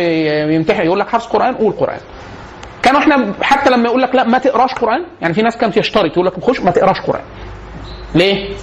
[0.53, 2.01] يمتحن يقول لك حافظ قرآن قول قرآن.
[2.83, 6.13] كانوا إحنا حتى لما يقول لك لا ما تقراش قرآن يعني في ناس كانت يشترط
[6.13, 7.23] يقول لك خش ما تقراش قرآن.
[8.15, 8.55] ليه؟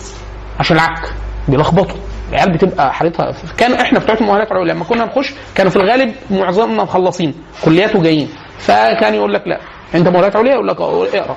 [0.60, 1.10] عشان العك.
[1.48, 1.98] بيلخبطوا.
[2.30, 6.84] العيال بتبقى حالتها كان إحنا بتوع المؤهلات العليا لما كنا نخش كانوا في الغالب معظمنا
[6.84, 7.34] مخلصين
[7.66, 9.60] كليات وجايين فكان يقول لك لا.
[9.96, 11.36] انت مؤهلات عليا يقول لك اقرأ.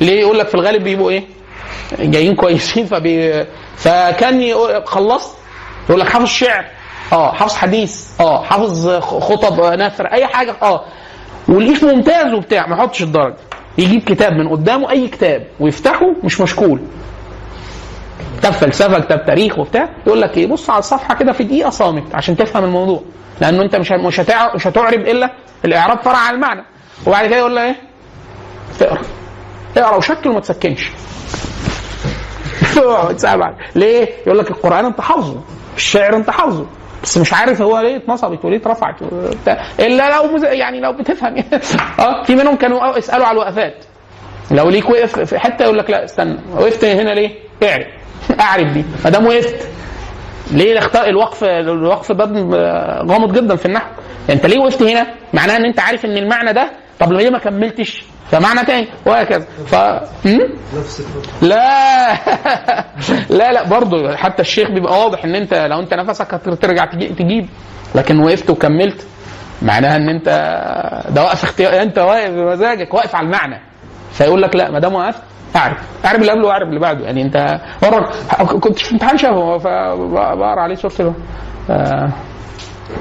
[0.00, 1.24] ليه يقول لك في الغالب بيبقوا إيه؟
[2.00, 3.44] جايين كويسين فبي
[3.76, 5.36] فكان خلصت.
[5.88, 6.64] يقول لك حافظ شعر
[7.12, 10.84] آه حافظ حديث آه حافظ خطب آه، نثر أي حاجة آه.
[11.48, 13.34] ولقيت ممتاز وبتاع ما يحطش الدرجة.
[13.78, 16.80] يجيب كتاب من قدامه أي كتاب ويفتحه مش مشكول.
[18.38, 19.88] كتاب فلسفة كتاب تاريخ وبتاع.
[20.06, 23.02] يقول لك إيه؟ بص على الصفحة كده في دقيقة صامت عشان تفهم الموضوع.
[23.40, 24.20] لأنه أنت مش مش
[24.66, 25.30] هتعرب إلا
[25.64, 26.64] الإعراب فرع عن المعنى.
[27.06, 27.76] وبعد كده يقول لك إيه؟
[28.78, 28.98] تقرأ.
[29.76, 30.90] اقرأ وشكل وما تسكنش.
[33.74, 35.40] ليه؟ يقول لك القرآن انت حافظه
[35.76, 36.66] الشعر انت حافظه
[37.02, 38.94] بس مش عارف هو ليه اتنصبت وليه اترفعت.
[39.80, 40.36] إلا لو.
[40.44, 41.36] يعني لو بتفهم
[42.00, 43.84] آه في منهم كانوا يسالوا على الوقفات
[44.50, 47.30] لو ليك وقف في حتة يقول لك لا استنى وقفت هنا ليه؟
[47.62, 47.86] اعرف
[48.40, 49.68] اعرف دي ما دام وقفت
[50.50, 52.54] ليه اختار الوقف الوقف باب
[53.10, 53.86] غامض جدا في النحو
[54.30, 56.70] انت ليه وقفت هنا معناه ان انت عارف ان المعنى ده
[57.00, 59.46] طب ليه ما كملتش فمعنى تاني وهكذا.
[59.66, 59.74] ف?
[61.42, 62.12] لا.
[63.38, 67.46] لا لا برضه حتى الشيخ بيبقى واضح إن أنت لو أنت نفسك هترجع تجي- تجيب
[67.94, 69.06] لكن وقفت وكملت
[69.62, 70.28] معناها إن أنت
[71.10, 73.60] ده واقف اختيار أنت واقف بمزاجك واقف على المعنى.
[74.12, 75.22] فيقول لك لا ما دام وقفت
[75.56, 75.78] أعرف.
[76.04, 77.04] أعرف اللي قبله وأعرف اللي بعده.
[77.04, 78.10] يعني أنت مره
[78.44, 81.12] كنت في امتحان شافه فبقرا عليه سوره ال-
[81.70, 82.10] آه،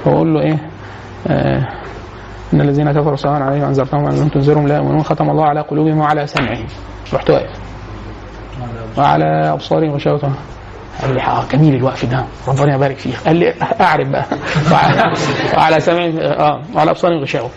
[0.05, 0.57] بقول له إيه
[1.27, 1.67] آه،
[2.53, 5.99] إن الذين كفروا سواء عليهم أنذرتهم أم لم تنذرهم لا يؤمنون ختم الله على قلوبهم
[5.99, 6.67] وعلى سمعهم.
[7.13, 7.59] رحت واقف
[8.97, 10.31] وعلى أبصارهم غشاوة.
[11.01, 12.25] قال لي جميل الوقف ده.
[12.47, 14.25] ربنا يبارك فيه قال لي أعرف بقى.
[15.57, 17.49] وعلى, سمعهم آه وعلى أبصارهم غشاوة.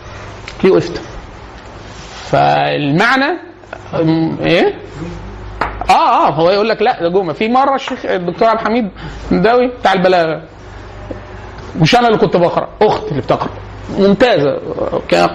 [0.63, 1.01] ليه وقفت.
[2.31, 3.25] فالمعنى
[4.41, 4.73] إيه؟
[5.89, 7.33] آه آه هو يقول لك لا ده جملة.
[7.33, 8.89] في مرة الشيخ الدكتور عبد الحميد
[9.31, 10.41] مداوي بتاع البلاغة.
[11.81, 13.49] مش أنا اللي كنت بقرأ أختي اللي بتقرأ.
[13.89, 14.59] ممتازة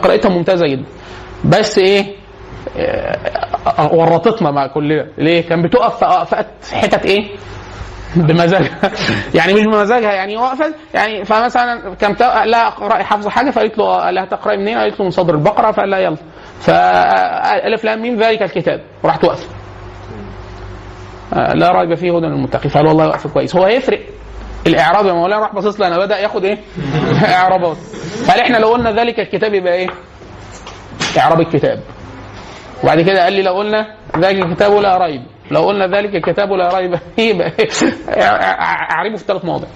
[0.03, 0.85] قراءتها ممتازة جدا.
[1.45, 2.19] بس إيه
[2.77, 5.07] آه، ورطتنا مع كلنا.
[5.19, 6.05] ليه؟ كان بتقف
[6.63, 7.29] في حتت إيه؟
[8.17, 8.93] بمزاجها.
[9.35, 12.17] يعني مش بمزاجها يعني وقفت يعني فمثلا كان
[12.51, 15.91] لا اقراي حافظة حاجة فقالت له قال لها منين؟ قالت له من صدر البقرة فقال
[15.91, 16.17] لها يلا.
[16.61, 18.81] فالف لام ميم ذلك الكتاب.
[19.03, 19.47] وراحت واقفة.
[21.35, 22.71] آه، لا ريب فيه هدى للمتقين.
[22.71, 23.57] فقال والله واقف كويس.
[23.57, 24.01] هو هيفرق
[24.69, 26.59] الإعراب يا مولانا راح باصص لنا بدأ ياخد إيه؟
[27.35, 27.77] اعرابات
[28.29, 29.89] قال إحنا لو قلنا ذلك الكتاب يبقى إيه؟
[31.19, 31.83] إعراب الكتاب
[32.83, 36.79] وبعد كده قال لي لو قلنا ذلك الكتاب لا ريب لو قلنا ذلك الكتاب لا
[36.79, 37.69] ريب يبقى إيه؟
[38.93, 39.67] اعربه في ثلاث مواضع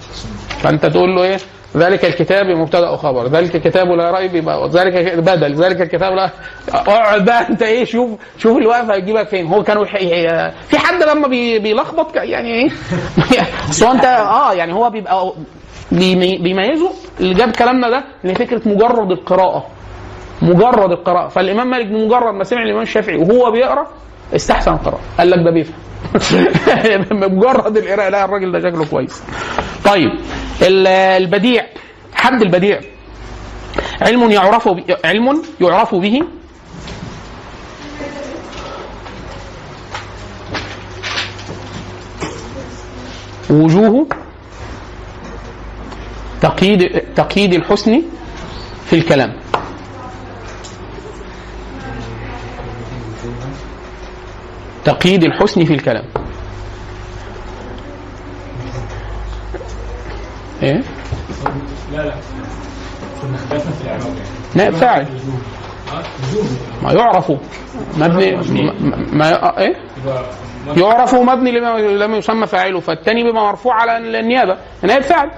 [0.59, 1.37] فأنت تقول له إيه
[1.77, 6.29] ذلك الكتاب مبتدا وخبر ذلك الكتاب لا ريب ذلك بدل ذلك الكتاب لا
[6.69, 9.47] اقعد بقى انت إيه شوف شوف الوقفة هتجيبك فين.
[9.47, 12.69] هو كانوا يح- ي- في حد لما بي- بيلخبط يعني إيه؟
[13.83, 15.33] هو انت آه يعني هو بيبقى
[15.91, 19.65] بيمي- بيميزه اللي جاب كلامنا ده إن فكرة مجرد القراءة
[20.41, 21.27] مجرد القراءة.
[21.27, 23.87] فالإمام مالك بمجرد ما سمع الإمام الشافعي وهو بيقرأ
[24.35, 25.75] استحسن القراءة قال لك ده بيفهم.
[27.11, 28.09] بمجرد القراءة.
[28.09, 29.23] لا الراجل ده شكله كويس.
[29.85, 30.09] طيب
[30.61, 31.65] ال- البديع
[32.13, 32.79] حد البديع.
[34.01, 34.69] علم يعرف.
[35.05, 36.21] علم يعرف به.
[43.49, 44.07] وجوه
[46.41, 48.01] تقييد تقييد الحسن
[48.85, 49.33] في الكلام.
[54.85, 56.05] تقييد الحسن في الكلام.
[60.63, 60.81] إيه؟
[61.93, 62.15] لا لا.
[63.21, 64.15] في الاعراب
[64.55, 65.07] نائب فاعل
[66.83, 67.31] ما يعرف
[67.97, 68.35] مبني
[69.11, 69.75] ما, إيه؟
[70.77, 72.79] يعرف مبني لما لم يسمى فاعله.
[72.79, 74.57] فالتاني بما مرفوع على النيابة.
[74.83, 75.31] نائب فاعل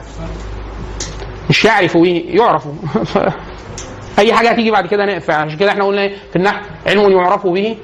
[1.50, 2.68] مش يعرف به يعرف.
[4.20, 7.12] أي حاجة هتيجي بعد كده نائب فاعل عشان كده إحنا قلنا إيه؟ في النحو علم
[7.12, 7.78] يعرف به.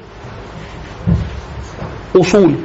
[2.16, 2.56] أصول.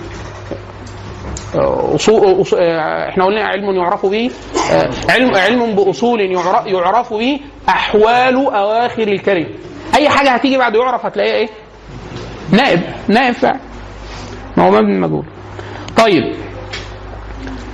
[1.94, 4.30] اصول أص- آه، إحنا قلنا علم يعرف به
[5.10, 9.46] علم علم بأصول يعر- يعرف به أحوال أواخر الكلم.
[9.96, 11.48] أي حاجة هتيجي بعد يعرف هتلاقيها إيه؟
[12.52, 12.80] نائب.
[13.08, 13.58] نائب فاعل
[14.56, 15.24] ما هو مبني مجهول.
[15.96, 16.34] طيب.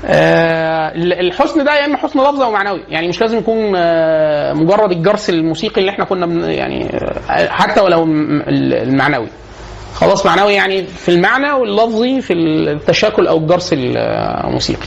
[0.07, 2.81] آه الحسن ده يا إما حسن لفظي أو معنوي.
[2.89, 6.91] يعني مش لازم يكون آه مجرد الجرس الموسيقي اللي إحنا كنا يعني
[7.31, 9.29] آه حتى ولو المعنوي.
[9.95, 14.87] خلاص معنوي يعني في المعنى واللفظي في التشاكل أو الجرس الموسيقي.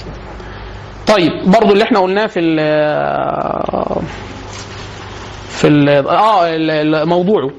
[1.07, 2.57] طيب برضو اللي إحنا قلناه في ال
[5.49, 7.49] في ال آه موضوعه.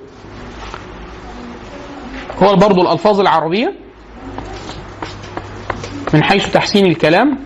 [2.43, 3.73] هو برضو الألفاظ العربية
[6.15, 7.39] من حيث تحسين الكلام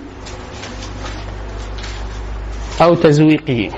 [2.82, 3.70] أو تزويقه.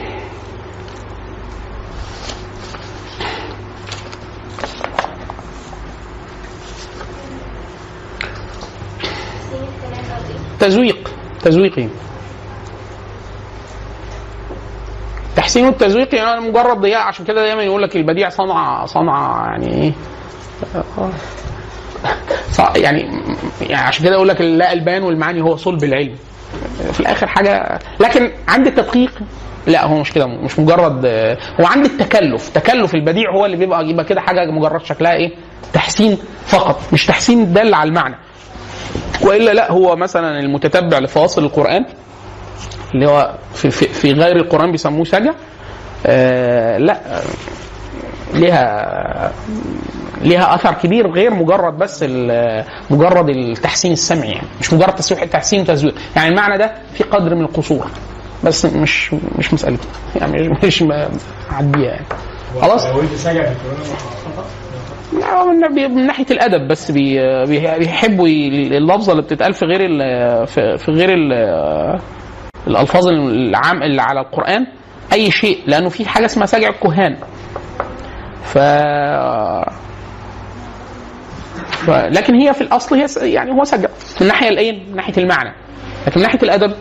[10.63, 11.11] تزويق.
[11.45, 11.89] تزويقي
[15.37, 19.93] تحسين التزويق يعني مجرد ضياع عشان كده دايما يقول لك البديع صنع صنع يعني إيه؟
[22.77, 23.01] يعني
[23.61, 26.15] يعني عشان كده يقول لك لا البيان والمعاني هو صلب العلم.
[26.93, 29.11] في الآخر حاجة لكن عند التدقيق؟
[29.67, 31.07] لا هو مش كده مش مجرد
[31.61, 32.49] هو عند التكلف.
[32.49, 35.31] تكلف البديع هو اللي بيبقى يبقى كده حاجة مجرد شكلها إيه؟
[35.73, 38.17] تحسين فقط مش تحسين دل على المعنى.
[39.21, 41.85] وإلا لا هو مثلا المتتبع لفواصل القرآن
[42.95, 45.33] اللي هو في, في, في غير القرآن بيسموه سجع
[46.07, 47.01] آه لا
[48.35, 49.33] ليها
[50.23, 52.03] ليها أثر كبير غير مجرد بس
[52.91, 57.43] مجرد التحسين السمعي يعني مش مجرد تسويح تحسين وتزويق يعني المعنى ده في قدر من
[57.43, 57.87] القصور
[58.45, 59.87] بس مش مش مسألته
[60.17, 60.85] يعني مش
[61.51, 62.05] عديها يعني.
[62.61, 62.87] خلاص؟
[65.75, 69.79] بي- من ناحيه الأدب بس بي بي- بيحبوا اللفظة اللي بتتقال في غير
[70.47, 71.99] في, غير ال-
[72.67, 74.67] الألفاظ العام اللي على القرآن.
[75.13, 77.17] أي شيء لأنه في حاجة اسمها سجع الكهان.
[78.45, 78.59] ف
[81.87, 83.89] ف- لكن هي في الأصل هي يعني هو سجع.
[83.89, 85.53] من الناحيه الإيه؟ من ناحية المعنى.
[86.07, 86.73] لكن من ناحية الأدب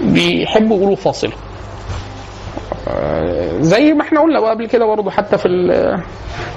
[0.00, 1.32] بيحبوا يقولوا فاصله
[2.88, 5.48] آه، زي ما إحنا قلنا قبل كده برضه حتى في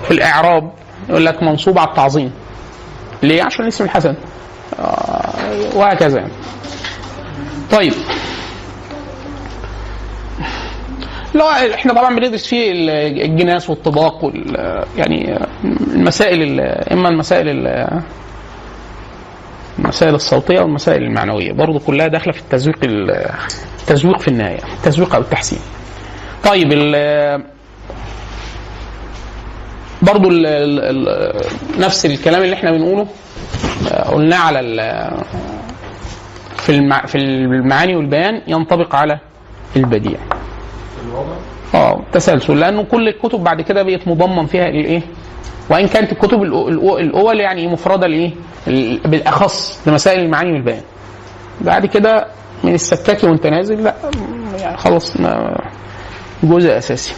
[0.04, 0.72] في الإعراب.
[1.10, 2.32] يقول لك منصوب على التعظيم.
[3.24, 4.16] ليه؟ عشان الاسم الحسن.
[4.80, 6.20] آه، وهكذا.
[6.20, 6.32] يعني
[7.72, 7.94] طيب.
[11.34, 14.56] لا إحنا طبعا بندرس فيه ال- الجناس والطباق وال
[14.98, 15.40] يعني
[15.94, 18.02] المسائل ال- إما المسائل ال-
[19.80, 21.52] المسائل الصوتية والمسائل المعنوية.
[21.52, 23.30] برضه كلها داخلة في التزويق ال-
[23.82, 25.60] التزويق في النهاية التزويق أو التحسين.
[26.44, 26.72] طيب
[30.02, 31.46] برضه ال- ال-
[31.80, 33.08] نفس الكلام اللي إحنا بنقوله
[33.92, 35.24] آه، قلناه على ال-
[36.58, 37.06] في المع...
[37.06, 39.20] في المعاني والبيان ينطبق على
[39.76, 40.20] البديع.
[41.76, 45.02] آه تسلسل لأنه كل الكتب بعد كده بقت مضمن فيها الإيه؟
[45.70, 48.32] وإن كانت الكتب الأول يعني مفردة لإيه؟
[48.68, 50.82] ال- بالأخص لمسائل المعاني والبيان.
[51.62, 52.28] بعد كده
[52.64, 53.96] من السكاكي وانت نازل لا
[54.60, 55.18] يعني خلاص
[56.44, 57.14] جزء أساسي.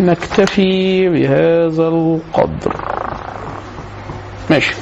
[0.00, 2.76] نكتفي بهذا القدر.
[4.50, 4.74] ماشي.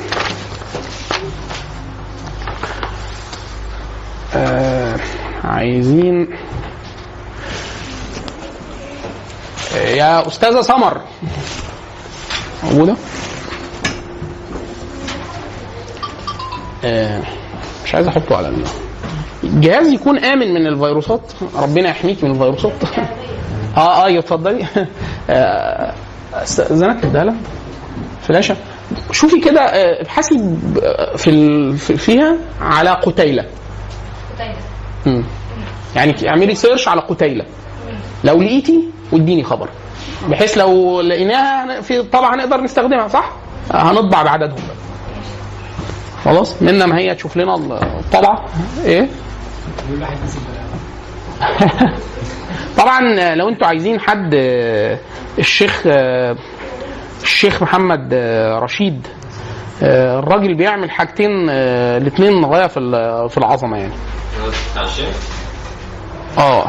[4.34, 4.96] آه
[5.44, 6.28] عايزين.
[9.74, 11.00] يا أستاذة سمر.
[12.64, 12.96] موجودة؟
[16.84, 17.22] آه
[17.84, 18.64] مش عايز أحطه على ال-
[19.44, 21.32] الجهاز يكون آمن من الفيروسات.
[21.56, 22.72] ربنا يحميك من الفيروسات.
[23.76, 24.66] آه آه اتفضلي.
[25.30, 25.94] آه،
[26.34, 27.34] استاذنك اديها
[28.22, 28.56] فلاشه
[29.12, 30.56] شوفي كده آه، ابحثي
[31.16, 33.44] في فيها على قتيلة.
[35.06, 35.24] مم.
[35.96, 37.44] يعني اعملي سيرش على قتيلة.
[38.24, 39.68] لو لقيتي واديني خبر.
[40.28, 43.32] بحيث لو لقيناها في طبعا نقدر نستخدمها صح؟
[43.70, 44.62] هنطبع بعددهم.
[46.24, 48.44] خلاص منا ما هي تشوف لنا الطبعه
[48.84, 49.08] إيه؟
[52.78, 54.98] طبعا لو أنتوا عايزين حد آه،
[55.38, 56.36] الشيخ آه،
[57.22, 59.06] الشيخ محمد آه، رشيد
[59.82, 62.80] آه، الراجل بيعمل حاجتين الاثنين غايه في
[63.30, 63.92] في العظمة يعني.
[66.38, 66.68] آه.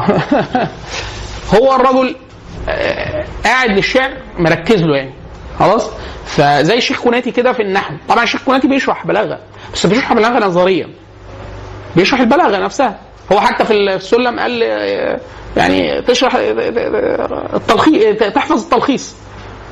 [1.54, 2.16] هو الرجل
[2.68, 5.12] آه، قاعد للشعر مركز له يعني.
[5.58, 5.90] خلاص؟
[6.26, 7.94] فزي الشيخ كوناتي كده في النحو.
[8.08, 9.38] طبعا الشيخ كوناتي بيشرح بلاغه
[9.74, 10.86] بس بيشرح بلاغه نظرية.
[11.96, 12.96] بيشرح البلاغة نفسها.
[13.32, 14.62] هو حتى في السلم قال
[15.56, 16.34] يعني تشرح
[17.54, 19.14] التلخيص تحفظ التلخيص.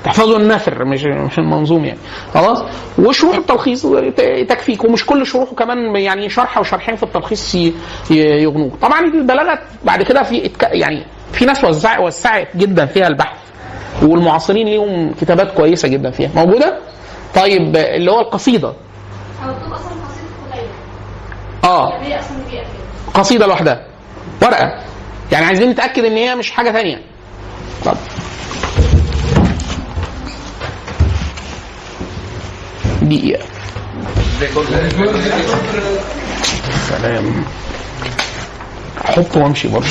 [0.05, 1.99] تحفظوا النثر مش مش المنظوم يعني.
[2.35, 2.63] خلاص؟
[2.99, 3.87] وشروح التلخيص
[4.49, 7.55] تكفيك ومش كل شروحه كمان يعني شرحه وشرحين في التلخيص
[8.11, 11.65] يغنوك طبعا البلاغة بعد كده في يعني في ناس
[12.01, 13.37] وسعت جدا فيها البحث
[14.03, 16.31] والمعاصرين ليهم كتابات كويسة جدا فيها.
[16.35, 16.79] موجودة؟
[17.35, 18.75] طيب اللي هو القصيدة هو
[19.49, 20.69] مكتوب أصلا قصيده قليله
[21.65, 21.93] آه.
[23.15, 23.87] قصيدة لوحدها.
[24.43, 24.85] ورقة.
[25.33, 27.03] يعني عايزين نتأكد إن هي مش حاجة ثانية.
[27.85, 27.97] طب.
[33.03, 33.45] دقيقة.
[36.89, 37.45] سلام.
[39.05, 39.87] أحط وأمشي برضه.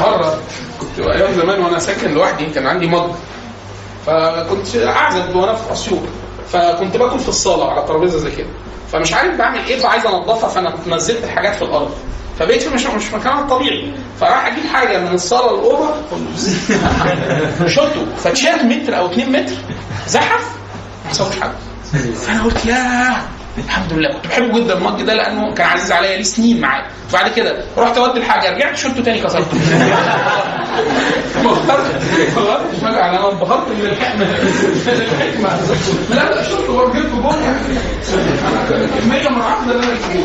[0.00, 0.40] مرة
[0.80, 3.10] كنت أيام زمان وأنا ساكن لوحدي كان عندي مج.
[4.06, 6.00] فكنت أعزب وأنا في أسيوط.
[6.52, 8.46] فكنت باكل في الصالة على ترابيزة زي كده.
[8.92, 11.90] فمش عارف بعمل إيه فعايز أنضفها فأنا نزلت الحاجات في الأرض.
[12.38, 15.90] فبقيت في مش مش مكانها الطبيعي فراح أجيب حاجة من الصالة للاوضه
[17.76, 18.06] شطه.
[18.24, 19.54] فاتشال متر أو 2 متر.
[20.08, 20.44] زحف.
[21.04, 21.52] ما حصلش حاجة.
[22.26, 23.16] فأنا قلت ياه.
[23.58, 24.12] الحمد لله.
[24.12, 26.86] كنت بحبه جدا المج ده لأنه كان عزيز عليا ليه سنين معايا.
[27.12, 29.58] بعد كده رحت أودي الحاجة رجعت شفته تاني كسرته.
[31.44, 31.54] ما
[32.82, 34.24] فجاه أنا انبهرت من الحكمة.
[34.24, 35.60] من الحكمة.
[36.10, 37.32] لا لا شفته هو جبته جوه
[39.00, 40.24] كمية من اللي أنا جبته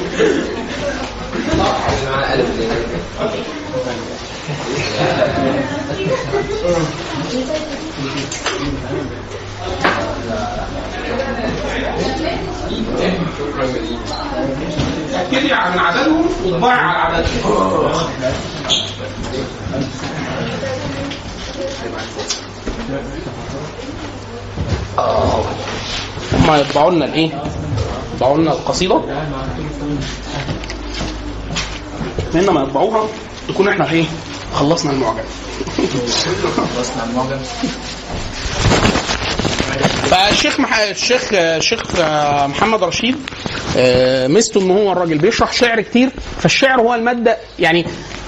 [15.11, 17.91] تأكدي من عددهم وطبعي على عددهم
[26.33, 27.43] هم يطبعوا لنا الإيه؟
[28.15, 29.01] يطبعوا لنا القصيدة
[32.33, 33.07] من ما يطبعوها
[33.49, 34.05] نكون إحنا إيه؟
[34.55, 35.23] خلصنا المعجم
[36.75, 37.39] خلصنا المعجم
[40.09, 40.79] فالشيخ مح...
[40.79, 41.81] الشيخ الشيخ
[42.45, 43.15] محمد رشيد
[43.77, 46.09] آه، ميزته إن هو الراجل بيشرح شعر كتير
[46.39, 47.85] فالشعر هو الماده يعني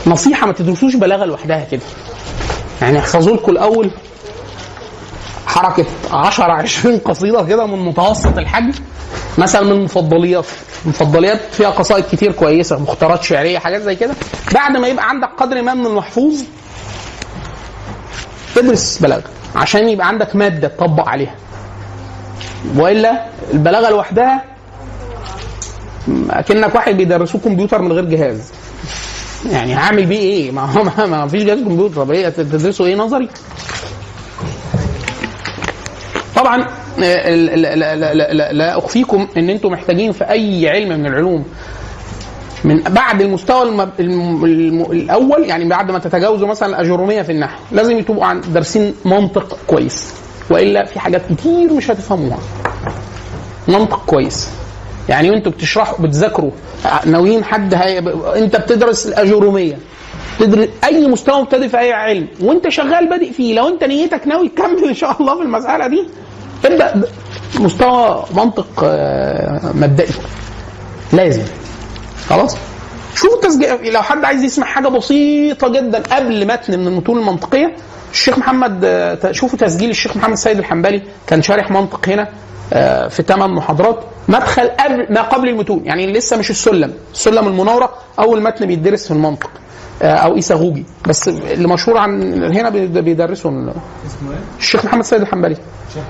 [0.07, 1.81] نصيحة ما تدرسوش بلاغة لوحدها كده.
[2.81, 3.91] يعني احفظوا لكم الأول
[5.47, 8.71] حركة 10 20 قصيدة كده من متوسط الحجم
[9.37, 10.45] مثلا من المفضليات
[10.85, 14.13] المفضليات فيها قصائد كتير كويسة مختارات شعرية حاجات زي كده.
[14.53, 16.41] بعد ما يبقى عندك قدر ما من المحفوظ
[18.57, 19.23] ادرس بلاغة
[19.55, 21.35] عشان يبقى عندك مادة تطبق عليها.
[22.75, 24.43] وإلا البلاغة لوحدها
[26.29, 28.51] أكنك واحد بيدرسوه كمبيوتر من غير جهاز.
[29.51, 31.95] يعني هعمل بيه إيه؟ ما هو ما, فيش جهاز كمبيوتر.
[31.95, 33.29] طب إيه؟ تدرسوا إيه نظري؟
[36.35, 36.67] طبعا
[37.03, 41.45] آه، لا, لا, لا, لا, أخفيكم إن أنتم محتاجين في أي علم من العلوم.
[42.63, 43.81] من بعد المستوى الم...
[43.99, 44.45] الم...
[44.45, 44.81] الم...
[44.81, 50.20] الأول يعني بعد ما تتجاوزوا مثلا الاجروميه في النحو لازم تبقوا دارسين منطق كويس.
[50.51, 52.39] وإلا في حاجات كتير مش هتفهموها.
[53.67, 54.49] منطق كويس.
[55.09, 56.51] يعني وأنتوا بتشرحوا بتذاكروا.
[57.05, 57.99] ناويين حد هي...
[58.35, 59.77] أنت بتدرس الأجرومية.
[60.39, 62.27] تدرس أي مستوى مبتدئ في أي علم.
[62.41, 63.53] وأنت شغال بادئ فيه.
[63.55, 66.07] لو أنت نيتك ناوي تكمل إن شاء الله في المسألة دي
[66.65, 67.01] ابدأ
[67.59, 70.13] مستوى منطق آه، مبدئي.
[71.13, 71.43] لازم.
[72.29, 72.57] خلاص؟
[73.15, 77.75] شوفوا التسجيل لو حد عايز يسمع حاجة بسيطة جدا قبل متن من المتون المنطقية
[78.11, 82.27] الشيخ محمد آه، شوفوا تسجيل الشيخ محمد سيد الحنبلي كان شارح منطق هنا
[82.73, 83.99] آه، في ثمان محاضرات.
[84.27, 89.11] مدخل قبل ما قبل المتون يعني لسه مش السلم السلم المناورة أول متن بيدرس في
[89.11, 89.49] المنطق
[90.01, 93.73] آه، أو ايساغوجي بس اللي مشهور عن هنا بيد- بيدرسوا إيه؟
[94.59, 95.55] الشيخ محمد سيد الحنبلي.
[95.95, 96.01] إيه؟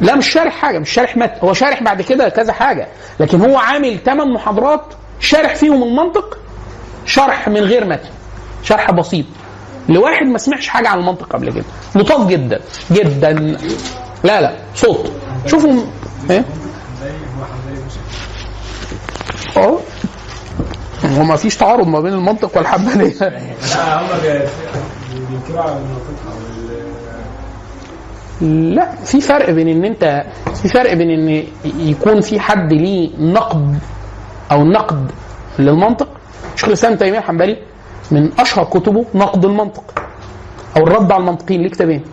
[0.00, 1.34] لا مش شارح حاجة مش شارح متن.
[1.44, 2.88] هو شارح بعد كده كذا حاجة.
[3.20, 4.82] لكن هو عامل ثمان محاضرات
[5.20, 6.38] شارح فيهم المنطق
[7.06, 8.08] شرح من غير متن
[8.62, 9.26] شرح بسيط.
[9.88, 11.64] لواحد ما سمعش حاجة عن المنطق قبل كده.
[11.94, 12.60] لطاف جدا.
[12.92, 13.32] جدا.
[14.24, 14.52] لا لا.
[14.74, 15.12] صوت.
[15.46, 15.82] شوفوا.
[16.30, 16.44] إيه؟
[19.56, 19.78] آه
[21.04, 24.06] هو ما فيش تعارض ما بين المنطق والحنبليه لا هم
[25.30, 26.32] بينكروا على المنطقة
[28.74, 30.24] لا في فرق بين إن أنت
[30.62, 33.78] في فرق بين إن يكون في حد ليه نقد
[34.52, 35.10] أو نقد
[35.58, 36.08] للمنطق.
[36.56, 37.56] شيخ الإسلام تيمية الحنبلي
[38.12, 39.84] من أشهر كتبه نقد المنطق
[40.76, 41.62] أو الرد على المنطقيين.
[41.62, 42.04] ليه كتابين؟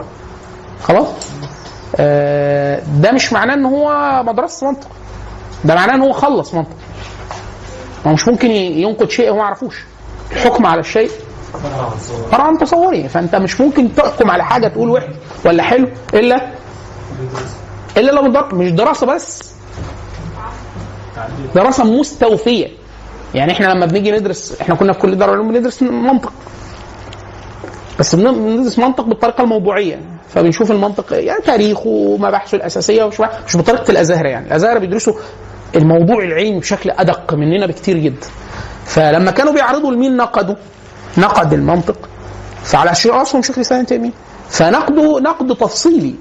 [0.84, 1.08] خلاص؟
[1.96, 4.88] آه ده مش معناه إن هو مدرسة منطق.
[5.66, 6.76] ده معناه إن هو خلص منطق.
[8.06, 9.84] ما مش ممكن ينقد شيء هو ما يعرفوش
[10.32, 11.12] الحكم على الشيء
[12.32, 15.06] فرع عن تصوري فأنت مش ممكن تحكم على حاجة تقول وحش
[15.46, 16.48] ولا حلو إلا
[17.98, 19.54] إلا لو مش دراسة بس.
[21.56, 22.68] دراسة مستوفية.
[23.36, 26.34] يعني إحنا لما بنيجي ندرس إحنا كنا في كلية دار العلوم بندرس منطق.
[28.00, 30.00] بس بن- بندرس منطق بالطريقة الموضوعية.
[30.30, 34.48] فبنشوف المنطق يعني تاريخه ومباحثه الأساسية ومش مش بطريقة الأزهر يعني.
[34.48, 35.14] الأزهر بيدرسوا
[35.76, 38.28] الموضوع العلمي بشكل أدق مننا بكتير جدا.
[38.86, 40.56] فلما كانوا بيعرضوا لمين نقدوا؟
[41.18, 41.98] نقد المنطق.
[42.64, 44.12] فعلى راسهم شيخ الإسلام تيمية.
[44.50, 46.16] فنقده نقد تفصيلي.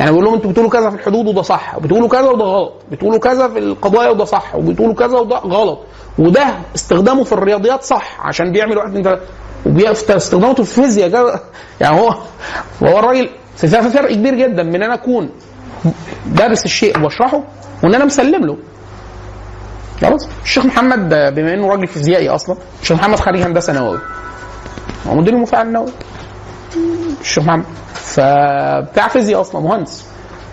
[0.00, 3.18] يعني بيقول لهم أنتوا بتقولوا كذا في الحدود وده صح وبتقولوا كذا وده غلط بتقولوا
[3.18, 5.78] كذا في القضايا وده صح وبتقولوا كذا وده غلط.
[6.18, 11.40] وده استخدامه في الرياضيات صح عشان بيعمل واحد اتنين تلاته واستخدامه في الفيزياء كذا.
[11.80, 12.14] يعني هو
[12.80, 15.30] وهو الراجل في فرق كبير جدا من ان أنا أكون
[16.26, 17.42] دارس الشيء وبشرحه
[17.82, 18.56] وإن أنا مسلم له.
[20.00, 23.98] خلاص؟ الشيخ محمد بما إنه راجل فيزيائي أصلا الشيخ محمد خريج هندسة نووي.
[25.06, 25.92] هو مدير المفاعل النووي.
[27.20, 27.64] الشيخ محمد
[28.06, 30.04] فبتاع فيزياء أصلا مهندس.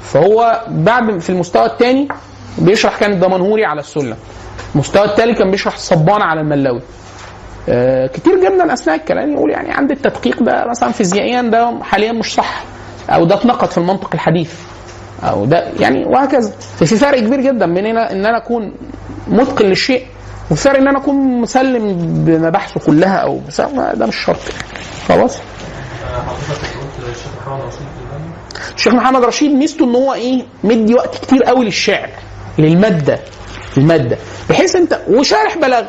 [0.04, 2.08] فهو بعد في المستوى الثاني
[2.58, 4.16] بيشرح كان الدمنهوري على السلم
[4.76, 6.82] المستوى الثالث كان بيشرح الصبانه على الملاوي.
[7.70, 12.34] آه كتير جدا اثناء الكلام يقول يعني عند التدقيق ده مثلا فيزيائيا ده حاليا مش
[12.34, 12.64] صح
[13.10, 14.54] أو ده اتنقد في المنطق الحديث
[15.24, 16.52] أو ده يعني وهكذا.
[16.80, 18.74] ففي فرق كبير جدا بين إن أنا أكون
[19.28, 20.06] متقن للشيء
[20.52, 23.40] وفي فرق إن أنا أكون مسلم بمباحثه كلها أو
[23.94, 24.40] ده مش شرط.
[25.08, 25.42] خلاص؟ قلت
[27.12, 27.88] الشيخ محمد رشيد.
[28.76, 32.10] الشيخ محمد رشيد ميزته إن هو إيه مدي وقت كتير قوي للشعر
[32.58, 33.20] للمادة
[33.78, 34.18] المادة
[34.50, 35.84] بحيث أنت وشارح بلاغ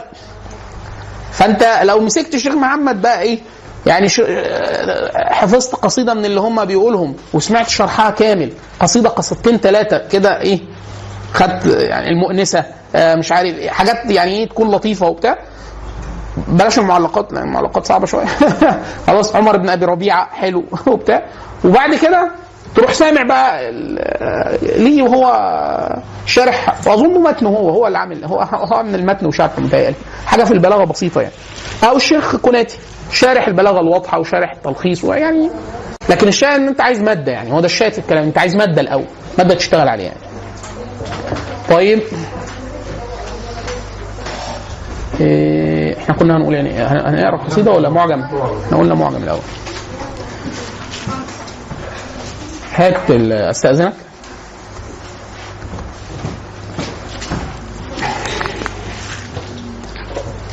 [1.33, 3.39] فأنت لو مسكت الشيخ محمد بقى إيه
[3.87, 4.09] يعني.
[5.31, 10.59] حفظت قصيدة من اللي هم بيقولهم وسمعت شرحها كامل قصيدة قصيدتين ثلاثة كده إيه
[11.35, 12.65] خدت يعني المؤنسة
[12.95, 15.39] آه مش عارف حاجات يعني إيه تكون لطيفة وبتاع
[16.49, 18.27] بلاش المعلقات لأن المعلقات صعبة شوية.
[19.07, 20.65] خلاص عمر بن أبي ربيعة حلو.
[20.87, 21.23] وبتاع.
[21.65, 22.31] وبعد كده
[22.77, 23.73] تروح سامع بقى
[24.63, 25.33] ليه وهو
[26.27, 28.41] شارح واظن متنه هو هو اللي عامل هو
[28.73, 29.95] هو من المتن وشرحه متهيألي.
[30.27, 31.35] حاجة في البلاغة بسيطة يعني.
[31.85, 32.79] أو الشيخ كوناتي
[33.13, 35.51] شارح البلاغة الواضحة وشارح التلخيص ويعني
[36.09, 37.53] لكن الشاهد إن أنت عايز مادة يعني.
[37.53, 39.05] هو ده الشاهد في الكلام أنت عايز مادة الأول
[39.39, 40.19] مادة تشتغل عليها يعني.
[41.71, 42.01] طيب.
[45.21, 48.21] إيه، إحنا كنا هنقول يعني هن- هنقرا قصيدة ولا معجم؟
[48.65, 49.41] إحنا قلنا معجم الأول.
[52.75, 53.93] هات أستأذنك.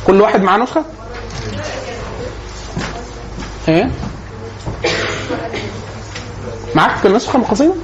[0.06, 0.84] كل واحد معاه نسخة؟
[3.68, 3.90] إيه؟
[6.74, 7.74] معاك نسخة من القصيدة؟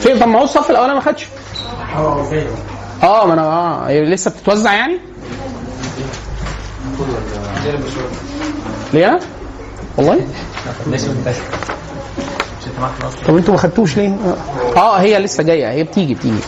[0.00, 1.26] فين طب ما هو الصف الاولاني ما خدش
[1.96, 2.26] آه
[3.02, 3.42] آه ما أنا
[3.88, 4.98] آه لسه بتتوزع يعني؟
[8.94, 9.20] ليه أنا؟
[9.96, 10.26] والله
[13.26, 14.16] طب أنتوا ما خدتوش ليه؟
[14.76, 16.40] آه هي لسه جاية هي بتيجي بتيجي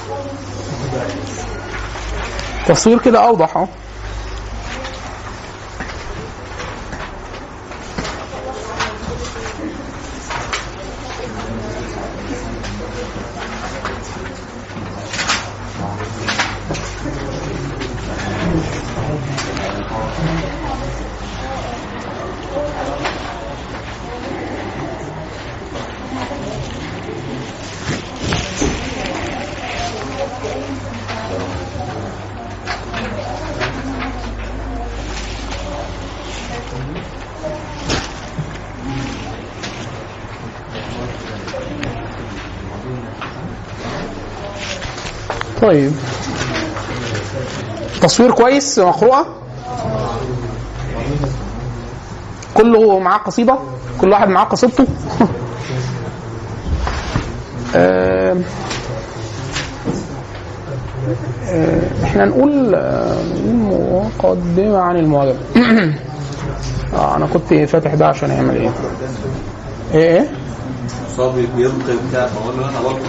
[2.66, 3.66] تصوير كده أوضح اهو
[45.62, 45.92] طيب.
[48.02, 49.26] تصوير كويس مقروءة؟
[52.54, 53.58] كله معاه قصيدة؟
[54.00, 54.86] كل واحد معاه قصيدته؟
[57.74, 58.42] آم،
[61.48, 63.16] آه، إحنا نقول آه،
[63.46, 65.34] مقدمة عن المعجم
[66.94, 68.70] آه أنا كنت فاتح ده عشان يعمل إيه؟
[69.94, 70.28] إيه إيه؟
[71.30, 73.02] بيلقي وبتاع بقول له أنا وانت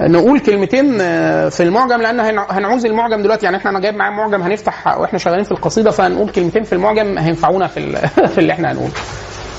[0.00, 4.12] نقول كلمتين آه، في المعجم لأن هن- هنعوز المعجم دلوقتي يعني إحنا أنا جايب معايا
[4.14, 7.96] معجم هنفتح وإحنا شغالين في القصيدة فهنقول كلمتين في المعجم هينفعونا في
[8.34, 8.92] في اللي إحنا هنقوله.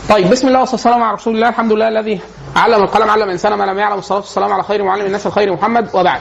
[0.09, 2.19] طيب بسم الله والصلاة والسلام على رسول الله الحمد لله الذي
[2.55, 5.87] علم القلم علم الإنسان ما لم يعلم الصلاه والسلام على خير معلم الناس الخير محمد
[5.93, 6.19] وبعد.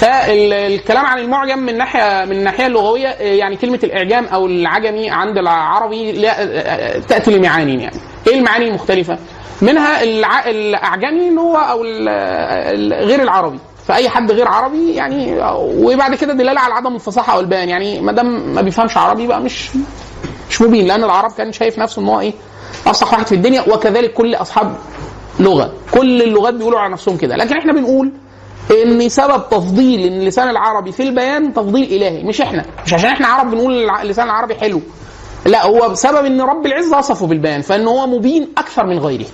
[0.00, 5.38] فالكلام عن المعجم من ناحية من الناحية اللغوية آه، يعني كلمة الإعجام أو العجمي عند
[5.38, 7.96] العربي آه، تأتي لمعاني يعني.
[8.26, 9.18] إيه المعاني المختلفة؟
[9.62, 10.50] منها الع...
[10.50, 11.82] الأعجمي اللي هو أو
[13.06, 13.58] غير العربي.
[13.88, 18.12] فأي حد غير عربي يعني وبعد كده دلالة على عدم الفصاحة أو البيان يعني ما
[18.12, 19.70] دام ما بيفهمش عربي بقى مش
[20.50, 22.32] مش مبين لأن العرب كان شايف نفسه إن هو إيه
[22.86, 23.64] أفصح واحد في الدنيا.
[23.74, 24.76] وكذلك كل أصحاب
[25.40, 27.36] لغة كل اللغات بيقولوا على نفسهم كده.
[27.36, 28.12] لكن إحنا بنقول
[28.84, 32.64] إن سبب تفضيل اللسان العربي في البيان تفضيل إلهي مش إحنا.
[32.86, 34.80] مش عشان إحنا عرب بنقول اللسان العربي حلو.
[35.46, 39.26] لا هو بسبب إن رب العزة وصفه بالبيان فان هو مبين أكثر من غيره.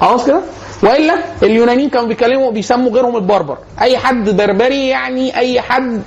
[0.00, 0.40] خلاص كده؟
[0.82, 3.58] وإلا اليونانيين كانوا بيتكلموا بيسموا غيرهم البربر.
[3.80, 6.02] أي حد بربري يعني أي حد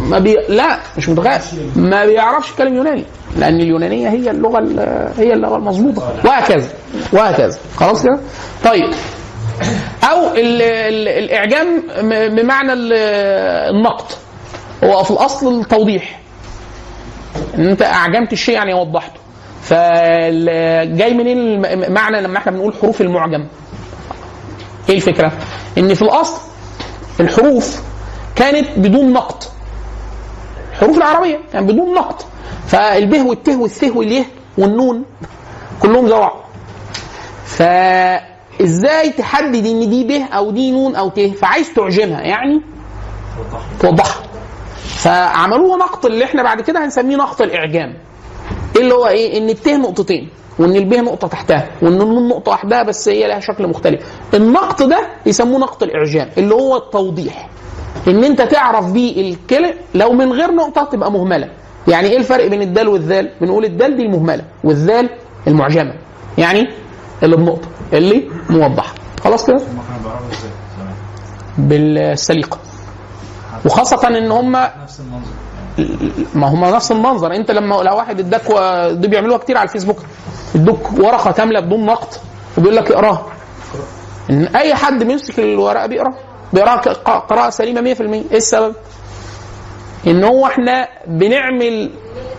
[0.00, 0.36] ما بي...
[0.48, 1.40] لا مش متخيل.
[1.76, 3.04] ما بيعرفش يتكلم يوناني
[3.36, 6.14] لأن اليونانية هي اللغة ال- هي اللغة المظبوطة.
[6.24, 6.68] وهكذا
[7.12, 7.58] وهكذا.
[7.76, 8.18] خلاص كده؟
[8.64, 8.90] طيب.
[10.04, 10.62] أو ال...
[10.62, 11.08] ال...
[11.08, 11.82] الإعجام
[12.36, 12.92] بمعنى ال-
[13.76, 14.04] النقد.
[14.84, 16.20] هو في الأصل التوضيح.
[17.58, 19.20] إن أنت أعجمت الشيء يعني وضحته
[19.62, 21.60] فجاي منين
[21.92, 23.46] معنى لما إحنا بنقول حروف المعجم؟
[24.88, 25.32] إيه الفكرة؟
[25.78, 26.40] إن في الأصل
[27.20, 27.82] الحروف
[28.36, 29.52] كانت بدون نقط.
[30.72, 32.26] الحروف العربية كان بدون نقط.
[32.66, 34.24] فالبه والته والثه واليه
[34.58, 35.04] والنون
[35.82, 36.40] كلهم زي بعض
[37.46, 42.60] فإزاي تحدد إن دي به أو دي نون أو ته؟ فعايز تعجمها يعني
[43.80, 44.22] توضحها.
[45.04, 47.94] فعملوه نقط اللي إحنا بعد كده هنسميه نقط الإعجام.
[48.76, 50.28] اللي هو إيه؟ إن الته نقطتين
[50.58, 54.00] وإن البه نقطة تحتها وإن النون نقطة وحدها بس هي لها شكل مختلف.
[54.34, 57.48] النقط ده يسموه نقط الإعجام اللي هو التوضيح.
[58.08, 61.48] إن أنت تعرف بيه الكلمة لو من غير نقطة تبقى مهملة.
[61.88, 65.10] يعني إيه الفرق بين الدال والذال؟ بنقول الدال دي المهملة والذال
[65.46, 65.92] المعجمة.
[66.38, 66.68] يعني
[67.22, 68.94] اللي بنقطة اللي موضحة.
[69.24, 69.60] خلاص كده؟
[71.58, 72.58] بالسليقة.
[73.64, 74.52] وخاصة إن هم
[76.34, 77.34] ما هم نفس المنظر.
[77.34, 78.42] أنت لما لو واحد إداك
[78.92, 79.98] دي بيعملوها كتير على الفيسبوك
[80.54, 82.20] إدوك ورقة كاملة بدون نقط
[82.58, 83.26] وبيقول لك اقراها.
[84.30, 86.14] إن أي حد بيمسك الورقة بيقرا
[86.52, 88.74] بيقراها ق- قراءة سليمة 100% إيه السبب؟
[90.06, 91.90] إن هو إحنا بنعمل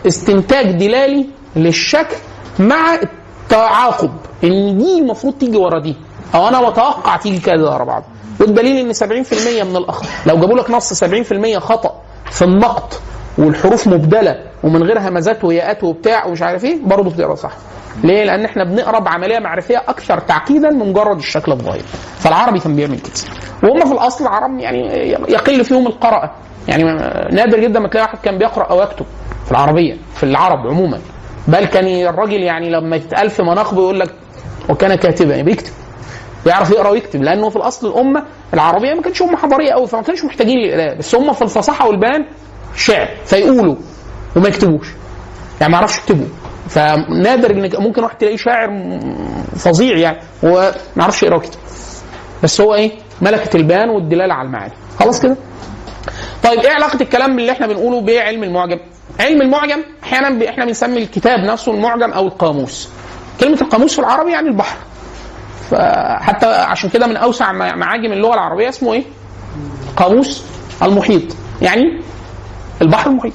[0.07, 1.25] استنتاج دلالي
[1.55, 2.15] للشكل
[2.59, 2.95] مع
[3.43, 4.11] التعاقب.
[4.43, 5.95] إن دي المفروض تيجي ورا دي.
[6.35, 8.03] أو أنا بتوقع تيجي كذا ورا بعض.
[8.39, 10.09] والدليل إن 70% من الأخطاء.
[10.25, 12.01] لو جابوا لك نص 70% خطأ
[12.31, 13.01] في النقط
[13.37, 17.51] والحروف مبدلة ومن غير همزات وياءات وبتاع ومش عارف إيه برضه بتقرا صح
[18.03, 21.81] ليه؟ لأن إحنا بنقرا بعمليه معرفية أكثر تعقيدا من مجرد الشكل الظاهري.
[22.19, 23.13] فالعربي كان بيعمل كده.
[23.63, 26.31] وهم في الأصل العرب يعني يقل فيهم القراءة.
[26.67, 26.83] يعني
[27.31, 29.05] نادر جدا ما تلاقي واحد كان بيقرأ أو يكتب
[29.45, 30.99] في العربية في العرب عموما.
[31.47, 34.09] بل كان الراجل يعني لما يتقال في مناقبه يقول لك
[34.69, 35.31] وكان كاتبا.
[35.31, 35.73] يعني بيكتب
[36.45, 38.23] ويعرف يقرأ ويكتب لأنه في الأصل الأمة
[38.53, 42.26] العربية ما كانتش أمة حضارية قوي فما كانش محتاجين للقراءه بس هم في الفصاحة والبيان
[42.76, 43.76] شعر فيقولوا
[44.35, 44.88] وما يكتبوش.
[45.61, 46.26] يعني ما يعرفش يكتبوا.
[46.69, 48.69] فنادر ان ممكن واحد تلاقيه شاعر
[49.55, 51.59] فظيع يعني هو ما يعرفش يقرأ ويكتب.
[52.43, 52.91] بس هو إيه؟
[53.22, 54.73] ملكة البيان والدلالة على المعاني.
[54.99, 55.35] خلاص كده؟
[56.43, 58.80] طيب إيه علاقة الكلام اللي إحنا بنقوله بعلم المعجم؟
[59.19, 62.89] علم المعجم أحيانا إحنا بنسمي الكتاب نفسه المعجم أو القاموس.
[63.39, 64.77] كلمة القاموس في العربي يعني البحر.
[65.71, 69.03] فحتى عشان كده من أوسع مع- معاجم اللغة العربية اسمه إيه؟
[69.97, 70.43] قاموس
[70.83, 71.21] المحيط.
[71.61, 72.01] يعني
[72.81, 73.33] البحر المحيط.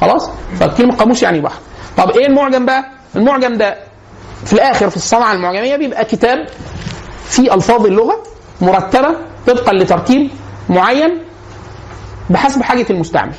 [0.00, 0.30] خلاص؟
[0.60, 1.58] فكلمة قاموس يعني بحر.
[1.96, 2.84] طب إيه المعجم بقى؟
[3.16, 3.76] المعجم ده
[4.44, 6.46] في الآخر في الصنعة المعجمية بيبقى كتاب
[7.24, 8.22] فيه ألفاظ اللغة
[8.60, 9.08] مرتبة
[9.46, 10.30] طبقا لترتيب
[10.68, 11.18] معين
[12.30, 13.32] بحسب حاجة المستعمل.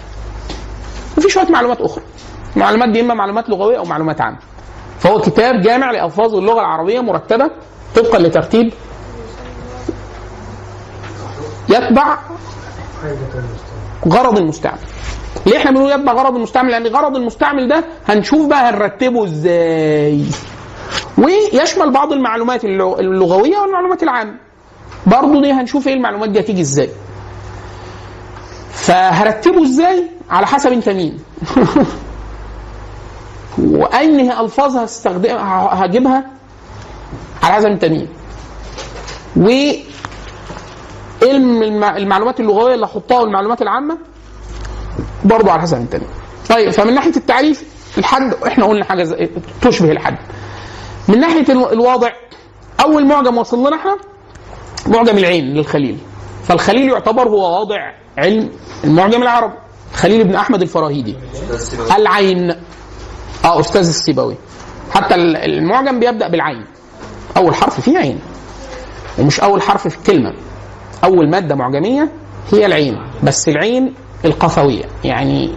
[1.18, 2.04] وفي شوية معلومات أخرى.
[2.56, 4.38] المعلومات دي اما معلومات لغوية أو معلومات عامة.
[5.00, 7.52] فهو كتاب جامع لألفاظ اللغة العربية مرتبة
[7.96, 8.74] طبقا لترتيب
[11.70, 12.18] يتبع
[14.08, 14.78] غرض المستعمل.
[15.46, 20.26] ليه إحنا بنقول يتبع غرض المستعمل؟ لأن غرض المستعمل ده هنشوف بقى هنرتبه إزاي.
[21.18, 24.34] ويشمل بعض المعلومات اللغ- اللغوية والمعلومات العامة.
[25.06, 26.90] برضه دي هنشوف إيه المعلومات دي هتيجي إزاي.
[28.72, 31.20] فهرتبه إزاي؟ على حسب أنت مين.
[33.58, 36.26] وأنهي ألفاظ هستخدم ه- هجيبها؟
[37.44, 38.08] على حسب انت مين
[39.36, 39.50] و
[41.98, 43.98] المعلومات اللغوية اللي أحطها والمعلومات العامة
[45.26, 46.08] برضه على حسب انت مين
[46.50, 47.64] طيب فمن ناحية التعريف
[47.98, 49.30] الحد إحنا قلنا حاجة زي
[49.62, 50.18] تشبه الحد.
[51.08, 52.10] من ناحية الو- الواضع
[52.84, 53.98] أول معجم وصل لنا إحنا؟
[54.88, 55.98] معجم العين للخليل.
[56.44, 58.50] فالخليل يعتبر هو واضع علم
[58.84, 59.54] المعجم العربي.
[59.94, 61.16] خليل بن أحمد الفراهيدي.
[61.98, 62.50] العين.
[63.46, 64.36] آه أستاذ السيبوي.
[64.92, 66.66] حتى ال- المعجم بيبدأ بالعين.
[67.38, 68.20] أول حرف فيه عين.
[69.20, 70.34] ومش أول حرف في الكلمة
[71.04, 72.12] أول مادة معجمية
[72.54, 72.98] هي العين.
[73.24, 73.94] بس العين
[74.26, 74.84] القفوية.
[75.04, 75.56] يعني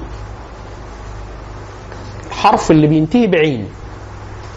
[2.26, 3.68] الحرف اللي بينتهي بعين.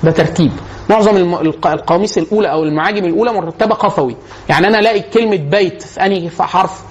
[0.03, 0.51] ده ترتيب
[0.89, 1.35] معظم
[1.65, 4.15] القواميس الأولى أو المعاجم الأولى مرتبة قفوي.
[4.49, 6.81] يعني أنا ألاقي كلمة بيت في أنهي حرف؟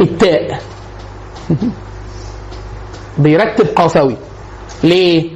[0.00, 0.60] التاء.
[3.18, 4.16] بيرتب قفوي.
[4.84, 5.30] ليه؟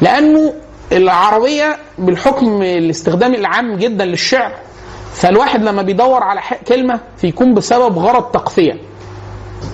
[0.00, 0.54] لأنه
[0.92, 4.52] العربية بالحكم الاستخدام العام جدا للشعر
[5.14, 8.76] فالواحد لما بيدور على كلمة فيكون بسبب غرض تقفية.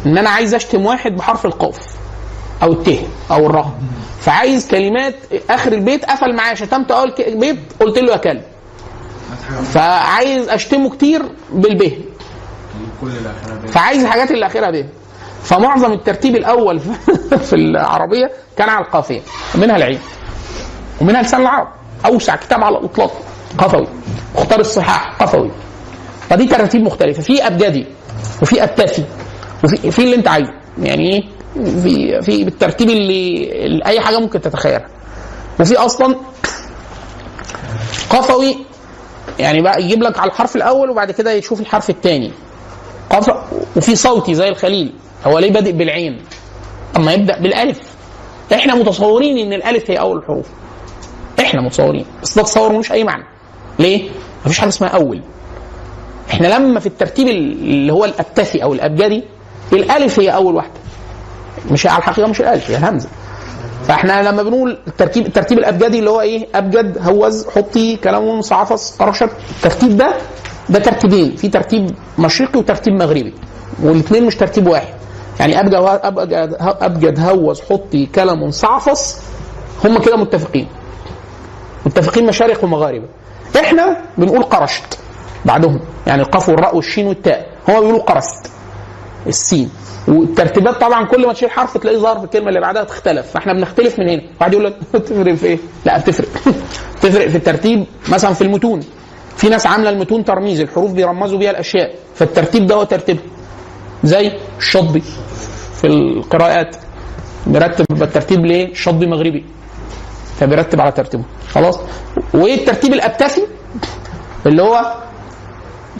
[0.07, 1.78] إن أنا عايز أشتم واحد بحرف القاف
[2.62, 2.89] أو الت
[3.31, 3.70] أو الراء.
[4.20, 5.15] فعايز كلمات
[5.51, 8.43] آخر البيت قفل معايا شتمت أول بيت قلت له يا كلب.
[9.73, 11.23] فعايز أشتمه كتير
[11.53, 11.99] بيه
[13.69, 14.85] فعايز الحاجات اللي آخرها به
[15.43, 16.81] فمعظم الترتيب الأول
[17.49, 19.20] في العربية كان على القافية
[19.55, 19.99] منها العين
[21.01, 21.69] ومنها لسان العرب.
[22.07, 23.12] أوسع كتاب على الإطلاق.
[23.59, 23.87] قفوي.
[24.37, 25.23] مختار الصحاح.
[25.23, 25.51] قفوي.
[26.31, 27.23] فدي تراتيب مختلفة.
[27.23, 27.87] في أبجدي
[28.43, 29.05] وفي اتافي
[29.65, 30.53] وفي في اللي أنت عايزه.
[30.83, 31.23] يعني إيه؟
[31.83, 34.87] في في بالترتيب اللي, اللي أي حاجة ممكن تتخيلها.
[35.61, 36.16] وفي أصلا
[38.11, 38.57] قفوي
[39.39, 42.33] يعني بقى يجيب لك على الحرف الأول وبعد كده يشوف الحرف الثاني
[43.77, 44.93] وفي صوتي زي الخليل.
[45.27, 46.23] هو ليه بادئ بالعين؟
[46.97, 47.79] أما يبدأ بالألف.
[48.53, 50.47] إحنا متصورين إن الألف هي أول الحروف
[51.40, 52.05] إحنا متصورين.
[52.23, 53.24] بس ده تصور ملوش أي معنى.
[53.78, 54.10] ليه؟
[54.47, 55.20] مفيش حاجة اسمها أول.
[56.31, 59.24] إحنا لما في الترتيب اللي هو الابتثي أو الأبجدي
[59.73, 60.73] الألف هي أول واحدة.
[61.70, 63.09] مش على الحقيقة مش الألف هي الهمزة.
[63.89, 69.31] فاحنا لما بنقول الترتيب الترتيب الأبجدي اللي هو إيه؟ أبجد هوز حطي كلمن سعفص قرشت
[69.56, 70.15] الترتيب ده
[70.69, 71.36] ده ترتيبين.
[71.36, 73.35] في ترتيب مشرقي وترتيب مغربي.
[73.82, 74.94] والاثنين مش ترتيب واحد.
[75.40, 79.16] يعني أبجد أبجد أبجد هوز حطي كلمن سعفص
[79.85, 80.66] هم كده متفقين.
[81.89, 83.06] متفقين مشارق ومغاربة.
[83.60, 84.98] إحنا بنقول قرشت
[85.44, 85.81] بعدهم.
[86.06, 87.47] يعني القاف والراء والشين والتاء.
[87.69, 88.51] هم بيقولوا قرست
[89.27, 89.70] السين.
[90.09, 93.27] والترتيبات طبعا كل ما تشيل حرف تلاقيه ظهر في الكلمة اللي بعدها تختلف.
[93.31, 94.23] فإحنا بنختلف من هنا.
[94.40, 94.74] واحد يقول لك
[95.06, 96.28] تفرق في إيه؟ لا بتفرق.
[97.02, 97.85] تفرق في الترتيب.
[98.09, 98.81] مثلا في المتون.
[99.36, 100.60] في ناس عاملة المتون ترميز.
[100.60, 101.94] الحروف بيرمزوا بيها الأشياء.
[102.15, 103.23] فالترتيب ده هو ترتيبها
[104.05, 105.02] زي الشطبي
[105.81, 106.77] في القراءات.
[107.47, 109.44] بيرتب الترتيب ليه؟ الشطبي مغربي.
[110.40, 111.24] فبيرتب على ترتيبه.
[111.52, 111.78] خلاص؟
[112.35, 113.47] والترتيب الابتثي
[114.47, 114.94] اللي هو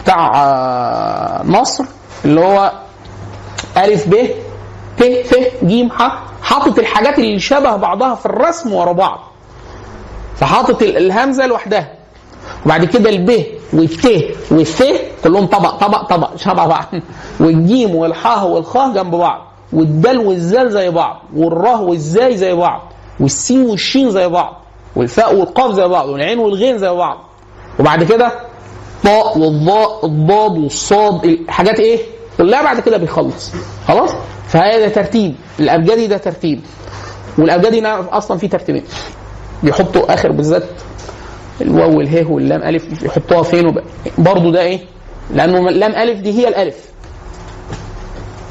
[0.03, 1.83] بتاع آه، مصر
[2.25, 2.71] اللي هو
[3.77, 4.15] ألف ب
[4.97, 6.23] ت ف ج ح.
[6.41, 9.19] حاطط الحاجات اللي شبه بعضها في الرسم ورا بعض.
[10.35, 11.91] فحاطط ال- الهمزة لوحدها.
[12.65, 14.05] وبعد كده الب والت
[14.51, 14.83] والث
[15.23, 16.85] كلهم طبق طبق طبق شبه بعض.
[17.39, 19.41] والجيم والحاء والخاء جنب بعض.
[19.73, 21.21] والدال والزال زي بعض.
[21.35, 22.81] والراء والزاي زي بعض.
[23.19, 24.61] والسين والشين زي بعض
[24.95, 27.17] والفاء والقاف زي بعض والعين والغين زي بعض.
[27.79, 28.31] وبعد كده
[28.97, 31.99] الطاء والظاء الضاد والصاد الحاجات إيه؟
[32.37, 33.51] كلها بعد كده بيخلص.
[33.87, 34.11] خلاص؟
[34.47, 35.35] فهذا ترتيب.
[35.59, 36.61] الأبجدي ده ترتيب.
[37.37, 38.83] والأبجدي أصلا فيه ترتيبين.
[39.63, 40.63] بيحطوا آخر بالذات
[41.61, 43.75] الواو والهاء واللام ألف يحطوها فين.
[44.17, 44.79] برضه ده إيه؟
[45.33, 46.75] لأنه لام ألف دي هي الألف.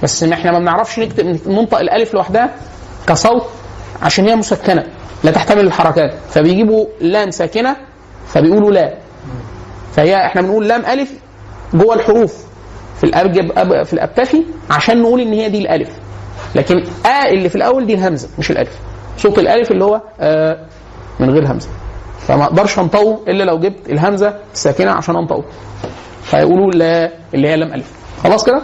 [0.02, 2.54] بس إحنا ما بنعرفش نكتب ننطق الألف لوحدها
[3.06, 3.42] كصوت
[4.02, 4.84] عشان هي مسكنة
[5.24, 6.14] لا تحتمل الحركات.
[6.30, 7.76] فبيجيبوا لام ساكنة
[8.28, 8.94] فبيقولوا لا.
[9.96, 11.10] فهي إحنا بنقول لام ألف
[11.74, 12.36] جوه الحروف
[13.00, 15.88] في الابجد أب- في الابتفي عشان نقول إن هي دي الألف.
[16.54, 18.70] لكن آ اللي في الأول دي الهمزة مش الألف.
[19.18, 20.58] صوت الألف اللي هو آه
[21.20, 21.68] من غير همزة.
[22.28, 25.44] فما أقدرش انطقه إلا لو جبت الهمزة الساكنة عشان انطقه
[26.24, 27.90] فيقولوا لا اللي هي لام ألف.
[28.24, 28.62] خلاص كده؟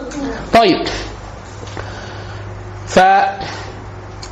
[0.54, 0.86] طيب.
[2.86, 2.98] ف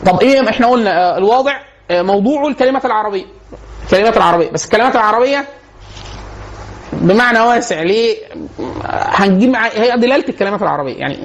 [0.07, 1.53] طب إيه إحنا قلنا آه، الواضع
[1.91, 3.25] آه، موضوعه الكلمات العربية.
[3.85, 4.51] الكلمات العربية.
[4.51, 5.45] بس الكلمات العربية
[6.93, 8.17] بمعنى واسع ليه؟
[8.91, 10.97] هنجيب هي دلالة الكلمات العربية.
[10.97, 11.19] يعني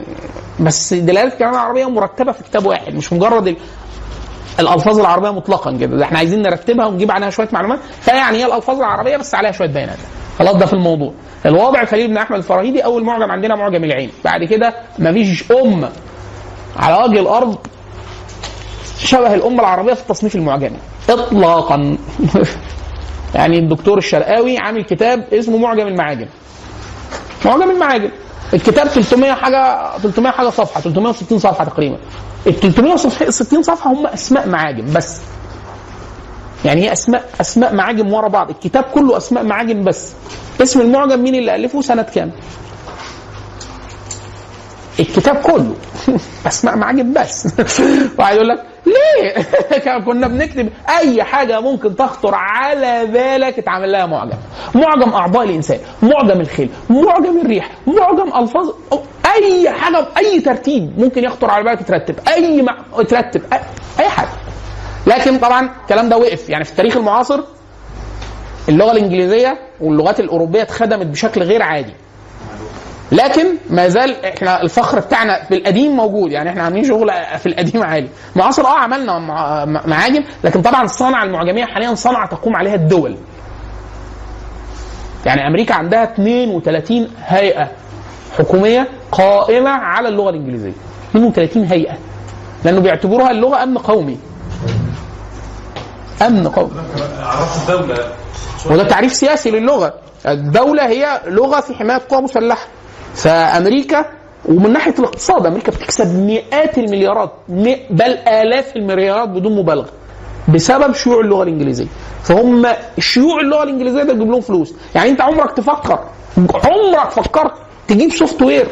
[0.60, 3.58] بس دلالة الكلمات العربية مرتبة في كتاب واحد مش مجرد ال-
[4.60, 5.98] الألفاظ العربية مطلقا كده.
[5.98, 7.80] ده إحنا عايزين نرتبها ونجيب عليها شوية معلومات.
[8.02, 9.98] فيعني هي الألفاظ العربية بس عليها شوية بيانات.
[10.40, 11.14] خلاص ده في الموضوع.
[11.46, 14.12] الواضع خليل بن أحمد الفراهيدي أول معجم عندنا معجم العين.
[14.26, 15.90] بعد كده مفيش امه
[16.80, 17.58] على وجه الأرض
[18.98, 20.78] شبه الأمة العربية في التصنيف المعجمي.
[21.10, 21.98] اطلاقا.
[23.36, 26.28] يعني الدكتور الشرقاوي عامل كتاب اسمه معجم المعاجم.
[27.46, 28.10] معجم المعاجم.
[28.54, 31.98] الكتاب 300 حاجة 300 حاجة صفحة 360 صفحة تقريبا.
[32.48, 35.22] ال 360 صفحة هم أسماء معاجم بس.
[36.66, 38.50] يعني هي أسماء أسماء معاجم ورا بعض.
[38.50, 40.14] الكتاب كله أسماء معاجم بس.
[40.62, 42.32] اسم المعجم مين اللي ألفه؟ سنة كام؟
[45.00, 45.76] الكتاب كله.
[46.48, 47.48] أسماء معاجم بس.
[48.20, 50.70] واحد يقول لك ليه؟ كنا بنكتب
[51.00, 54.38] أي حاجة ممكن تخطر على بالك اتعمل لها معجم.
[54.76, 58.70] معجم أعضاء الإنسان معجم الخيل معجم الريح معجم ألفاظ
[59.36, 62.78] أي حاجة أي ترتيب ممكن يخطر على بالك ترتب أي مع...
[63.10, 63.60] ترتب اي,
[64.00, 64.30] أي حاجة.
[65.08, 66.50] لكن طبعا الكلام ده وقف.
[66.50, 67.40] يعني في التاريخ المعاصر
[68.70, 71.94] اللغة الإنجليزية واللغات الأوروبية اتخدمت بشكل غير عادي.
[73.12, 76.32] لكن ما زال إحنا الفخر بتاعنا بالقديم موجود.
[76.32, 81.24] يعني إحنا عاملين شغل في القديم عالي معاصر آه عملنا مع- معاجم لكن طبعا الصنعه
[81.24, 83.18] المعجمية حاليا صنعة تقوم عليها الدول.
[85.26, 87.72] يعني أمريكا عندها 32 هيئة
[88.38, 90.74] حكومية قائمة على اللغة الإنجليزية.
[91.12, 91.98] 32 هيئة.
[92.66, 94.18] لأنه بيعتبروها اللغة أمن قومي.
[96.22, 96.72] أمن قومي.
[98.72, 99.94] وده تعريف سياسي للغة.
[100.28, 102.68] الدولة هي لغة في حماية قوى مسلحة.
[103.18, 104.06] فأمريكا
[104.46, 107.32] ومن ناحية الاقتصاد أمريكا بتكسب مئات المليارات
[107.90, 109.90] بل آلاف المليارات بدون مبالغة
[110.54, 111.88] بسبب شيوع اللغة الإنجليزية.
[112.24, 112.68] فهم
[113.00, 114.74] شيوع اللغة الإنجليزية ده يجيب لهم فلوس.
[114.96, 116.00] يعني أنت عمرك تفكر
[116.38, 117.52] عمرك فكرت
[117.88, 118.68] تجيب software ال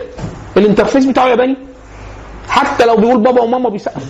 [0.57, 1.55] interface بتاعه ياباني؟
[2.47, 4.03] حتى لو بيقول بابا وماما بيسقف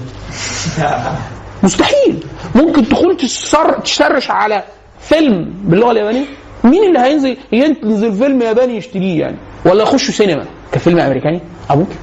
[1.63, 2.23] مستحيل.
[2.55, 4.63] ممكن تكون ت search على
[4.99, 6.25] فيلم باللغة اليابانية
[6.63, 10.45] مين اللي هينزل ينزل فيلم ياباني يشتريه يعني؟ ولا يخش سينما.
[10.71, 11.95] كفيلم أمريكاني؟ ممكن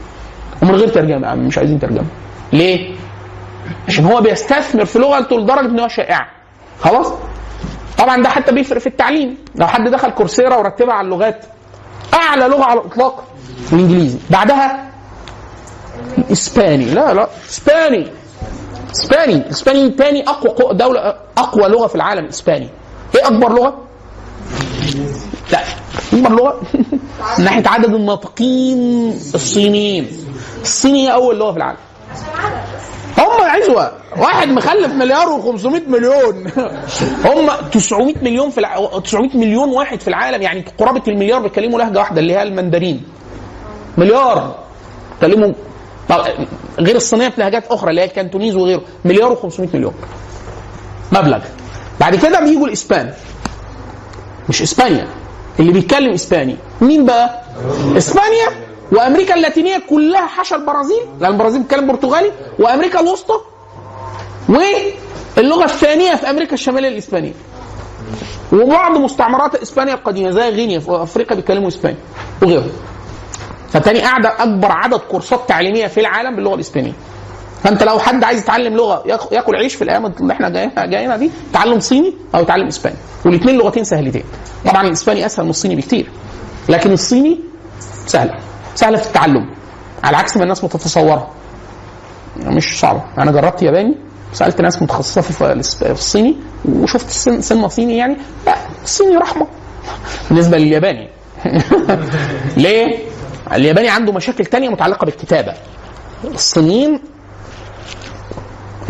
[0.62, 2.05] ومن غير ترجمة يا عم مش عايزين ترجمة.
[2.52, 2.94] ليه؟
[3.89, 6.26] عشان هو بيستثمر في لغته لدرجة إن هو شائعه
[6.80, 7.06] خلاص؟
[7.98, 9.36] طبعا ده حتى بيفرق في التعليم.
[9.55, 11.44] لو حد دخل كورسيرا ورتبها على اللغات
[12.14, 13.24] أعلى لغة على الإطلاق
[13.72, 14.18] الإنجليزي.
[14.30, 14.84] بعدها؟
[16.18, 17.28] الاسباني لا لا.
[17.51, 18.06] إسباني.
[18.93, 19.34] إسباني.
[19.34, 22.68] الاسباني تاني أقوى قو- دولة أقوى لغة في العالم الاسباني
[23.14, 23.78] إيه أكبر لغة؟
[25.52, 25.59] لا.
[26.12, 26.60] اكبر لغه
[27.39, 30.06] من ناحية عدد الناطقين الصينيين.
[30.62, 31.78] الصيني هي أول لغة في العالم.
[33.19, 33.93] هم عزوة.
[34.16, 36.51] واحد مخلف مليار و500 مليون.
[37.24, 38.98] هم 900 مليون في الع...
[38.98, 40.43] 900 مليون واحد في العالم.
[40.43, 43.02] يعني قرابة المليار بيتكلموا لهجة واحدة اللي هي المندرين.
[43.98, 44.59] مليار.
[45.20, 45.52] بيتكلموا
[46.78, 48.82] غير الصينية في لهجات أخرى اللي هي الكانتونيز وغيره.
[49.05, 49.94] مليار و500 مليون.
[51.12, 51.39] مبلغ.
[52.01, 53.12] بعد كده بيجوا الإسبان.
[54.48, 55.06] مش إسبانيا.
[55.61, 56.57] اللي بيتكلم إسباني.
[56.81, 57.43] مين بقى؟
[57.97, 58.49] إسبانيا
[58.93, 63.35] وأمريكا اللاتينية كلها حاشا البرازيل لأن البرازيل بتتكلم برتغالي وأمريكا الوسطى
[64.49, 67.33] واللغة الثانية في أمريكا الشمالية الإسبانية.
[68.53, 71.97] وبعض مستعمرات إسبانيا القديمة زي غينيا في أفريقيا بيتكلموا إسباني
[72.43, 72.73] وغيرهم.
[73.73, 76.93] فتاني قاعدة أكبر عدد كورسات تعليمية في العالم باللغة الإسبانية.
[77.62, 81.16] فانت لو حد عايز يتعلم لغة ياك- ياكل عيش في الأيام اللي إحنا جايين- جايينها
[81.16, 82.97] دي تعلم صيني أو يتعلم إسباني.
[83.24, 84.24] والاثنين لغتين سهلتين.
[84.66, 86.06] طبعا الإسباني أسهل من الصيني بكتير.
[86.68, 87.40] لكن الصيني
[88.06, 88.34] سهله
[88.74, 89.51] سهله في التعلم.
[90.05, 91.28] على عكس ما الناس متتصورها
[92.36, 93.02] مش صعبة.
[93.18, 93.94] أنا جربت ياباني
[94.32, 97.10] سألت ناس متخصصة في الصيني وشفت
[97.40, 98.16] سينما صيني يعني.
[98.47, 99.47] لا الصيني رحمة.
[100.30, 101.09] بالنسبة للياباني.
[102.56, 102.98] ليه؟
[103.52, 105.52] الياباني عنده مشاكل تانية متعلقة بالكتابة.
[106.24, 107.01] الصينيين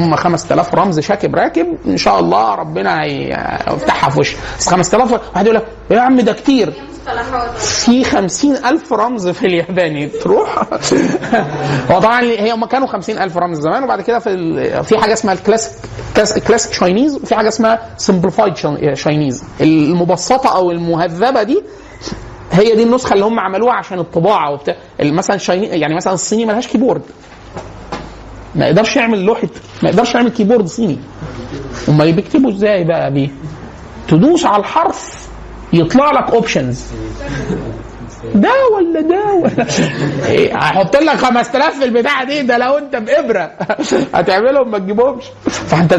[0.03, 5.45] هم 5000 رمز شاكب راكب إن شاء الله ربنا هيفتحها في وشك بس 5000 واحد
[5.47, 6.73] يقول لك يا عم ده كتير.
[7.59, 10.07] في خمسين ألف رمز في الياباني.
[10.07, 10.59] تروح.
[11.91, 14.83] هو طبعا هي هم كانوا خمسين ألف رمز زمان وبعد كده في.
[14.85, 15.73] في حاجة اسمها ال classic
[16.17, 18.55] class- classic Chinese وفي حاجة اسمها simplified
[18.95, 21.63] Chinese المبسطة أو المهذبة دي
[22.53, 24.75] هي دي النسخة اللي هم عملوها عشان الطباعة وبتاع.
[25.01, 27.03] مثلا يعني مثلا الصيني ملهاش keyboard
[28.55, 29.49] ما يقدرش يعمل لوحة
[29.83, 30.99] ما يقدرش يعمل keyboard صيني.
[31.89, 33.29] أمال بيكتبوا إزاي بقى بيه؟
[34.09, 35.29] تدوس على الحرف
[35.73, 36.85] يطلع لك اوبشنز
[38.35, 39.67] ده ولا ده ولا؟
[40.27, 43.51] إيه، هحط لك 5000 في البتاعة دي ده لو أنت بإبرة.
[44.15, 45.25] هتعملهم ما تجيبهمش.
[45.47, 45.99] فأنت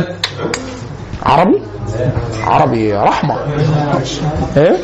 [1.23, 1.61] عربي؟
[2.43, 3.37] عربي رحمة.
[4.57, 4.77] إيه؟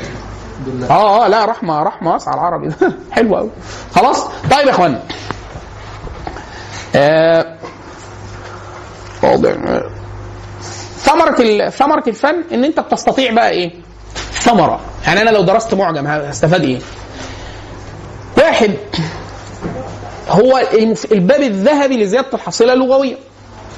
[0.90, 2.70] آه آه لا رحمة رحمة واسعه العربي
[3.12, 3.50] حلو قوي
[3.96, 5.00] خلاص؟ طيب يا اخوانا
[6.96, 7.56] آه
[11.40, 13.72] ال- ثمرة الفن إن أنت بتستطيع بقى إيه؟
[14.34, 16.80] ثمرة يعني أنا لو درست معجم هستفاد إيه؟
[18.38, 18.74] واحد
[20.30, 20.62] هو.
[21.12, 23.16] الباب الذهبي لزيادة الحصيلة اللغوية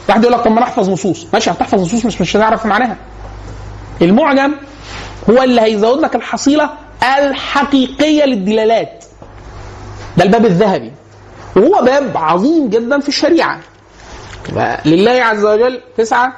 [0.09, 2.97] واحد يقول لك طب ما أنا أحفظ نصوص ماشي هتحفظ نصوص مش مش هتعرف معناها
[4.01, 4.51] المعجم
[5.29, 6.69] هو اللي هيزود لك الحصيلة
[7.17, 9.05] الحقيقية للدلالات
[10.17, 10.91] ده الباب الذهبي
[11.55, 13.59] وهو باب عظيم جدا في الشريعة.
[14.85, 16.33] لله عز وجل تسعة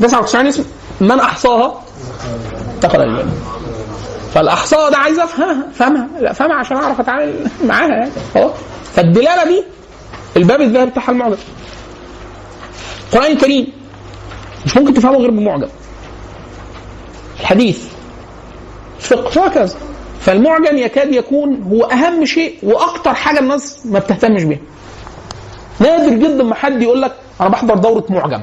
[0.00, 0.64] 99 اسم
[1.00, 1.82] من أحصاها؟
[2.82, 3.32] دخل الجنه
[4.34, 7.34] فالأحصاء ده عايز افهمها فهمها لا فهمها عشان أعرف أتعامل
[7.64, 8.10] معاها يعني.
[8.94, 9.64] فالدلالة دي
[10.36, 11.36] الباب الذهبي بتاعها المعجم.
[13.12, 13.72] القران الكريم
[14.66, 15.68] مش ممكن تفهمه غير بمعجم.
[17.40, 17.84] الحديث
[19.00, 19.76] فقه وهكذا.
[20.22, 24.58] فالمعجم يكاد يكون هو أهم شيء وأكتر حاجة الناس ما بتهتمش بيها.
[25.80, 28.42] نادر جدا ما حد يقول لك أنا بحضر دورة معجم.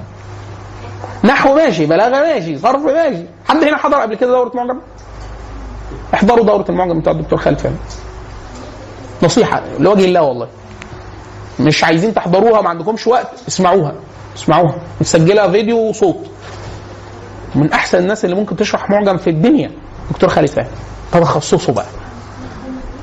[1.23, 3.23] نحو ماشي بلاغة ماشي صرف ماشي.
[3.47, 4.79] حد هنا حضر قبل كده دورة معجم؟
[6.13, 7.75] احضروا دورة المعجم بتاع الدكتور خالد فهمي.
[9.23, 10.47] نصيحة لوجه الله والله.
[11.59, 13.95] مش عايزين تحضروها ما عندكمش وقت اسمعوها
[14.37, 14.75] اسمعوها.
[15.01, 16.25] مسجلها فيديو وصوت.
[17.55, 19.71] من أحسن الناس اللي ممكن تشرح معجم في الدنيا
[20.11, 20.69] دكتور خالد فهمي.
[21.11, 21.85] تخصصه بقى.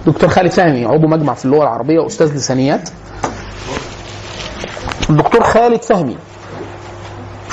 [0.06, 2.90] دكتور خالد فهمي عضو مجمع في اللغة العربية واستاذ لسانيات.
[5.10, 6.16] الدكتور خالد فهمي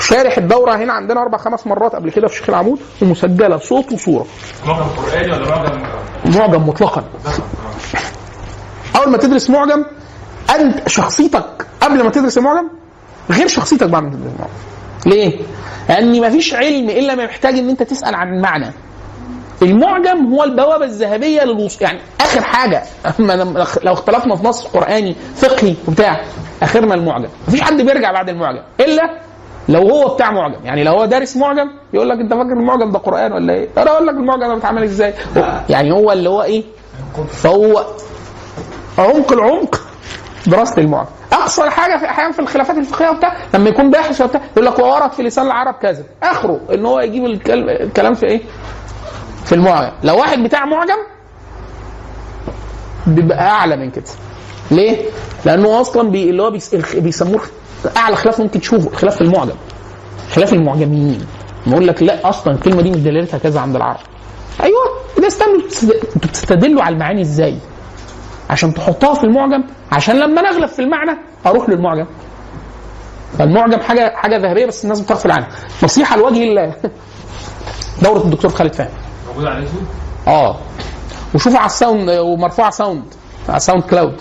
[0.00, 4.26] شارح الدورة هنا عندنا أربع خمس مرات قبل كده في شيخ العمود ومسجلة صوت وصورة.
[4.66, 5.82] معجم قرآني ولا معجم
[6.26, 7.04] معجم مطلقا.
[8.96, 9.84] أول ما تدرس معجم
[10.54, 12.68] أنت شخصيتك قبل ما تدرس المعجم
[13.30, 14.52] غير شخصيتك بعد ما تدرس المعجم.
[15.06, 15.40] ليه؟
[15.88, 18.72] لأن مفيش علم إلا ما محتاج إن أنت تسأل عن المعنى
[19.62, 22.82] المعجم هو البوابة الذهبية للوصول يعني آخر حاجة
[23.20, 23.32] أما
[23.82, 26.20] لو اختلفنا في نص قرآني فقهي وبتاع
[26.62, 29.10] آخرنا المعجم مفيش حد بيرجع بعد المعجم إلا
[29.68, 32.98] لو هو بتاع معجم يعني لو هو دارس معجم يقول لك أنت فاكر المعجم ده
[32.98, 35.14] قرآن ولا إيه؟ أنا أقول لك المعجم ده بيتعمل إزاي؟
[35.68, 36.64] يعني هو اللي هو إيه؟
[37.32, 37.84] فهو
[38.98, 39.80] عمق العمق
[40.46, 44.66] دراسة المعجم أقصى حاجة في أحيانا في الخلافات الفقهية وبتاع لما يكون باحث وبتاع يقول
[44.66, 48.40] لك وورد في لسان العرب كذا آخره إن هو يجيب الكل- الكلام في إيه؟
[49.44, 49.92] في المعجم.
[50.02, 50.98] لو واحد بتاع معجم
[53.06, 54.04] بيبقى أعلى من كده.
[54.70, 55.06] ليه؟
[55.44, 56.50] لأنه أصلا بي اللي هو
[56.94, 57.40] بيسموه
[57.96, 59.54] أعلى خلاف ممكن تشوفه خلاف المعجم.
[60.32, 61.26] خلاف المعجميين
[61.66, 64.00] يقول لك لا أصلا الكلمة دي مش دلالتها كذا عند العرب.
[64.62, 64.80] أيوه
[65.18, 67.56] ده استنوا أنتوا بتستدلوا على المعاني إزاي؟
[68.50, 72.06] عشان تحطها في المعجم؟ عشان لما نغلب في المعنى أروح للمعجم.
[73.38, 75.48] فالمعجم حاجة حاجة ذهبية بس الناس بتغفل عنها.
[75.82, 76.74] نصيحة لوجه الله.
[78.02, 79.03] دورة الدكتور خالد فهمي.
[79.34, 79.82] موجود على اليوتيوب؟
[80.26, 80.56] آه.
[81.34, 83.02] وشوفوا على ال sound ومرفوعه sound
[83.48, 84.16] على SoundCloud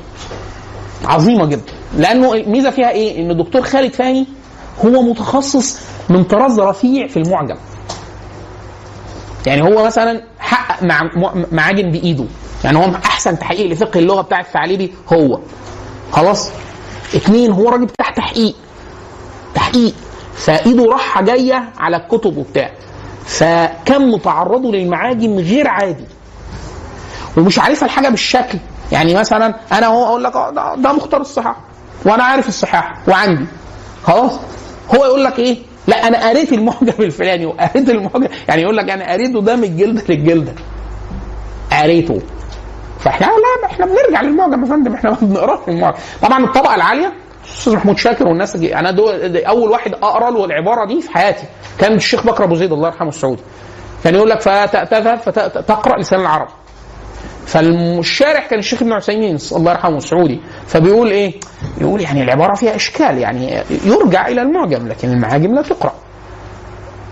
[1.06, 1.72] عظيمة جدا.
[1.98, 4.28] لأنه الميزه فيها إيه؟ إن الدكتور خالد فهمي
[4.86, 5.80] هو متخصص
[6.10, 7.56] من طراز رفيع في المعجم.
[9.48, 12.26] يعني هو مثلا حقق مع مع- معاجم بإيده.
[12.64, 15.40] يعني هو أحسن تحقيق لفقه اللغة بتاع الثعالبي هو.
[16.12, 16.50] خلاص؟
[17.16, 18.56] اتنين هو راجل بتاع تحقيق.
[19.56, 19.94] تحقيق.
[20.36, 22.72] فإيده راحة جاية على الكتب وبتاع.
[23.26, 26.06] فكم تعرضه للمعاجم غير عادي.
[27.38, 28.58] ومش عارفها الحاجة بالشكل.
[28.92, 31.56] يعني مثلا أنا هو أقول لك آه ده مختار الصحاح.
[32.06, 33.46] وأنا عارف الصحاح وعندي.
[34.04, 34.40] خلاص.
[34.96, 38.28] هو يقول لك إيه؟ لا أنا قريت المعجم الفلاني وقريت المعجم.
[38.48, 40.54] يعني يقول لك أنا قريته ده من الجلده للجلده
[41.72, 42.22] قريته.
[43.00, 44.94] فإحنا لا إحنا بنرجع للمعجم يا فندم.
[44.94, 45.98] إحنا ما بنقراش المعجم.
[46.22, 47.14] طبعا الطبقة العالية
[47.46, 51.44] أستاذ محمود شاكر والناس دي أنا دول أول واحد أقرأ له العبارة دي في حياتي
[51.80, 53.42] كان الشيخ بكر أبو زيد الله يرحمه السعودي
[54.04, 56.48] كان يقول لك فتذهب فتقرا لسان العرب
[57.46, 61.34] فالشارح كان الشيخ ابن عثيمين الله يرحمه السعودي فبيقول إيه؟
[61.82, 65.94] يقول يعني العبارة فيها إشكال يعني يرجع إلى المعجم لكن المعاجم لا تقرأ.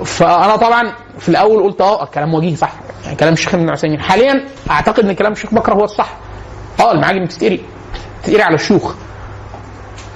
[0.05, 2.73] فأنا طبعا في الأول قلت آه الكلام وجيه صح
[3.05, 6.13] يعني كلام الشيخ ابن عثيمين حاليا أعتقد إن كلام الشيخ بكر هو الصح.
[6.79, 7.61] آه المعاجم بتتقري
[8.23, 8.93] بتتقري على الشيوخ.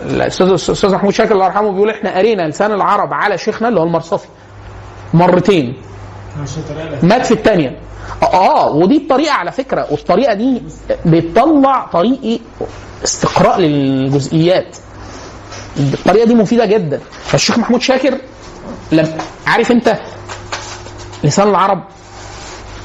[0.06, 4.28] الاستاذ محمود شاكر الله يرحمه بيقول إحنا قرينا لسان العرب على شيخنا اللي هو المرصفي.
[5.14, 5.74] مرتين.
[7.04, 7.80] مات في الثانية
[8.34, 10.62] آه ودي الطريقة على فكرة والطريقة دي
[11.06, 12.40] بتطلع طريقه
[13.04, 14.78] استقراء للجزئيات.
[15.78, 17.00] الطريقة دي مفيدة جدا.
[17.24, 18.18] فالشيخ محمود شاكر
[18.92, 19.18] لم
[19.48, 19.98] عارف أنت
[21.24, 21.84] لسان العرب؟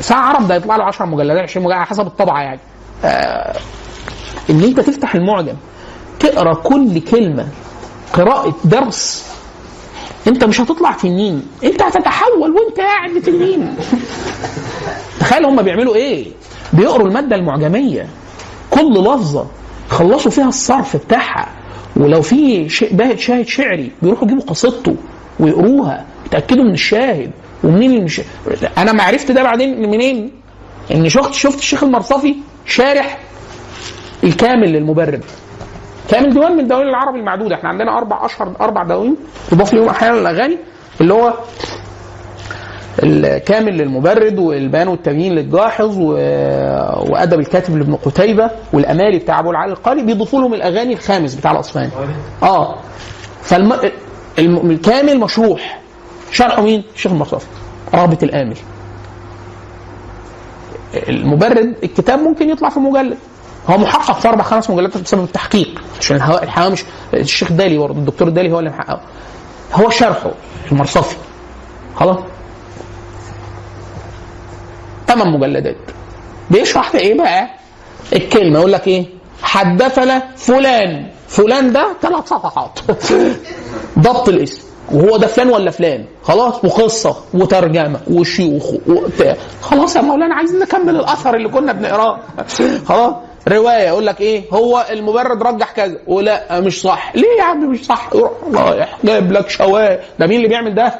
[0.00, 2.60] لسان العرب ده يطلع له 10 مجلدات 20 مجلد حسب الطبعة يعني.
[3.04, 3.56] آه
[4.50, 5.54] إن أنت تفتح المعجم
[6.20, 7.48] تقرأ كل كلمة
[8.12, 9.26] قراءة درس.
[10.28, 11.46] أنت مش هتطلع تنين.
[11.64, 13.76] أنت هتتحول وأنت قاعد تنين
[15.20, 16.26] تخيل هم بيعملوا إيه؟
[16.72, 18.06] بيقروا المادة المعجمية.
[18.70, 19.46] كل لفظة
[19.88, 21.48] خلصوا فيها الصرف بتاعها.
[21.96, 24.96] ولو في شاهد شعري بيروحوا يجيبوا قصيدته
[25.40, 26.04] ويقروها.
[26.26, 27.30] يتأكدوا من الشاهد
[27.64, 28.20] ومنين المش...
[28.78, 30.30] أنا ما عرفت ده بعدين منين؟
[30.94, 32.34] ان شفت شفت الشيخ المرصفي
[32.66, 33.18] شارح
[34.24, 35.24] الكامل للمبرد
[36.10, 37.54] كامل ديوان من دواوين العربي المعدودة.
[37.54, 39.16] إحنا عندنا أربع أشهر أربع دواوين
[39.52, 40.58] يضاف ليهم أحيانا الأغاني
[41.00, 41.34] اللي هو
[43.02, 46.12] الكامل للمبرد والبيان والتبيين للجاحظ و...
[47.12, 51.90] وأدب الكاتب لابن قتيبة والأمالي بتاع أبو العالي القاري بيضيفوا لهم الأغاني الخامس بتاع الاصفهاني
[52.42, 52.76] آه.
[53.42, 53.72] فالم...
[54.38, 55.20] الم...
[55.20, 55.80] مشروح.
[56.30, 57.46] شرحه مين؟ الشيخ المصطفى
[57.94, 58.56] رغبه الآمل.
[61.08, 63.16] المبرد الكتاب ممكن يطلع في مجلد
[63.68, 66.84] هو محقق في أربع خمس مجلدات بسبب التحقيق عشان الهواء الهوامش
[67.14, 69.00] الشيخ دالي برضه الدكتور دالي هو اللي محققه.
[69.72, 70.30] هو شرحه
[70.72, 71.16] المرصفي.
[71.96, 72.18] خلاص؟
[75.06, 75.76] ثمان مجلدات.
[76.50, 77.48] بيشرح إيه بقى؟
[78.12, 79.06] الكلمة يقول لك إيه؟
[79.42, 81.06] حدثنا فلان.
[81.28, 82.78] فلان ده ثلاث صفحات.
[83.98, 84.69] ضبط الاسم.
[84.92, 89.36] وهو ده فلان ولا فلان؟ خلاص وقصة وترجمة وشيوخ وبتاع.
[89.60, 92.18] خلاص يا مولانا عايزين نكمل الأثر اللي كنا بنقراه.
[92.86, 93.14] خلاص
[93.48, 95.98] رواية يقول لك إيه؟ هو المبرد رجح كذا.
[96.06, 97.12] ولا مش صح.
[97.16, 98.10] ليه يا عم مش صح؟
[98.54, 100.94] رايح جايب لك شوايه ده مين اللي بيعمل ده؟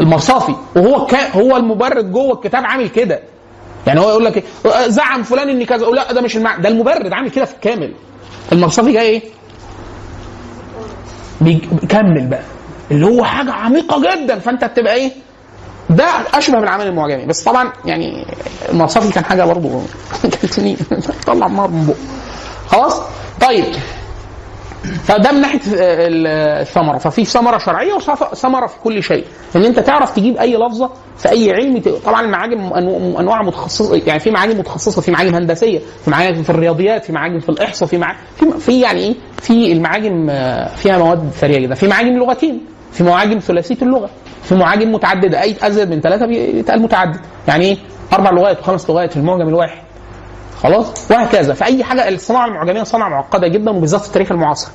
[0.00, 3.20] المرصافي وهو كا هو المبرد جوه الكتاب عامل كده.
[3.86, 5.86] يعني هو يقول لك إيه؟ زعم فلان ان كذا.
[5.86, 7.92] لا ده مش المعنى ده المبرد عامل كده في الكامل.
[8.52, 9.22] المرصافي جاي إيه؟
[11.40, 12.42] بيكمل بقى.
[12.92, 14.38] اللي هو حاجة عميقة جدا.
[14.38, 15.12] فأنت بتبقى إيه؟
[15.90, 16.04] ده
[16.34, 17.26] أشبه بالعمل المعجمي.
[17.26, 18.26] بس طبعا يعني
[18.68, 19.68] المرصفي كان حاجة برضه
[20.22, 20.76] كان سنين
[21.26, 21.96] طلع النار من بقه.
[22.66, 23.00] خلاص؟
[23.40, 23.64] طيب.
[25.04, 26.98] فده من ناحية الثمرة.
[26.98, 29.24] ففي ثمرة شرعية وثمره في كل شيء.
[29.56, 32.60] إن أنت تعرف تجيب أي لفظة في أي علم طبعا المعاجم
[33.18, 33.96] أنواع متخصصة.
[34.06, 37.88] يعني في معاجم متخصصة في معاجم هندسية في معاجم في الرياضيات في معاجم في الإحصاء
[37.88, 40.26] في معاجم في, في يعني إيه؟ في المعاجم
[40.76, 41.74] فيها مواد ثرية جدا.
[41.74, 42.60] في معاجم لغتين.
[42.92, 44.10] في معاجم ثلاثية اللغة
[44.42, 47.20] في معاجم متعدده أي أزيد من ثلاثة بيتقال متعدد.
[47.48, 47.76] يعني إيه؟
[48.12, 49.78] أربع لغات وخمس لغات في المعجم الواحد.
[50.62, 51.54] خلاص؟ وهكذا.
[51.54, 54.70] فأي حاجة الصناعة المعجمية صناعه معقدة جدا وبالذات في التاريخ المعاصر.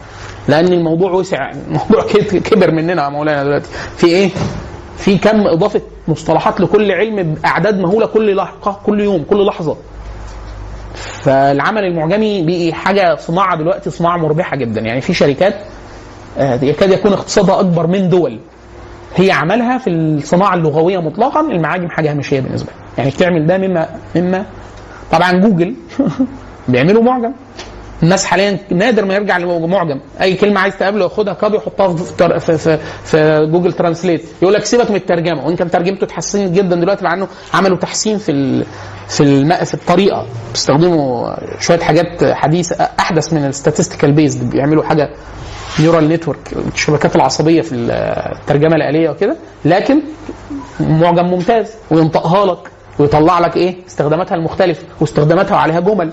[0.48, 1.52] لأن الموضوع وسع.
[1.68, 2.04] الموضوع
[2.44, 3.70] كبر مننا يا مولانا دلوقتي.
[3.98, 4.30] في إيه؟
[4.98, 9.78] في كم إضافة مصطلحات لكل علم بأعداد مهولة كل لحظه كل يوم كل لحظة.
[10.96, 14.82] فالعمل المعجمي بقي حاجة صناعة دلوقتي صناعة مربحة جدا.
[14.82, 15.56] يعني في شركات
[16.40, 18.40] يكاد يكون اقتصادها أكبر من دول.
[19.16, 22.88] هي عملها في الصناعة اللغوية مطلقا المعاجم حاجة هامشية بالنسبة لها.
[22.98, 24.46] يعني بتعمل ده مما مما
[25.12, 25.76] طبعا جوجل
[26.68, 27.32] بيعملوا معجم.
[28.04, 30.00] الناس حاليا نادر ما يرجع لمعجم.
[30.22, 34.26] أي كلمة عايز تقابله ياخدها copy يحطها في في, في, في Google Translate.
[34.42, 35.46] يقول لك سيبك من الترجمة.
[35.46, 38.64] وإن كان ترجمته اتحسنت جدا دلوقتي لأنه عملوا تحسين في
[39.08, 39.54] في الم...
[39.54, 40.26] في الطريقة.
[40.52, 45.10] بيستخدموا شوية حاجات حديثة أحدث من ال statistical based بيعملوا حاجة
[45.80, 49.36] neural network الشبكات العصبية في الترجمة الآلية وكده
[49.66, 50.02] لكن
[50.80, 56.12] معجم ممتاز وينطقها لك ويطلع لك إيه؟ استخداماتها المختلفة واستخداماتها عليها جمل.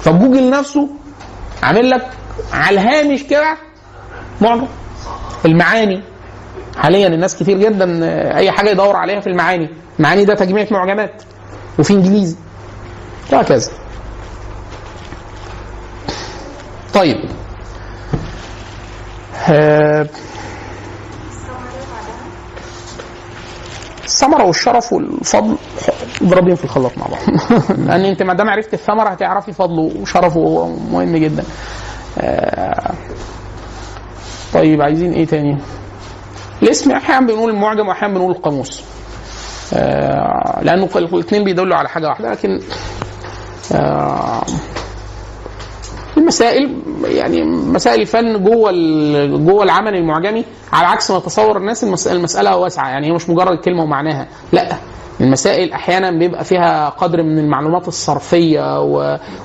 [0.00, 0.88] فجوجل نفسه
[1.62, 2.06] عامل لك
[2.52, 3.56] على الهامش كده
[4.40, 4.66] معجم.
[5.44, 6.00] المعاني
[6.76, 8.04] حاليا الناس كتير جدا
[8.36, 9.68] أي حاجة يدور عليها في المعاني
[9.98, 11.22] المعاني ده تجميع معجمات
[11.78, 12.36] وفي إنجليزي.
[13.32, 13.70] وهكذا.
[16.94, 17.16] طيب.
[24.04, 25.56] الثمرة والشرف والفضل.
[26.22, 27.20] اضربيهم في الخلاط مع بعض.
[27.88, 31.44] لأن انت ما دام عرفت الثمرة هتعرفي فضله وشرفه مهم جدا.
[32.18, 32.92] آه
[34.52, 35.58] طيب عايزين إيه تاني؟
[36.62, 38.84] الاسم أحيانا بنقول المعجم واحيانا بنقول القاموس.
[39.74, 42.60] آه لأنه الاثنين بيدلوا على حاجة واحدة لكن
[43.74, 44.42] آه،
[46.22, 46.70] المسائل
[47.04, 48.72] يعني مسائل الفن جوه
[49.36, 53.58] جوه العمل المعجمي على عكس ما تصور الناس المس- المسألة واسعة يعني هي مش مجرد
[53.58, 54.76] كلمة ومعناها لا
[55.20, 58.80] المسائل أحيانا بيبقى فيها قدر من المعلومات الصرفية.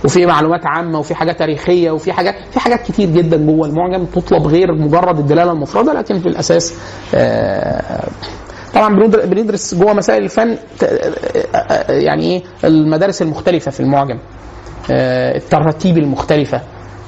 [0.05, 4.47] وفي معلومات عامة وفي حاجات تاريخية وفي حاجات في حاجات كتير جدا جوه المعجم تطلب
[4.47, 6.73] غير مجرد الدلالة المفردة لكن في الأساس
[7.15, 8.03] آه،
[8.73, 10.85] طبعا بندر- بندرس جوه مسائل الفن آه،
[11.55, 14.17] آه، يعني إيه المدارس المختلفة في المعجم
[14.89, 16.61] التراتيب المختلفة.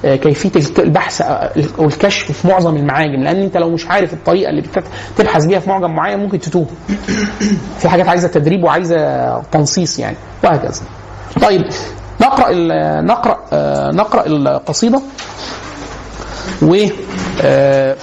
[0.05, 3.23] آه، كيفية البحث آه، والكشف في معظم المعاجم.
[3.23, 4.83] لأن أنت لو مش عارف الطريقة اللي بتت-
[5.17, 6.65] تبحث بيها في معجم معين ممكن تتوه.
[7.79, 10.15] في حاجات عايزة تدريب وعايزة تنصيص يعني.
[10.43, 10.81] وهكذا.
[11.41, 11.61] طيب
[12.21, 15.01] نقرأ ال- نقرأ آه، نقرأ القصيدة
[16.61, 16.75] و
[17.41, 17.95] آه،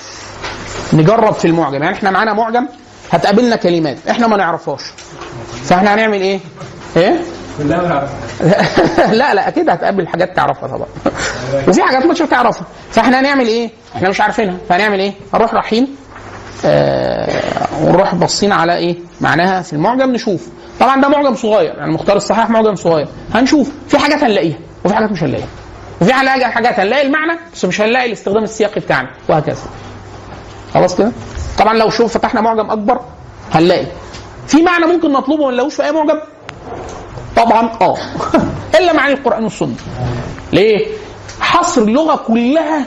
[0.93, 1.83] نجرب في المعجم.
[1.83, 2.67] يعني إحنا معانا معجم
[3.11, 4.81] هتقابلنا كلمات إحنا ما نعرفهاش.
[5.65, 6.41] فإحنا هنعمل إيه؟
[6.97, 7.21] إيه؟
[9.19, 10.87] لا لا أكيد هتقابل حاجات تعرفها طبعا.
[11.69, 12.67] وفي حاجات مش هتعرفها.
[12.91, 14.57] فإحنا هنعمل إيه؟ إحنا مش عارفينها.
[14.69, 15.97] فهنعمل إيه؟ هنروح رايحين
[16.65, 20.49] آه ونروح باصين على إيه؟ معناها في المعجم نشوف.
[20.81, 23.09] طبعا ده معجم صغير يعني مختار الصحيح معجم صغير.
[23.35, 23.71] هنشوف.
[23.89, 25.49] في حاجات هنلاقيها وفي حاجات مش هنلاقيها.
[26.01, 29.57] وفي حاجات هنلاقي المعنى بس مش هنلاقي الاستخدام السياقي بتاعنا وهكذا.
[30.75, 31.13] خلاص كده؟
[31.59, 33.01] طبعا لو شوف فتحنا معجم أكبر
[33.53, 33.87] هنلاقي.
[34.47, 36.19] في معنى ممكن نطلبه وما نلاقوش في أي معجم؟
[37.37, 37.97] طبعا آه.
[38.79, 39.75] إلا معاني القرآن والسنة.
[40.53, 40.87] ليه؟
[41.41, 42.87] حصر اللغة كلها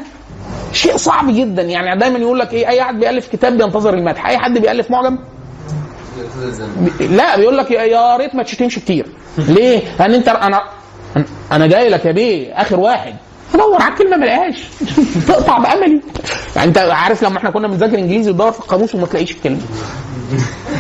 [0.74, 1.62] شيء صعب جدا.
[1.62, 4.28] يعني دايما يقول لك إيه أي حد بيألف كتاب بينتظر المدح.
[4.28, 5.18] أي حد بيألف معجم؟
[7.00, 9.06] لا بيقول لك يا- ريت ما تشتمش كتير.
[9.38, 10.64] ليه؟ لأن أنت أنا
[11.52, 13.16] أنا جاي لك يا بيه آخر واحد.
[13.54, 14.64] ادور على الكلمة ما الاقيهاش
[15.28, 16.02] تقطع بأملي.
[16.56, 19.62] يعني أنت عارف لما إحنا كنا بنذاكر إنجليزي وتدور في القاموس وما تلاقيش الكلمة.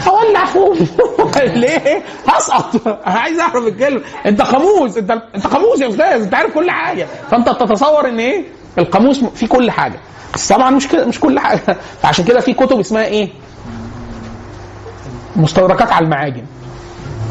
[0.07, 0.75] اولع فوق.
[1.43, 2.99] ليه؟ هسقط.
[3.05, 4.01] عايز أعرف الكلمة.
[4.25, 6.21] أنت قاموس أنت أنت قاموس يا أستاذ.
[6.21, 7.07] أنت عارف كل حاجة.
[7.31, 8.43] فأنت تتصور إن إيه؟
[8.77, 9.99] القاموس فيه كل حاجة.
[10.33, 11.59] بس طبعا مش كده مش كل حاجة.
[12.01, 13.29] فعشان كده في كتب اسمها إيه؟
[15.35, 16.43] مستدركات على المعاجم.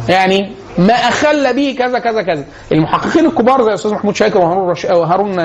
[0.09, 2.45] يعني ما أخل به كذا كذا كذا.
[2.73, 4.85] المحققين الكبار زي الاستاذ محمود شاكر وهارون رش...
[4.85, 5.39] وهارون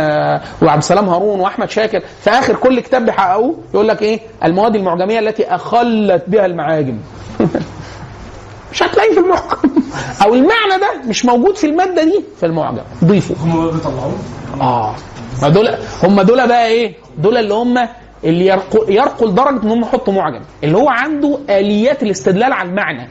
[0.61, 5.19] وعبد السلام هارون وأحمد شاكر في آخر كل كتاب بيحققوه يقول لك إيه؟ المواد المعجمية
[5.19, 6.97] التي أخلت بها المعاجم.
[8.71, 9.83] مش هتلاقيه في المعجم
[10.23, 12.81] أو المعنى ده مش موجود في المادة دي في المعجم.
[13.03, 13.35] ضيفه.
[13.43, 14.17] هم بيطلعوه؟
[14.61, 14.95] آه.
[15.41, 15.69] ما دول
[16.03, 17.87] هم دول بقى إيه؟ دول اللي هم
[18.23, 20.41] اللي يرقوا يرقوا لدرجة إن هم يحطوا معجم.
[20.63, 23.09] اللي هو عنده آليات الاستدلال على المعنى.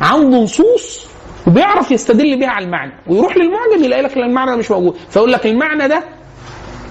[0.00, 1.06] عنده نصوص
[1.46, 2.92] وبيعرف يستدل بيها على المعنى.
[3.06, 4.96] ويروح للمعجم يلاقي لك المعنى ده مش موجود.
[5.10, 6.02] فيقول لك المعنى ده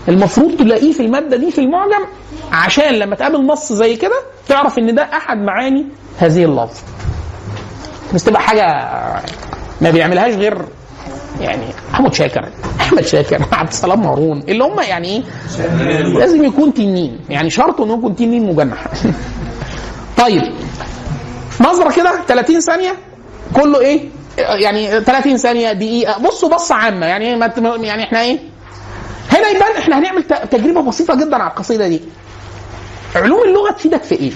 [0.07, 2.05] المفروض تلاقيه في المادة دي في المعجم
[2.51, 4.15] عشان لما تقابل نص زي كده
[4.47, 5.85] تعرف إن ده أحد معاني
[6.17, 6.77] هذه اللفظ.
[8.13, 8.63] بس تبقى حاجة
[9.81, 10.57] ما بيعملهاش غير
[11.41, 12.49] يعني محمود شاكر.
[12.79, 15.23] أحمد شاكر عبد السلام هارون اللي هم يعني إيه؟
[16.03, 17.19] لازم يكون تنين.
[17.29, 18.83] يعني شرط إنه يكون تنين مجنح.
[20.23, 20.41] طيب
[21.61, 22.93] نظرة كده 30 ثانية.
[23.53, 26.19] كله إيه؟ يعني 30 ثانية دقيقة.
[26.19, 27.05] بصوا بصة عامة.
[27.05, 27.51] يعني إيه؟
[27.83, 28.39] يعني إحنا إيه؟
[29.31, 32.01] هنا يبان إحنا هنعمل تجربة بسيطة جدا على القصيدة دي.
[33.15, 34.31] علوم اللغة تفيدك في إيه؟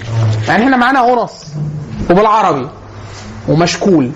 [0.48, 1.44] يعني إحنا معانا اونص
[2.10, 2.68] وبالعربي
[3.48, 4.10] ومشكول.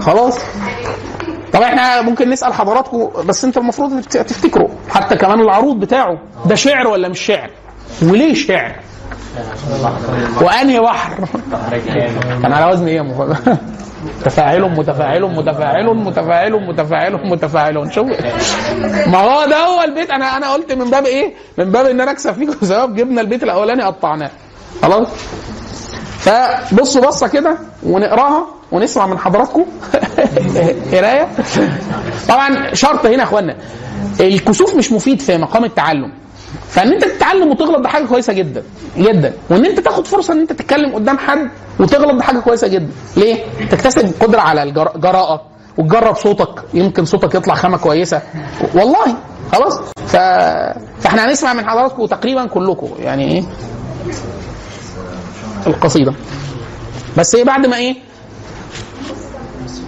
[0.00, 0.38] خلاص؟
[1.52, 4.68] طب إحنا ممكن نسأل حضراتكم بس انت المفروض تفت- تفتكروا.
[4.90, 7.50] حتى كمان العروض بتاعه ده شعر ولا مش شعر؟
[8.02, 8.76] وليه شعر؟
[10.42, 11.28] وأنهي بحر؟
[12.42, 13.00] كان على وزن إيه
[14.20, 17.92] متفاعل متفاعل متفاعل متفاعل متفاعل متفاعل.
[17.94, 18.06] شوف.
[19.06, 20.10] ما هو ده هو البيت.
[20.10, 22.94] أنا أنا قلت من باب إيه؟ من باب إن أنا أكسب فيكم ثواب.
[22.96, 24.30] جبنا البيت الأولاني قطعناه.
[24.82, 25.08] خلاص؟
[26.18, 29.64] فبصوا بصة كده ونقراها ونسمع من حضراتكم.
[30.92, 31.28] قراية.
[32.28, 33.56] طبعا شرط هنا يا اخوانا
[34.20, 36.12] الكسوف مش مفيد في مقام التعلم.
[36.78, 38.62] فان انت تتعلم وتغلط ده حاجة كويسة جدا
[38.98, 39.32] جدا.
[39.50, 41.50] وان انت تاخد فرصة ان انت تتكلم قدام حد
[41.80, 42.88] وتغلط ده حاجة كويسة جدا.
[43.16, 45.42] ليه؟ تكتسب قدرة على الجراءه
[45.78, 46.62] وتجرب صوتك.
[46.74, 48.22] يمكن صوتك يطلع خامة كويسة.
[48.74, 49.16] والله.
[49.52, 49.78] خلاص.
[50.06, 50.16] ف...
[51.00, 52.88] فاحنا هنسمع من حضراتكم تقريبا كلكم.
[52.98, 53.42] يعني إيه؟
[55.66, 56.14] القصيدة.
[57.16, 57.96] بس إيه بعد ما إيه؟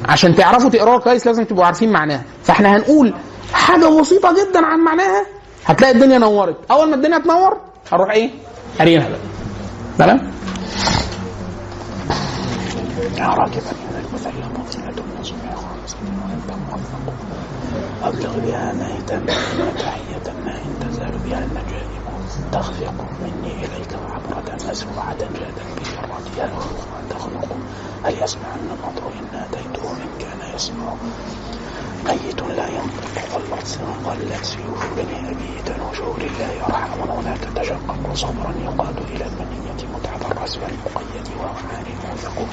[0.09, 2.23] عشان تعرفوا تقراها كويس لازم تبقوا عارفين معناها.
[2.45, 3.15] فاحنا هنقول
[3.53, 5.27] حاجة بسيطة جدا عن معناها.
[5.67, 6.57] هتلاقي الدنيا نورت.
[6.71, 7.57] أول ما الدنيا تنور
[7.93, 8.31] هنروح إيه؟
[8.79, 9.19] قارينها بقى
[9.99, 10.31] تمام
[13.19, 13.63] يا راكبا
[16.23, 16.51] وانت
[18.05, 19.27] أبلغ بها ما يتم
[19.79, 21.91] تحية ما إن تزال بها النجائم
[22.53, 27.57] تخفق مني إليك عبرة مسروعة جادا بشرتها وأخرى تخلق.
[28.05, 30.95] هل يسمع أن النظر إن أتيته إن كان يسمع؟
[32.05, 38.99] ميت لا ينطق واللفظ قلت سيوف بني أبي تنوج لله يرحم هنا تتشقق صبرا يقاد
[38.99, 42.49] إلى المنية متعب الرأس والمقيد ومعان موثق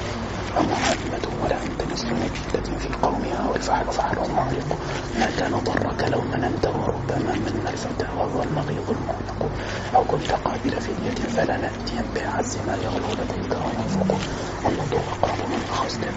[1.42, 4.78] ولا أنت مثل نجدة في قومها والفحل فحل معلق
[5.18, 9.50] ما كان ضرك لو مننت وربما من الفتى وهو النقيض المعلق
[9.94, 14.18] أو كنت قابل فدية فلا نأتين بأعز ما يغلو لديك وننفق
[14.64, 16.08] والنضوء أقرب من أخذت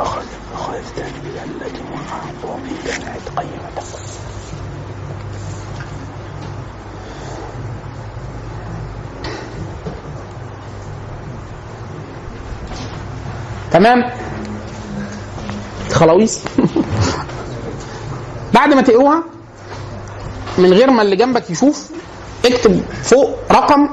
[0.00, 3.82] أخذ أخذت بذلة وأعظم من جمعت قيمة
[13.76, 14.10] تمام؟
[15.92, 16.40] خلاويص.
[18.54, 19.22] بعد ما تقروها
[20.58, 21.90] من غير ما اللي جنبك يشوف
[22.44, 23.88] اكتب فوق رقم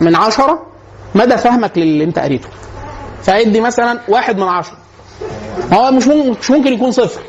[0.00, 0.66] من عشرة
[1.14, 2.48] مدى فهمك للي انت قريته.
[3.22, 4.76] فادي مثلا واحد من عشرة.
[5.72, 7.20] هو مش ممكن مش ممكن يكون صفر.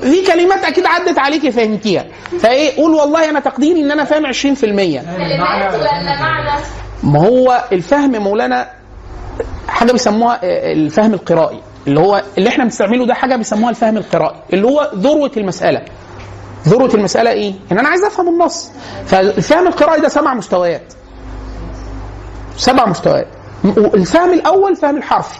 [0.00, 2.06] في كلمات أكيد عدت عليك فهمتيها.
[2.40, 6.60] فإيه؟ قول والله أنا تقديري إن أنا فاهم 20% كلمات ولا معنى؟
[7.02, 8.77] ما هو الفهم مولانا
[9.68, 11.60] حاجة بيسموها آه، الفهم القرائي.
[11.86, 14.36] اللي هو اللي إحنا بنستعمله ده حاجة بيسموها الفهم القرائي.
[14.52, 15.82] اللي هو ذروة المسألة.
[16.68, 18.70] ذروة المسألة إيه؟ إن أنا عايز أفهم النص.
[19.06, 20.92] فالفهم القرائي ده سبع مستويات.
[22.56, 23.26] سبع مستويات.
[23.78, 25.38] الفهم الأول فهم الحرفي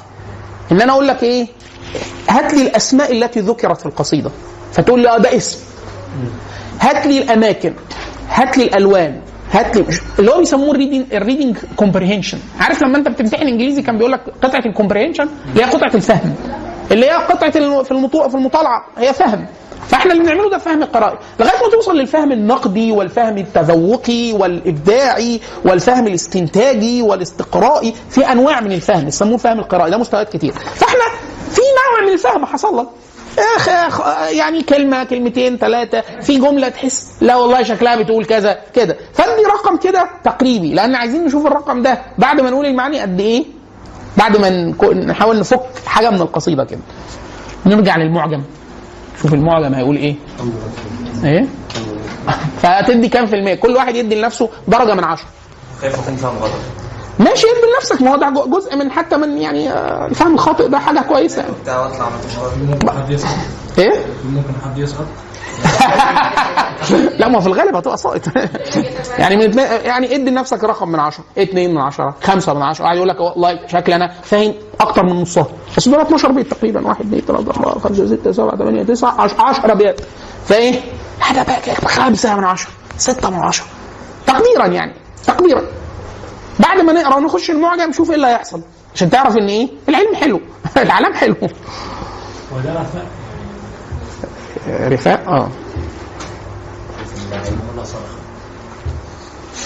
[0.72, 1.46] إن أنا أقول لك إيه؟
[2.30, 4.30] هات لي الأسماء التي ذكرت في القصيدة.
[4.72, 5.59] فتقول لي آه ده اسم.
[6.80, 7.74] هات لي الأماكن.
[8.30, 9.20] هات لي الألوان.
[9.52, 9.84] هات لي
[10.18, 14.12] اللي هو بيسموه ال reading ال reading comprehension عارف لما انت بتمتحن انجليزي كان بيقول
[14.12, 16.34] لك قطعة ال comprehension اللي هي قطعة الفهم.
[16.90, 17.84] اللي هي قطعة في.
[18.28, 19.46] في المطالعة هي فهم.
[19.88, 26.06] فاحنا اللي بنعمله ده فهم قرائي لغاية ما توصل للفهم النقدي والفهم التذوقي والإبداعي والفهم
[26.06, 29.08] الاستنتاجي والاستقرائي في أنواع من الفهم.
[29.08, 29.90] يسموه الفهم القرائي.
[29.90, 30.52] ده مستويات كتير.
[30.52, 31.04] فاحنا
[31.50, 32.44] في نوع من الفهم.
[32.44, 32.86] حصل لك.
[33.56, 34.01] اخ اخ
[34.31, 38.97] يعني كلمة كلمتين ثلاثة في جملة تحس لا والله شكلها بتقول كذا كده.
[39.15, 43.44] فادي رقم كده تقريبي لأن عايزين نشوف الرقم ده بعد ما نقول المعاني قد إيه؟
[44.16, 44.51] بعد ما
[44.93, 46.81] نحاول نفك حاجة من القصيدة كده.
[47.66, 48.43] نرجع للمعجم.
[49.23, 50.15] شوف المعجم هيقول إيه.
[51.24, 51.47] إيه؟
[52.62, 55.27] فهتدي كام في المية؟ كل واحد يدي لنفسه درجة من عشرة.
[55.81, 56.52] خايف اكون فاهم غلط
[57.19, 60.78] ماشي ادي لنفسك ما هو ده جزء من حتى من يعني آه، الفهم الخاطئ ده
[60.78, 61.43] حاجة كويسة.
[61.43, 61.53] يعني.
[62.70, 63.28] ممكن حد يسقط
[63.78, 63.93] إيه؟
[64.24, 65.07] ممكن حد يسقط
[67.19, 68.20] لا ما في الغالب هتبقى ساقط.
[69.19, 72.85] يعني من اتنين- يعني ادي لنفسك رقم من 10 2 من 10 5 من 10
[72.85, 75.47] قاعد يقول لك والله شكلي أنا فاهم أكتر من نصها.
[75.77, 76.86] بس دول 12 بيت تقريبا.
[76.86, 80.01] 1 2 3 4 5 6 7 8 9 10 بيت.
[80.47, 80.81] فإيه؟
[81.20, 83.65] هذا بقى كده 5 من 10 6 من 10
[84.27, 84.93] تقديرا يعني
[85.27, 85.62] تقديرا.
[86.59, 88.62] بعد ما نقرأ ونخش المعجم شوف إيه اللي هيحصل.
[88.94, 90.40] عشان تعرف إن إيه؟ العلم حلو.
[90.76, 91.35] العلام حلو.
[92.56, 93.06] وده رفاق
[94.68, 95.48] رفاق آه.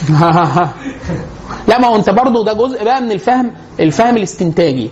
[1.69, 4.91] لا ما هو أنت برضو ده جزء بقى من الفهم الفهم الاستنتاجي.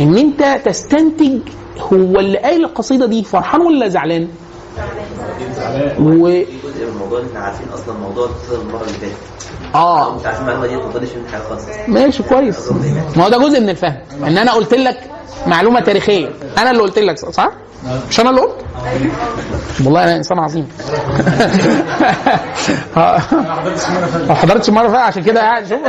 [0.00, 1.38] إن أنت تستنتج
[1.78, 4.28] هو اللي قايل القصيدة دي فرحان ولا زعلان؟
[6.00, 9.16] و في جزء من الموضوع إحنا عارفين أصلا موضوع المرة اللي فاتت.
[9.74, 10.16] آه.
[10.16, 11.62] مش عارفين المعلومة دي ما تفضلش من حاجة خالص.
[11.88, 12.72] ماشي كويس.
[13.16, 13.96] ما هو ده جزء من الفهم
[14.26, 15.00] إن أنا قلت لك
[15.46, 16.28] معلومة تاريخية.
[16.58, 17.50] أنا اللي قلت لك صح؟
[18.08, 18.54] مش أنا اللي قلت؟
[19.84, 20.68] والله أنا إنسان عظيم.
[22.96, 25.80] ما حضرتش مره فاتت ما حضرتش مرة فاتت عشان كده قاعد شوف.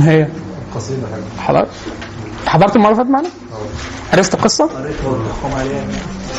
[0.00, 0.26] هي.
[0.72, 1.00] حاجة
[1.38, 1.68] حضرت
[2.46, 3.28] حضرت المرة اللي فاتت معانا؟
[4.12, 4.68] عرفت القصة؟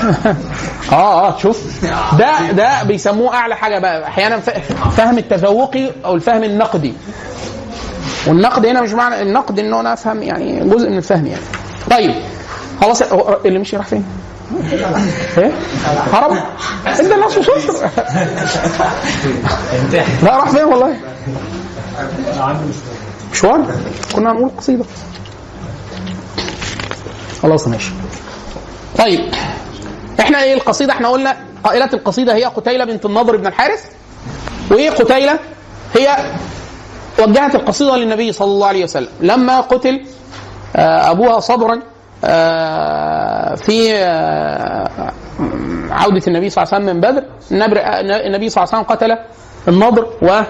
[0.92, 1.86] آه آه شوف.
[2.20, 4.08] ده ده بيسموه أعلى حاجة بقى.
[4.08, 4.40] أحيانا
[4.98, 6.94] فهم التذوقي أو الفهم النقدي.
[8.28, 11.42] والنقد هنا مش معنى النقد ان أنا أفهم يعني جزء من الفهم يعني.
[11.92, 12.16] طيب.
[12.82, 13.02] خلاص
[13.46, 14.06] اللي مشي راح فين؟
[15.38, 15.52] إيه؟
[16.14, 16.38] هرب؟
[16.88, 17.90] ادى الناس صفر
[20.24, 20.96] لا راح فين والله؟
[23.32, 23.66] مشوار؟
[24.16, 24.86] كنا هنقول قصيدة.
[27.44, 27.92] خلاص ماشي.
[28.98, 29.34] طيب
[30.20, 33.86] إحنا إيه القصيدة؟ إحنا قلنا قائلة القصيدة هي قتيلة بنت النضر بن الحارث
[34.72, 35.40] وايه قتيله
[35.96, 36.18] هي
[37.20, 39.08] وجهت القصيدة للنبي صلى الله عليه وسلم.
[39.22, 40.02] لما قتل
[40.76, 41.80] آه، أبوها صبرا
[42.26, 45.12] آه، في آه،
[45.92, 47.24] عودة النبي صلى الله عليه وسلم من بدر
[48.26, 49.18] النبي صلى الله عليه وسلم قتل
[49.68, 50.42] النضر و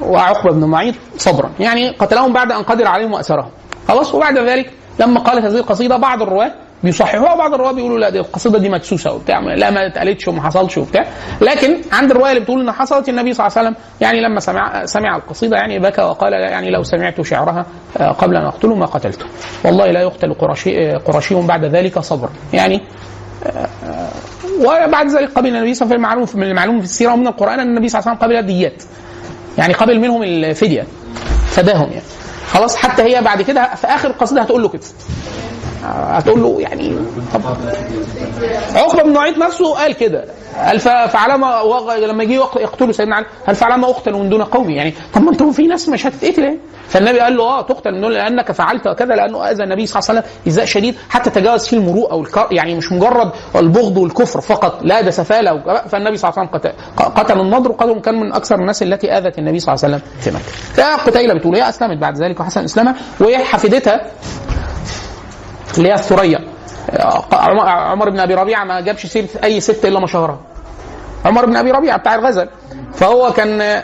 [0.00, 1.50] وعقبة بن معيط صبرا.
[1.60, 3.50] يعني قتلهم بعد أن قدر عليهم وأسرهم.
[3.88, 6.52] خلاص وبعد ذلك لما قالت هذه القصيدة بعض الرواة
[6.84, 10.78] بيصححوها بعض الرواة بيقولوا لا دي القصيدة دي مدسوسة وبتاع لا ما اتقالتش وما حصلش
[10.78, 11.06] وبتاع.
[11.40, 14.84] لكن عند الرواية اللي بتقول إن حصلت النبي صلى الله عليه وسلم يعني لما سمع
[14.86, 17.66] سمع القصيدة يعني بكى وقال يعني لو سمعت شعرها
[17.96, 19.26] آه، قبل أن أقتله ما قتلته.
[19.64, 22.28] والله لا يقتل قرشي آه، قرشي بعد ذلك صبر.
[22.52, 22.80] يعني
[24.60, 27.68] وبعد ذلك قبل النبي صلى الله عليه وسلم من المعلوم في السيرة ومن القرآن أن
[27.68, 28.82] النبي صلى الله عليه وسلم قبل الديات.
[29.58, 30.86] يعني قبل منهم الفدية.
[31.46, 32.02] فداهم يعني.
[32.54, 34.82] خلاص حتى هي بعد كده في آخر القصيده هتقول له كده.
[35.84, 36.96] هتقول له يعني
[37.34, 37.40] طب
[38.74, 40.24] عقبة بن معيط نفسه قال كده.
[40.66, 41.60] قال فعلما
[42.06, 44.94] لما يجي يق- يقتلوا سيدنا علي قال فعلما أقتل من دون قومي يعني.
[45.14, 46.58] طب ما أنتم في ناس مش هتتقتل يعني.
[46.88, 50.10] فالنبي قال له آه تقتل من دون لأنك فعلت كذا لأنه أذى النبي صلى الله
[50.10, 50.94] عليه وسلم ايذاء شديد.
[51.10, 56.16] حتى تجاوز فيه المروءة والكر يعني مش مجرد البغض والكفر فقط لا ده سفالة فالنبي
[56.16, 56.72] صلى الله عليه وسلم قتل,
[57.22, 60.30] قتل النضر وقتل كان من أكثر الناس التي آذت النبي صلى الله عليه وسلم في
[60.30, 60.96] مكة.
[60.96, 64.00] فقتيله بتقول هي أسلمت بعد ذلك وحسن اسلامها وهي حفيدتها
[65.78, 66.40] اللي هي الثريا
[67.32, 70.40] عمر- بن أبي ربيعة ما جابش سيرة أي ست إلا ما شهرها.
[71.24, 72.48] عمر بن أبي ربيعة بتاع الغزل.
[72.94, 73.82] فهو كان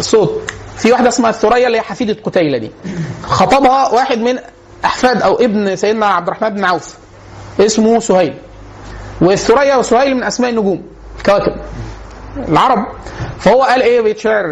[0.00, 0.42] صوت.
[0.76, 2.70] في واحدة اسمها الثريا اللي هي حفيدة قتيلة دي.
[3.22, 4.38] خطبها واحد من
[4.84, 6.96] أحفاد أو ابن سيدنا عبد الرحمن بن عوف.
[7.60, 8.34] اسمه سهيل.
[9.20, 10.82] والثريا وسهيل من أسماء النجوم.
[11.26, 11.56] كواكب.
[12.48, 12.86] العرب.
[13.38, 14.44] فهو قال إيه بيت شعر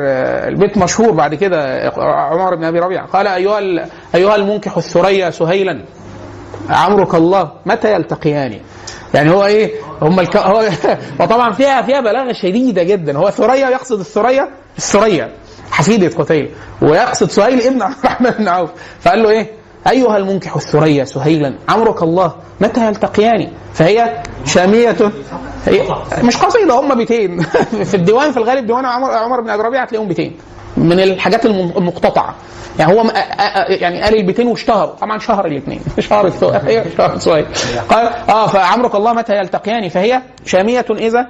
[0.49, 3.07] البيت مشهور بعد كده عمر بن أبي ربيعة.
[3.07, 5.85] قال أيها أيها المنكح الثريا سهيلا.
[6.71, 8.61] عمرك الله متى يلتقيان؟
[9.15, 9.73] يعني هو إيه؟
[10.03, 10.37] هم الك...
[10.37, 10.69] هو
[11.21, 13.19] وطبعا فيها فيها بلاغة شديدة جدا.
[13.19, 14.49] هو ثريا يقصد الثريا؟
[14.79, 15.33] الثريا
[15.71, 16.51] حفيده قتيل
[16.83, 18.71] ويقصد سهيل ابن عبد الرحمن بن عوف.
[19.01, 19.51] فقال له إيه؟
[19.91, 24.97] أيها المنكح الثريا سهيلا عمرك الله متى يلتقيان؟ فهي شامية
[26.23, 27.41] مش قصيدة هم بيتين
[27.91, 30.37] في الديوان في الغالب ديوان عمر عمر بن أبي ربيعة هتلاقيهم بيتين
[30.77, 32.35] من الحاجات الم- المقتطعة.
[32.79, 33.05] يعني هو
[33.69, 34.93] يعني قال البيتين واشتهروا.
[35.01, 35.81] طبعا شهر الاثنين.
[35.99, 36.31] شهر
[36.67, 37.45] هي شهر
[37.91, 41.27] قال آه فعمرك الله متى يلتقيان؟ فهي شامية إذا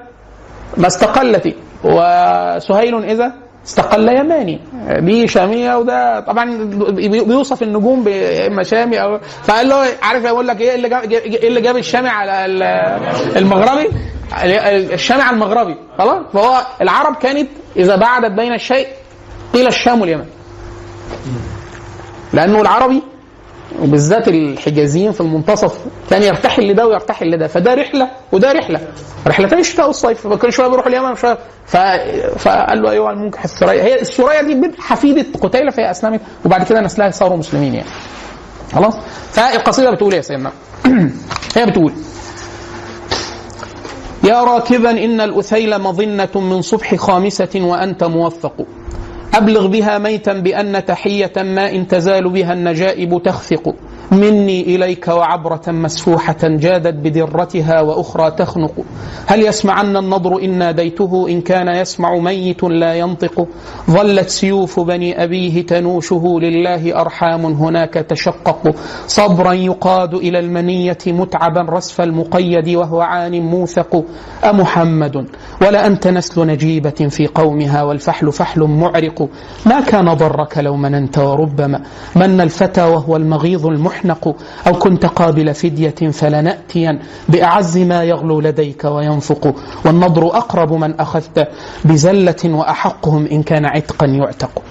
[0.77, 1.55] ما استقلت.
[1.85, 3.33] وسهيل إذا
[3.67, 4.61] استقل يماني
[4.99, 10.61] دي شامية وده طبعا بي- بيوصف النجوم باما شامي أو فقال له عارف يقول لك
[10.61, 12.63] إيه اللي إيه اللي جاب الشامي على ال-
[13.37, 13.89] المغربي؟
[14.95, 15.77] الشامي على المغربي.
[15.99, 18.87] خلاص؟ فهو العرب كانت إذا بعدت بين الشيء
[19.55, 20.25] قيل الشام واليمن.
[22.33, 23.03] لأنه العربي
[23.83, 25.79] وبالذات الحجازيين في المنتصف
[26.11, 28.81] كان يرتحل لده ويرتحل لده فده رحلة وده رحلة.
[29.27, 31.77] رحلتين الشتاء والصيف فكل شوية بيروح اليمن وشويه ف...
[32.39, 33.83] فقال له ايها المنكح الثريا.
[33.83, 37.89] هي الثريا دي بنت حفيدة قتيلة فهي أسلمت وبعد كده نسلها صاروا مسلمين يعني.
[38.75, 38.95] خلاص؟
[39.33, 40.53] فالقصيدة بتقول إيه يا سيدنا؟
[41.57, 41.93] هي بتقول
[44.25, 48.67] يا راكبا إن الأثيل مظنة من صبح خامسة وأنت موفق.
[49.35, 53.75] أبلغ بها ميتا بأن تحية ما إن تزال بها النجائب تخفق.
[54.15, 58.85] مني إليك وعبرة مسفوحة جادت بدرتها وأخرى تخنق.
[59.27, 63.47] هل يسمعن النضر إن ناديته؟ إن كان يسمع ميت لا ينطق.
[63.91, 68.75] ظلت سيوف بني أبيه تنوشه لله أرحام هناك تشقق.
[69.07, 74.05] صبرا يقاد إلى المنية متعبا رسف المقيد وهو عان موثق.
[74.45, 75.27] أمحمد
[75.63, 79.29] ولا أنت نسل نجيبة في قومها والفحل فحل معرق.
[79.67, 81.81] ما كان ضرك لو مننت وربما.
[82.17, 83.67] من الفتى وهو المغيظ
[84.05, 84.37] المحنق
[84.67, 86.99] أو كنت قابل فدية فلنأتين
[87.29, 89.55] بأعز ما يغلو لديك وينفق
[89.85, 91.49] والنضر أقرب من أخذت
[91.85, 94.63] بزلة وأحقهم إن كان عتقا يعتق.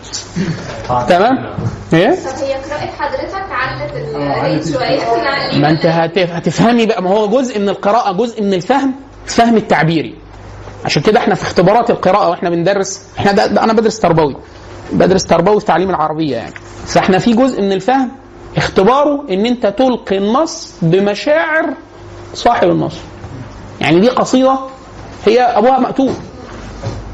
[1.09, 1.37] تمام؟
[1.93, 5.59] إيه؟ طب هي قراءة حضرتك علت الريت شوية.
[5.61, 7.03] ما أنت هتف- هتفهمي بقى.
[7.03, 8.93] ما هو جزء من القراءة جزء من الفهم
[9.25, 10.15] الفهم التعبيري.
[10.85, 14.35] عشان كده إحنا في اختبارات القراءة وإحنا بندرس إحنا ده, ده أنا بدرس تربوي.
[14.93, 16.53] بدرس تربوي في تعليم العربية يعني.
[16.85, 18.11] فإحنا في جزء من الفهم
[18.57, 21.65] اختباره إن أنت تلقي النص بمشاعر
[22.33, 22.95] صاحب النص.
[23.81, 24.59] يعني دي قصيدة
[25.25, 26.13] هي أبوها مقتول.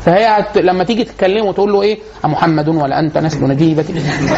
[0.05, 0.57] فهي هت...
[0.57, 3.85] لما تيجي تتكلم وتقول له إيه؟ محمد ولا أنت نسل نجيبة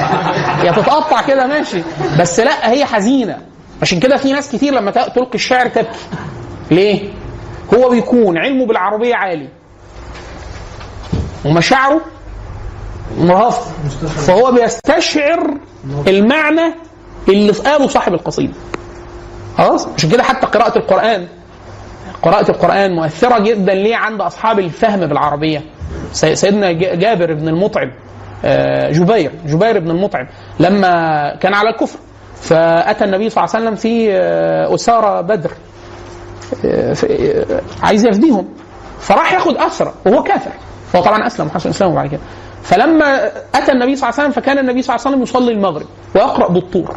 [0.61, 1.82] هي تتقطع كده ماشي.
[2.19, 3.38] بس لا هي حزينة.
[3.82, 5.90] عشان كده في ناس كتير لما تلقي الشعر تبكي.
[6.72, 7.10] ليه؟
[7.73, 9.48] هو بيكون علمه بالعربية عالي.
[11.45, 12.02] ومشاعره
[13.18, 13.72] مرهفة.
[14.07, 15.57] فهو بيستشعر
[16.07, 16.73] المعنى
[17.30, 18.53] اللي قاله صاحب القصيدة.
[19.57, 21.27] خلاص؟ عشان كده حتى قراءة القرآن؟
[22.22, 25.61] قراءة القرآن مؤثرة جدا ليه عند أصحاب الفهم بالعربية.
[26.14, 27.91] سي- سيدنا جابر بن المطعم
[28.45, 30.27] آه، جبير جبير بن المطعم
[30.60, 30.91] لما
[31.35, 31.99] كان على الكفر
[32.41, 35.52] فأتى النبي صلى الله عليه وسلم في آه، أسارة بدر
[36.65, 36.95] آه،
[37.84, 38.48] عايز يفديهم
[38.99, 40.52] فراح ياخد أسرى وهو كافر.
[40.95, 42.19] هو طبعا أسلم وحسن إسلامه بعد كده.
[42.64, 45.86] فلما أتى النبي صلى الله عليه وسلم فكان النبي صلى الله عليه وسلم يصلي المغرب
[46.16, 46.96] ويقرأ بالطور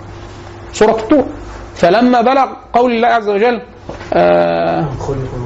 [0.72, 1.24] سورة الطور.
[1.74, 3.60] فلما بلغ قول الله عز وجل
[4.12, 4.84] آه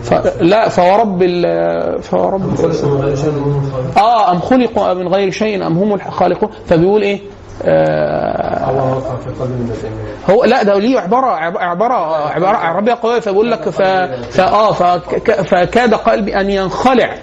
[0.03, 0.13] ف...
[0.41, 2.03] لا فورب ال...
[2.03, 2.61] فورب
[3.97, 7.21] آه أم خلقوا من غير شيء أم هم الخالقون فبيقول إيه؟
[7.63, 9.03] آه
[10.31, 13.21] هو لا ده ليه عباره عب- عباره عبارة عربية قوية.
[13.21, 13.83] فبيقول لك ف
[14.31, 17.15] ف آه فك- فكاد قلبي أن ينخلع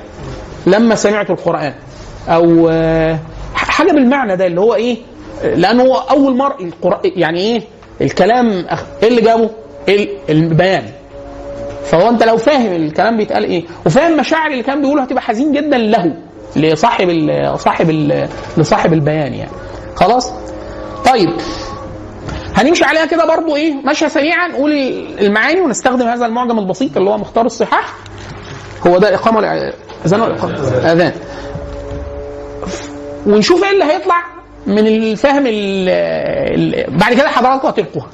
[0.68, 1.74] لما سمعت القرآن.
[2.30, 3.20] أو آه،
[3.56, 4.98] حاجة بالمعنى ده اللي هو إيه
[5.44, 6.58] لأنه هو أول مرة
[7.04, 7.62] يعني إيه
[8.02, 8.48] الكلام
[9.04, 9.50] إيه اللي جابه؟
[9.90, 10.84] ال- البيان.
[11.86, 15.78] فهو أنت لو فاهم الكلام بيتقال إيه وفاهم مشاعر اللي كان بيقوله هتبقى حزين جدا
[15.78, 16.16] له
[16.56, 19.52] لصاحب ال صاحب ال لصاحب البيان يعني.
[19.96, 20.32] خلاص؟
[21.06, 21.30] طيب.
[22.56, 24.72] هنمشي عليها كده برضو إيه ماشيه سريعا نقول
[25.22, 27.94] المعاني ونستخدم هذا المعجم البسيط اللي هو مختار الصحاح.
[28.88, 30.54] هو ده الاذان والاقامه
[30.92, 31.12] اذان
[33.26, 34.24] ونشوف إيه اللي هيطلع
[34.68, 38.08] من الفهم ال ال بعد كده حضراتكم هتلقوها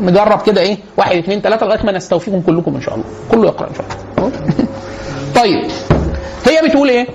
[0.00, 3.04] نجرب كده إيه واحد اثنين ثلاثة لغاية ما نستوفيكم كلكم إن شاء الله.
[3.30, 3.86] كله يقرأ إن شاء
[4.18, 4.30] الله.
[5.40, 5.70] طيب
[6.46, 7.06] هي بتقول إيه؟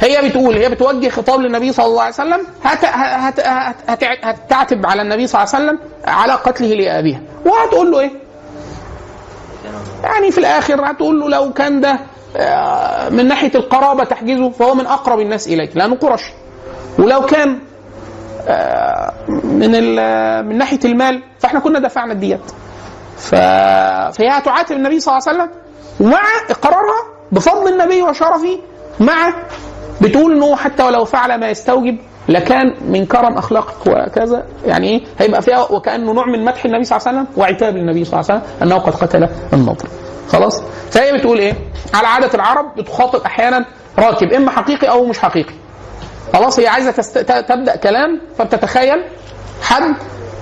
[0.00, 4.86] هي بتقول هي بتوجه خطاب للنبي صلى الله عليه وسلم هت هت هت هت هتعتب
[4.86, 7.20] على النبي صلى الله عليه وسلم على قتله لأبيها.
[7.46, 8.10] وهتقول له إيه؟
[10.04, 12.00] يعني في الآخر هتقول له لو كان ده
[13.10, 16.32] من ناحية القرابة تحجزه فهو من أقرب الناس إليك لأنه قرشي
[16.98, 17.58] ولو كان
[18.48, 19.70] آه، من
[20.48, 22.40] من ناحية المال فإحنا كنا دفعنا الديات.
[23.18, 23.34] ف...
[24.14, 25.50] فهي هتعاتب النبي صلى الله عليه وسلم
[26.00, 27.02] ومع إقرارها
[27.32, 28.58] بفضل النبي وشرفه
[29.00, 29.32] مع
[30.00, 31.98] بتقول إنه حتى ولو فعل ما يستوجب
[32.28, 34.44] لكان من كرم أخلاقك وكذا.
[34.66, 38.04] يعني إيه؟ هيبقى فيها وكأنه نوع من مدح النبي صلى الله عليه وسلم وعتاب النبي
[38.04, 39.88] صلى الله عليه وسلم أنه قد قتل النضر
[40.28, 41.54] خلاص؟ فهي بتقول إيه؟
[41.94, 43.64] على عادة العرب بتخاطب أحيانا
[43.98, 45.54] راكب إما حقيقي أو مش حقيقي.
[46.32, 47.18] خلاص؟ هي عايزة تست...
[47.18, 49.04] تبدأ كلام فبتتخيل
[49.62, 49.94] حد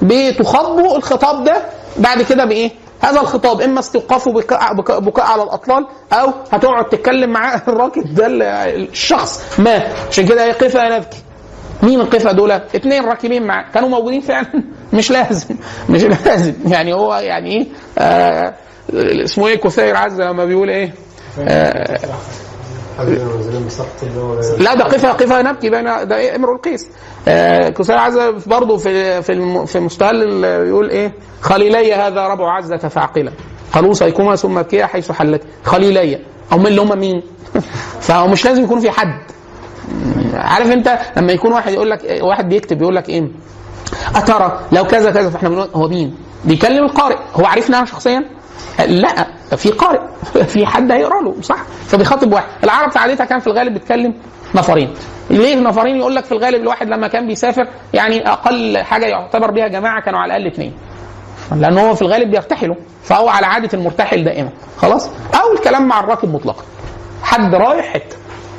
[0.02, 1.56] بتخاطبه الخطاب ده
[1.96, 7.30] بعد كده بإيه؟ هذا الخطاب إما استوقافه بكاء, بكاء, بكاء على الأطلال أو هتقعد تتكلم
[7.30, 9.58] معاه الراكب ده ال- الشخص.
[9.60, 11.18] مات عشان كده هي قفا نبكي.
[11.82, 14.46] مين القفا دول؟ اثنين راكبين معاه كانوا موجودين فعلا؟
[14.92, 15.56] مش لازم.
[15.88, 16.54] مش لازم.
[16.66, 17.66] يعني هو يعني إيه؟
[17.98, 18.54] آه
[18.94, 20.94] اسمه إيه؟ كثير عز لما بيقول إيه؟
[21.40, 21.98] آه
[24.58, 26.88] لا ده قفا قفا نبكي بين ده إيه؟ امرؤ القيس.
[27.28, 32.76] آه كسير عزة برضه في في في مستهل ال- يقول إيه؟ خليلي هذا ربع عزة
[32.76, 33.32] فعقلا
[33.72, 35.42] قالوا سيكون ثم ابكيا حيث حلت.
[35.64, 36.18] خليلي.
[36.52, 37.22] من اللي هم مين؟
[38.06, 39.18] فهو مش لازم يكون في حد.
[40.34, 43.28] عارف انت لما يكون واحد يقول لك واحد بيكتب يقول لك إيه؟
[44.14, 45.30] أترى لو كذا كذا.
[45.30, 46.14] فاحنا بنقول هو مين؟
[46.44, 47.16] بيكلم القارئ.
[47.34, 48.24] هو عارفنا شخصيا؟
[48.78, 49.26] لا
[49.56, 50.00] في قارئ
[50.46, 52.46] في حد هيقرأ له صح؟ فبيخاطب واحد.
[52.64, 54.14] العرب في عادتها كان في الغالب بتكلم
[54.54, 54.94] نفرين.
[55.30, 59.68] ليه نفرين؟ يقول لك في الغالب الواحد لما كان بيسافر يعني أقل حاجة يعتبر بيها
[59.68, 60.72] جماعة كانوا على الأقل اثنين
[61.56, 64.50] لأن هو في الغالب بيرتحلوا فهو على عادة المرتحل دائما.
[64.78, 66.64] خلاص؟ أو الكلام مع الراكب مطلقا.
[67.22, 68.16] حد رايح حتة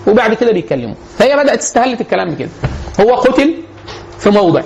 [0.07, 0.95] وبعد كده بيتكلموا.
[1.17, 2.49] فهي بدأت استهلت الكلام كده
[2.99, 3.53] هو قتل
[4.19, 4.61] في موضع.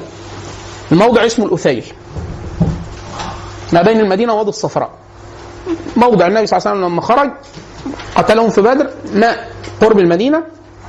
[0.91, 1.85] الموضع اسمه الأثيل.
[3.73, 4.89] ما بين المدينة ووادي الصفراء.
[5.97, 7.31] موضع النبي صلى الله عليه وسلم لما خرج
[8.15, 9.49] قتلهم في بدر ماء
[9.81, 10.43] قرب المدينة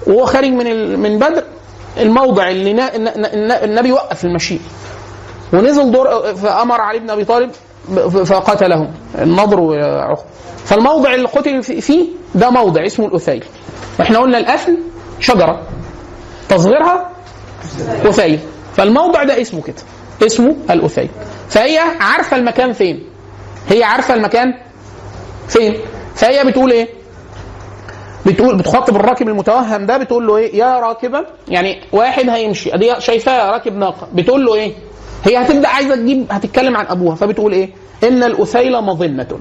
[0.07, 1.45] وهو خارج من من بدر
[1.99, 2.91] الموضع اللي
[3.65, 4.59] النبي وقف المشي
[5.53, 7.51] ونزل دور فأمر علي بن أبي طالب
[8.25, 10.23] فقتلهم النضر وعقبه
[10.65, 13.45] فالموضع اللي قتل في- فيه ده موضع اسمه الأثيل.
[13.99, 14.79] وإحنا قلنا الأثل
[15.21, 15.63] شجرة
[16.49, 17.11] تصغيرها
[18.05, 18.39] أثيل.
[18.77, 19.77] فالموضع ده اسمه كده
[20.27, 21.09] اسمه الأثيل.
[21.49, 23.05] فهي عارفة المكان فين؟
[23.69, 24.55] هي عارفة المكان؟
[25.49, 25.77] فين؟
[26.15, 26.89] فهي بتقول إيه؟
[28.27, 32.75] بتقول بتخاطب الراكب المتوهم ده بتقول له إيه؟ يا راكبا يعني واحد هيمشي.
[32.75, 34.09] أدي شايفاه راكب ناقة.
[34.15, 34.73] بتقول له إيه؟
[35.25, 37.15] هي هتبدأ عايزة تجيب هتتكلم عن أبوها.
[37.15, 37.71] فبتقول إيه؟
[38.05, 39.39] إن الأثيل مظنة.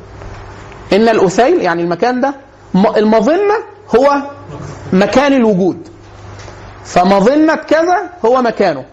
[0.94, 2.34] إن الأثيل يعني المكان ده
[2.98, 3.56] المظنة
[3.96, 4.22] هو
[4.94, 5.88] مكان الوجود.
[6.86, 8.86] فمظنة كذا هو مكانه.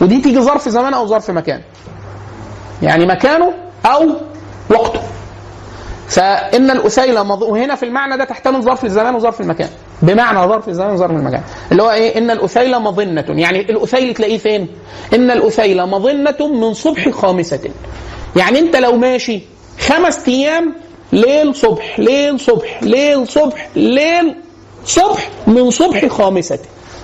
[0.00, 1.60] ودي تيجي ظرف زمان أو ظرف مكان.
[2.82, 3.54] يعني مكانه
[3.86, 4.10] أو
[4.70, 5.00] وقته.
[6.08, 7.42] فإن الاثيل مض...
[7.42, 9.68] وهنا في المعنى ده تحتمل ظرف الزمان وظرف المكان.
[10.02, 11.42] بمعنى ظرف الزمان وظرف المكان.
[11.72, 13.24] اللي هو إيه؟ إن الاثيل مظنة.
[13.28, 14.68] يعني الاثيل تلاقيه فين؟
[15.14, 17.70] إن الاثيل مظنة من صبح خامسة.
[18.36, 19.40] يعني أنت لو ماشي
[19.80, 20.74] خمس أيام
[21.12, 24.34] ليل صبح ليل صبح ليل صبح ليل
[24.84, 26.58] صبح من صبح خامسة.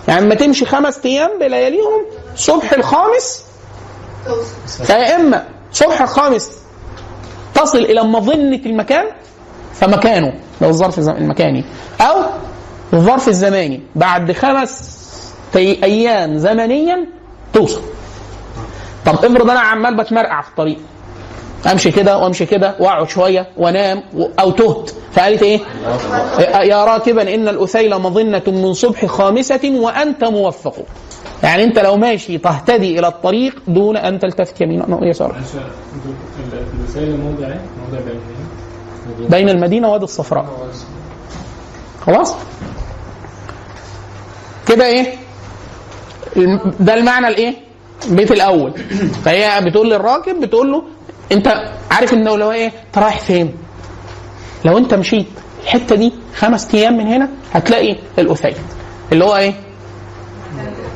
[0.08, 2.04] يعني لما تمشي خمس أيام بلياليهم
[2.36, 3.44] صبح الخامس.
[4.84, 6.50] فيا إما صبح الخامس
[7.54, 9.06] تصل إلى مظنة المكان
[9.74, 11.64] فمكانه لو الظرف المكاني.
[12.00, 12.22] أو
[12.92, 13.80] الظرف الزماني.
[13.94, 14.92] بعد خمس
[15.56, 17.06] أيام زمنيا
[17.52, 17.80] توصل.
[19.06, 20.78] طب افرض أنا عمال بتمرقع في الطريق.
[21.72, 24.02] أمشي كده وأمشي كده وأقعد شوية وأنام
[24.40, 24.90] أو تهت.
[25.12, 25.60] فقالت إيه؟
[26.62, 30.76] يا راكبا إن الأثيل مظنة من صبح خامسة وأنت موفق.
[31.42, 35.32] يعني انت لو ماشي تهتدي إلى الطريق دون ان تلتفت يمينا أو يسارا.
[39.30, 40.46] بين المدينة وادي الصفراء.
[42.06, 42.34] خلاص؟
[44.68, 45.14] كده إيه؟
[46.80, 47.54] ده المعنى الإيه؟
[48.10, 48.72] البيت الأول.
[49.24, 50.82] فهي بتقول للراكب بتقول له
[51.32, 53.52] أنت عارف انه لو إيه؟ أنت رايح فين؟
[54.64, 55.26] لو أنت مشيت
[55.62, 58.54] الحتة دي خمس أيام من هنا هتلاقي الاثيل
[59.12, 59.54] اللي هو إيه؟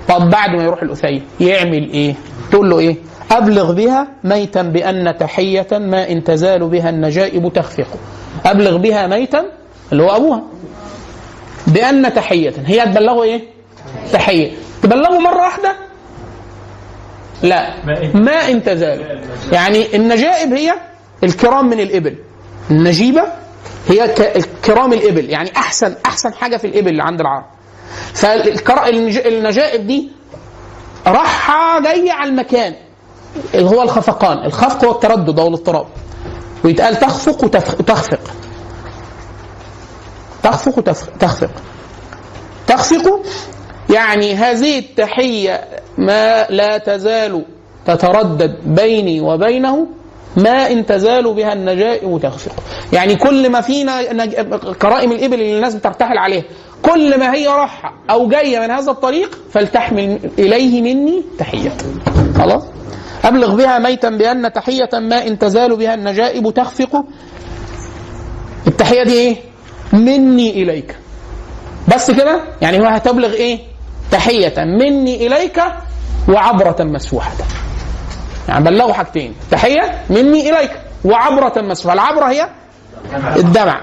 [0.08, 2.14] طب بعد ما يروح الاثيل يعمل إيه؟
[2.50, 2.96] تقول له إيه؟
[3.30, 7.86] أبلغ بها ميتا بان تحيه ما إن تزال بها النجائب تخفق.
[8.46, 9.44] أبلغ بها ميتا
[9.92, 10.42] اللي هو أبوها
[11.66, 13.40] بان تحيه هي تبلغه إيه؟
[14.12, 14.50] تحية
[14.82, 15.76] تبلغه مرة واحدة؟
[17.42, 17.74] لا
[18.14, 19.20] ما إن- تزال
[19.52, 20.74] يعني النجائب هي
[21.24, 22.14] الكرام من الإبل
[22.70, 23.22] النجيبة
[23.88, 24.14] هي
[24.64, 27.44] كرام الإبل يعني احسن أحسن حاجة في الإبل اللي عند العرب
[28.14, 30.08] فالنجائب دي
[31.06, 32.74] راحة جاية على المكان.
[33.54, 34.44] اللي هو الخفقان.
[34.44, 35.86] الخفق هو التردد أو الاضطراب.
[36.64, 38.20] ويتقال تخفق وتخفق تخفق.
[40.78, 41.50] وتخفق
[42.66, 43.22] تخفق.
[43.90, 45.64] يعني هذه التحية
[45.98, 47.44] ما لا تزال
[47.86, 49.86] تتردد بيني وبينه
[50.36, 52.52] ما إن تزال بها النجائب تخفق.
[52.92, 54.24] يعني كل ما فينا.
[54.72, 56.44] كرائم الإبل اللي الناس بترتحل عليها
[56.86, 61.72] كل ما هي راحة أو جاية من هذا الطريق فلتحمل إليه مني تحية.
[62.38, 62.62] خلاص؟
[63.24, 67.04] أبلغ بها ميتا بأن تحية ما إن تزال بها النجائب تخفق.
[68.66, 69.36] التحية دي إيه؟
[69.92, 70.96] مني إليك.
[71.94, 73.58] بس كده؟ يعني هو هتبلغ إيه؟
[74.12, 75.62] تحية مني إليك
[76.28, 77.32] وعبرة مسفوحة.
[78.48, 79.34] يعني بلغوا حاجتين.
[79.50, 80.70] تحية مني إليك
[81.04, 81.94] وعبرة مسفوحة.
[81.94, 82.48] العبرة هي
[83.36, 83.80] الدمع.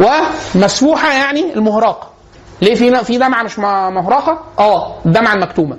[0.00, 2.15] ومسفوحة يعني المهراقة
[2.62, 5.76] ليه في في دمعة مش م- مهراقة؟ آه الدمعة المكتومة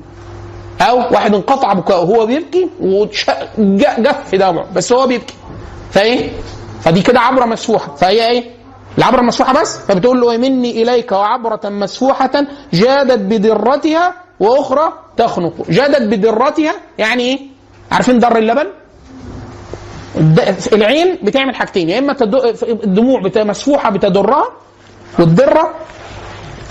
[0.81, 5.33] أو واحد انقطع بكاؤه وهو بيبكي وجف دمعه بس هو بيبكي
[5.91, 6.31] فإيه؟
[6.81, 8.43] فدي كده عبرة مسفوحة فهي إيه؟
[8.97, 12.31] العبرة مسفوحة بس فبتقول له مني إليك وعبرة مسفوحة
[12.73, 17.39] جادت بدرتها وأخرى تخنق جادت بدرتها يعني إيه؟
[17.91, 18.67] عارفين در اللبن؟
[20.73, 22.15] العين بتعمل حاجتين يا إما
[22.63, 24.43] الدموع مسفوحة بتدرها
[25.19, 25.69] والدرة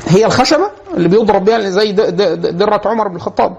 [0.08, 3.56] هي الخشبة اللي بيضرب بها زي درة عمر بن الخطاب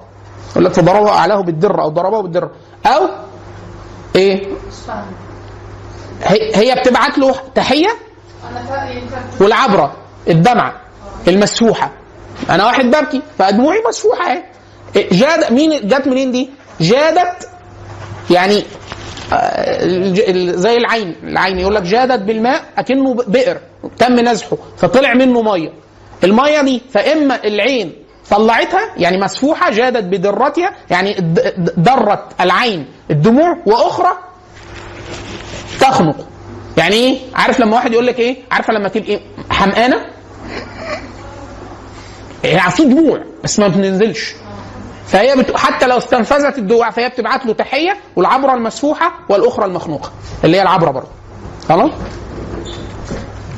[0.52, 2.52] يقول لك فضربه أعلاه بالدره أو ضربه بالدره
[2.86, 3.10] أو
[4.16, 4.48] إيه؟
[6.56, 7.88] هي بتبعت له تحية
[9.42, 9.94] والعبرة
[10.28, 10.74] الدمعه
[11.28, 11.92] المسفوحة.
[12.50, 14.44] أنا واحد ببكي فدموعي مسفوحة أهي.
[15.12, 16.50] جاد مين جت منين دي؟
[16.82, 17.50] جادت
[18.30, 18.64] يعني
[19.34, 19.88] آه،
[20.56, 21.16] زي العين.
[21.24, 23.58] العين يقول لك جادت بالماء أكنه بئر
[23.98, 25.74] تم نزحه فطلع منه مية.
[26.24, 27.94] الميه دي فإما العين
[28.30, 31.14] طلعتها يعني مسفوحة جادت بدرتها يعني
[31.78, 34.12] درت العين الدموع وأخرى
[35.80, 36.16] تخنق.
[36.78, 39.20] يعني إيه؟ عارف لما واحد يقول لك إيه؟ عارفة لما تبقي
[39.50, 40.06] حمقانة؟
[42.44, 44.34] يعني في دموع بس ما بتنزلش.
[45.08, 45.58] فهي بت...
[45.58, 50.12] حتى لو استنفذت الدموع فهي بتبعت له تحية والعبرة المسفوحة والأخرى المخنوقة
[50.44, 51.08] اللي هي العبرة برضه.
[51.70, 51.92] خلاص؟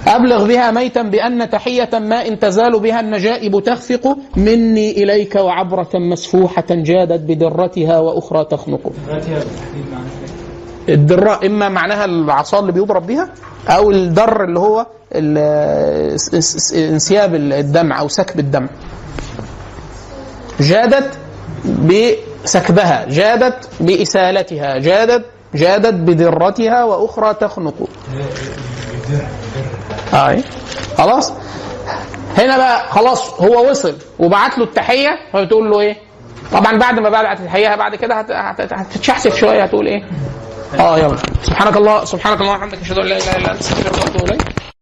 [0.08, 6.66] أبلغ بها ميتا بأن تحية ما إن تزال بها النجائب تخفق مني إليك وعبرة مسفوحة
[6.70, 8.92] جادت بدرتها وأخرى تخنق؟
[10.90, 13.30] الدراء إما معناها العصا اللي بيضرب بها
[13.68, 14.86] أو الدر اللي هو
[16.76, 18.70] انسياب الدمع أو سكب الدمع
[20.60, 21.18] جادت
[21.66, 27.90] بسكبها جادت بإسالتها جادت جادت بدرتها وأخرى تخنق
[30.14, 30.44] أي
[30.98, 31.34] خلاص
[32.38, 35.96] هنا بقى خلاص هو وصل وبعت له التحية فبتقول له إيه؟
[36.52, 40.04] طبعا بعد ما بعت التحية بعد كده هت- هت- هتتشحسف شوية هتقول إيه؟
[40.80, 44.30] آه يلا سبحانك الله سبحانك اللهم وبحمدك أشهد أن لا إله إلا أنت أستغفرك وأتوب
[44.30, 44.42] إليك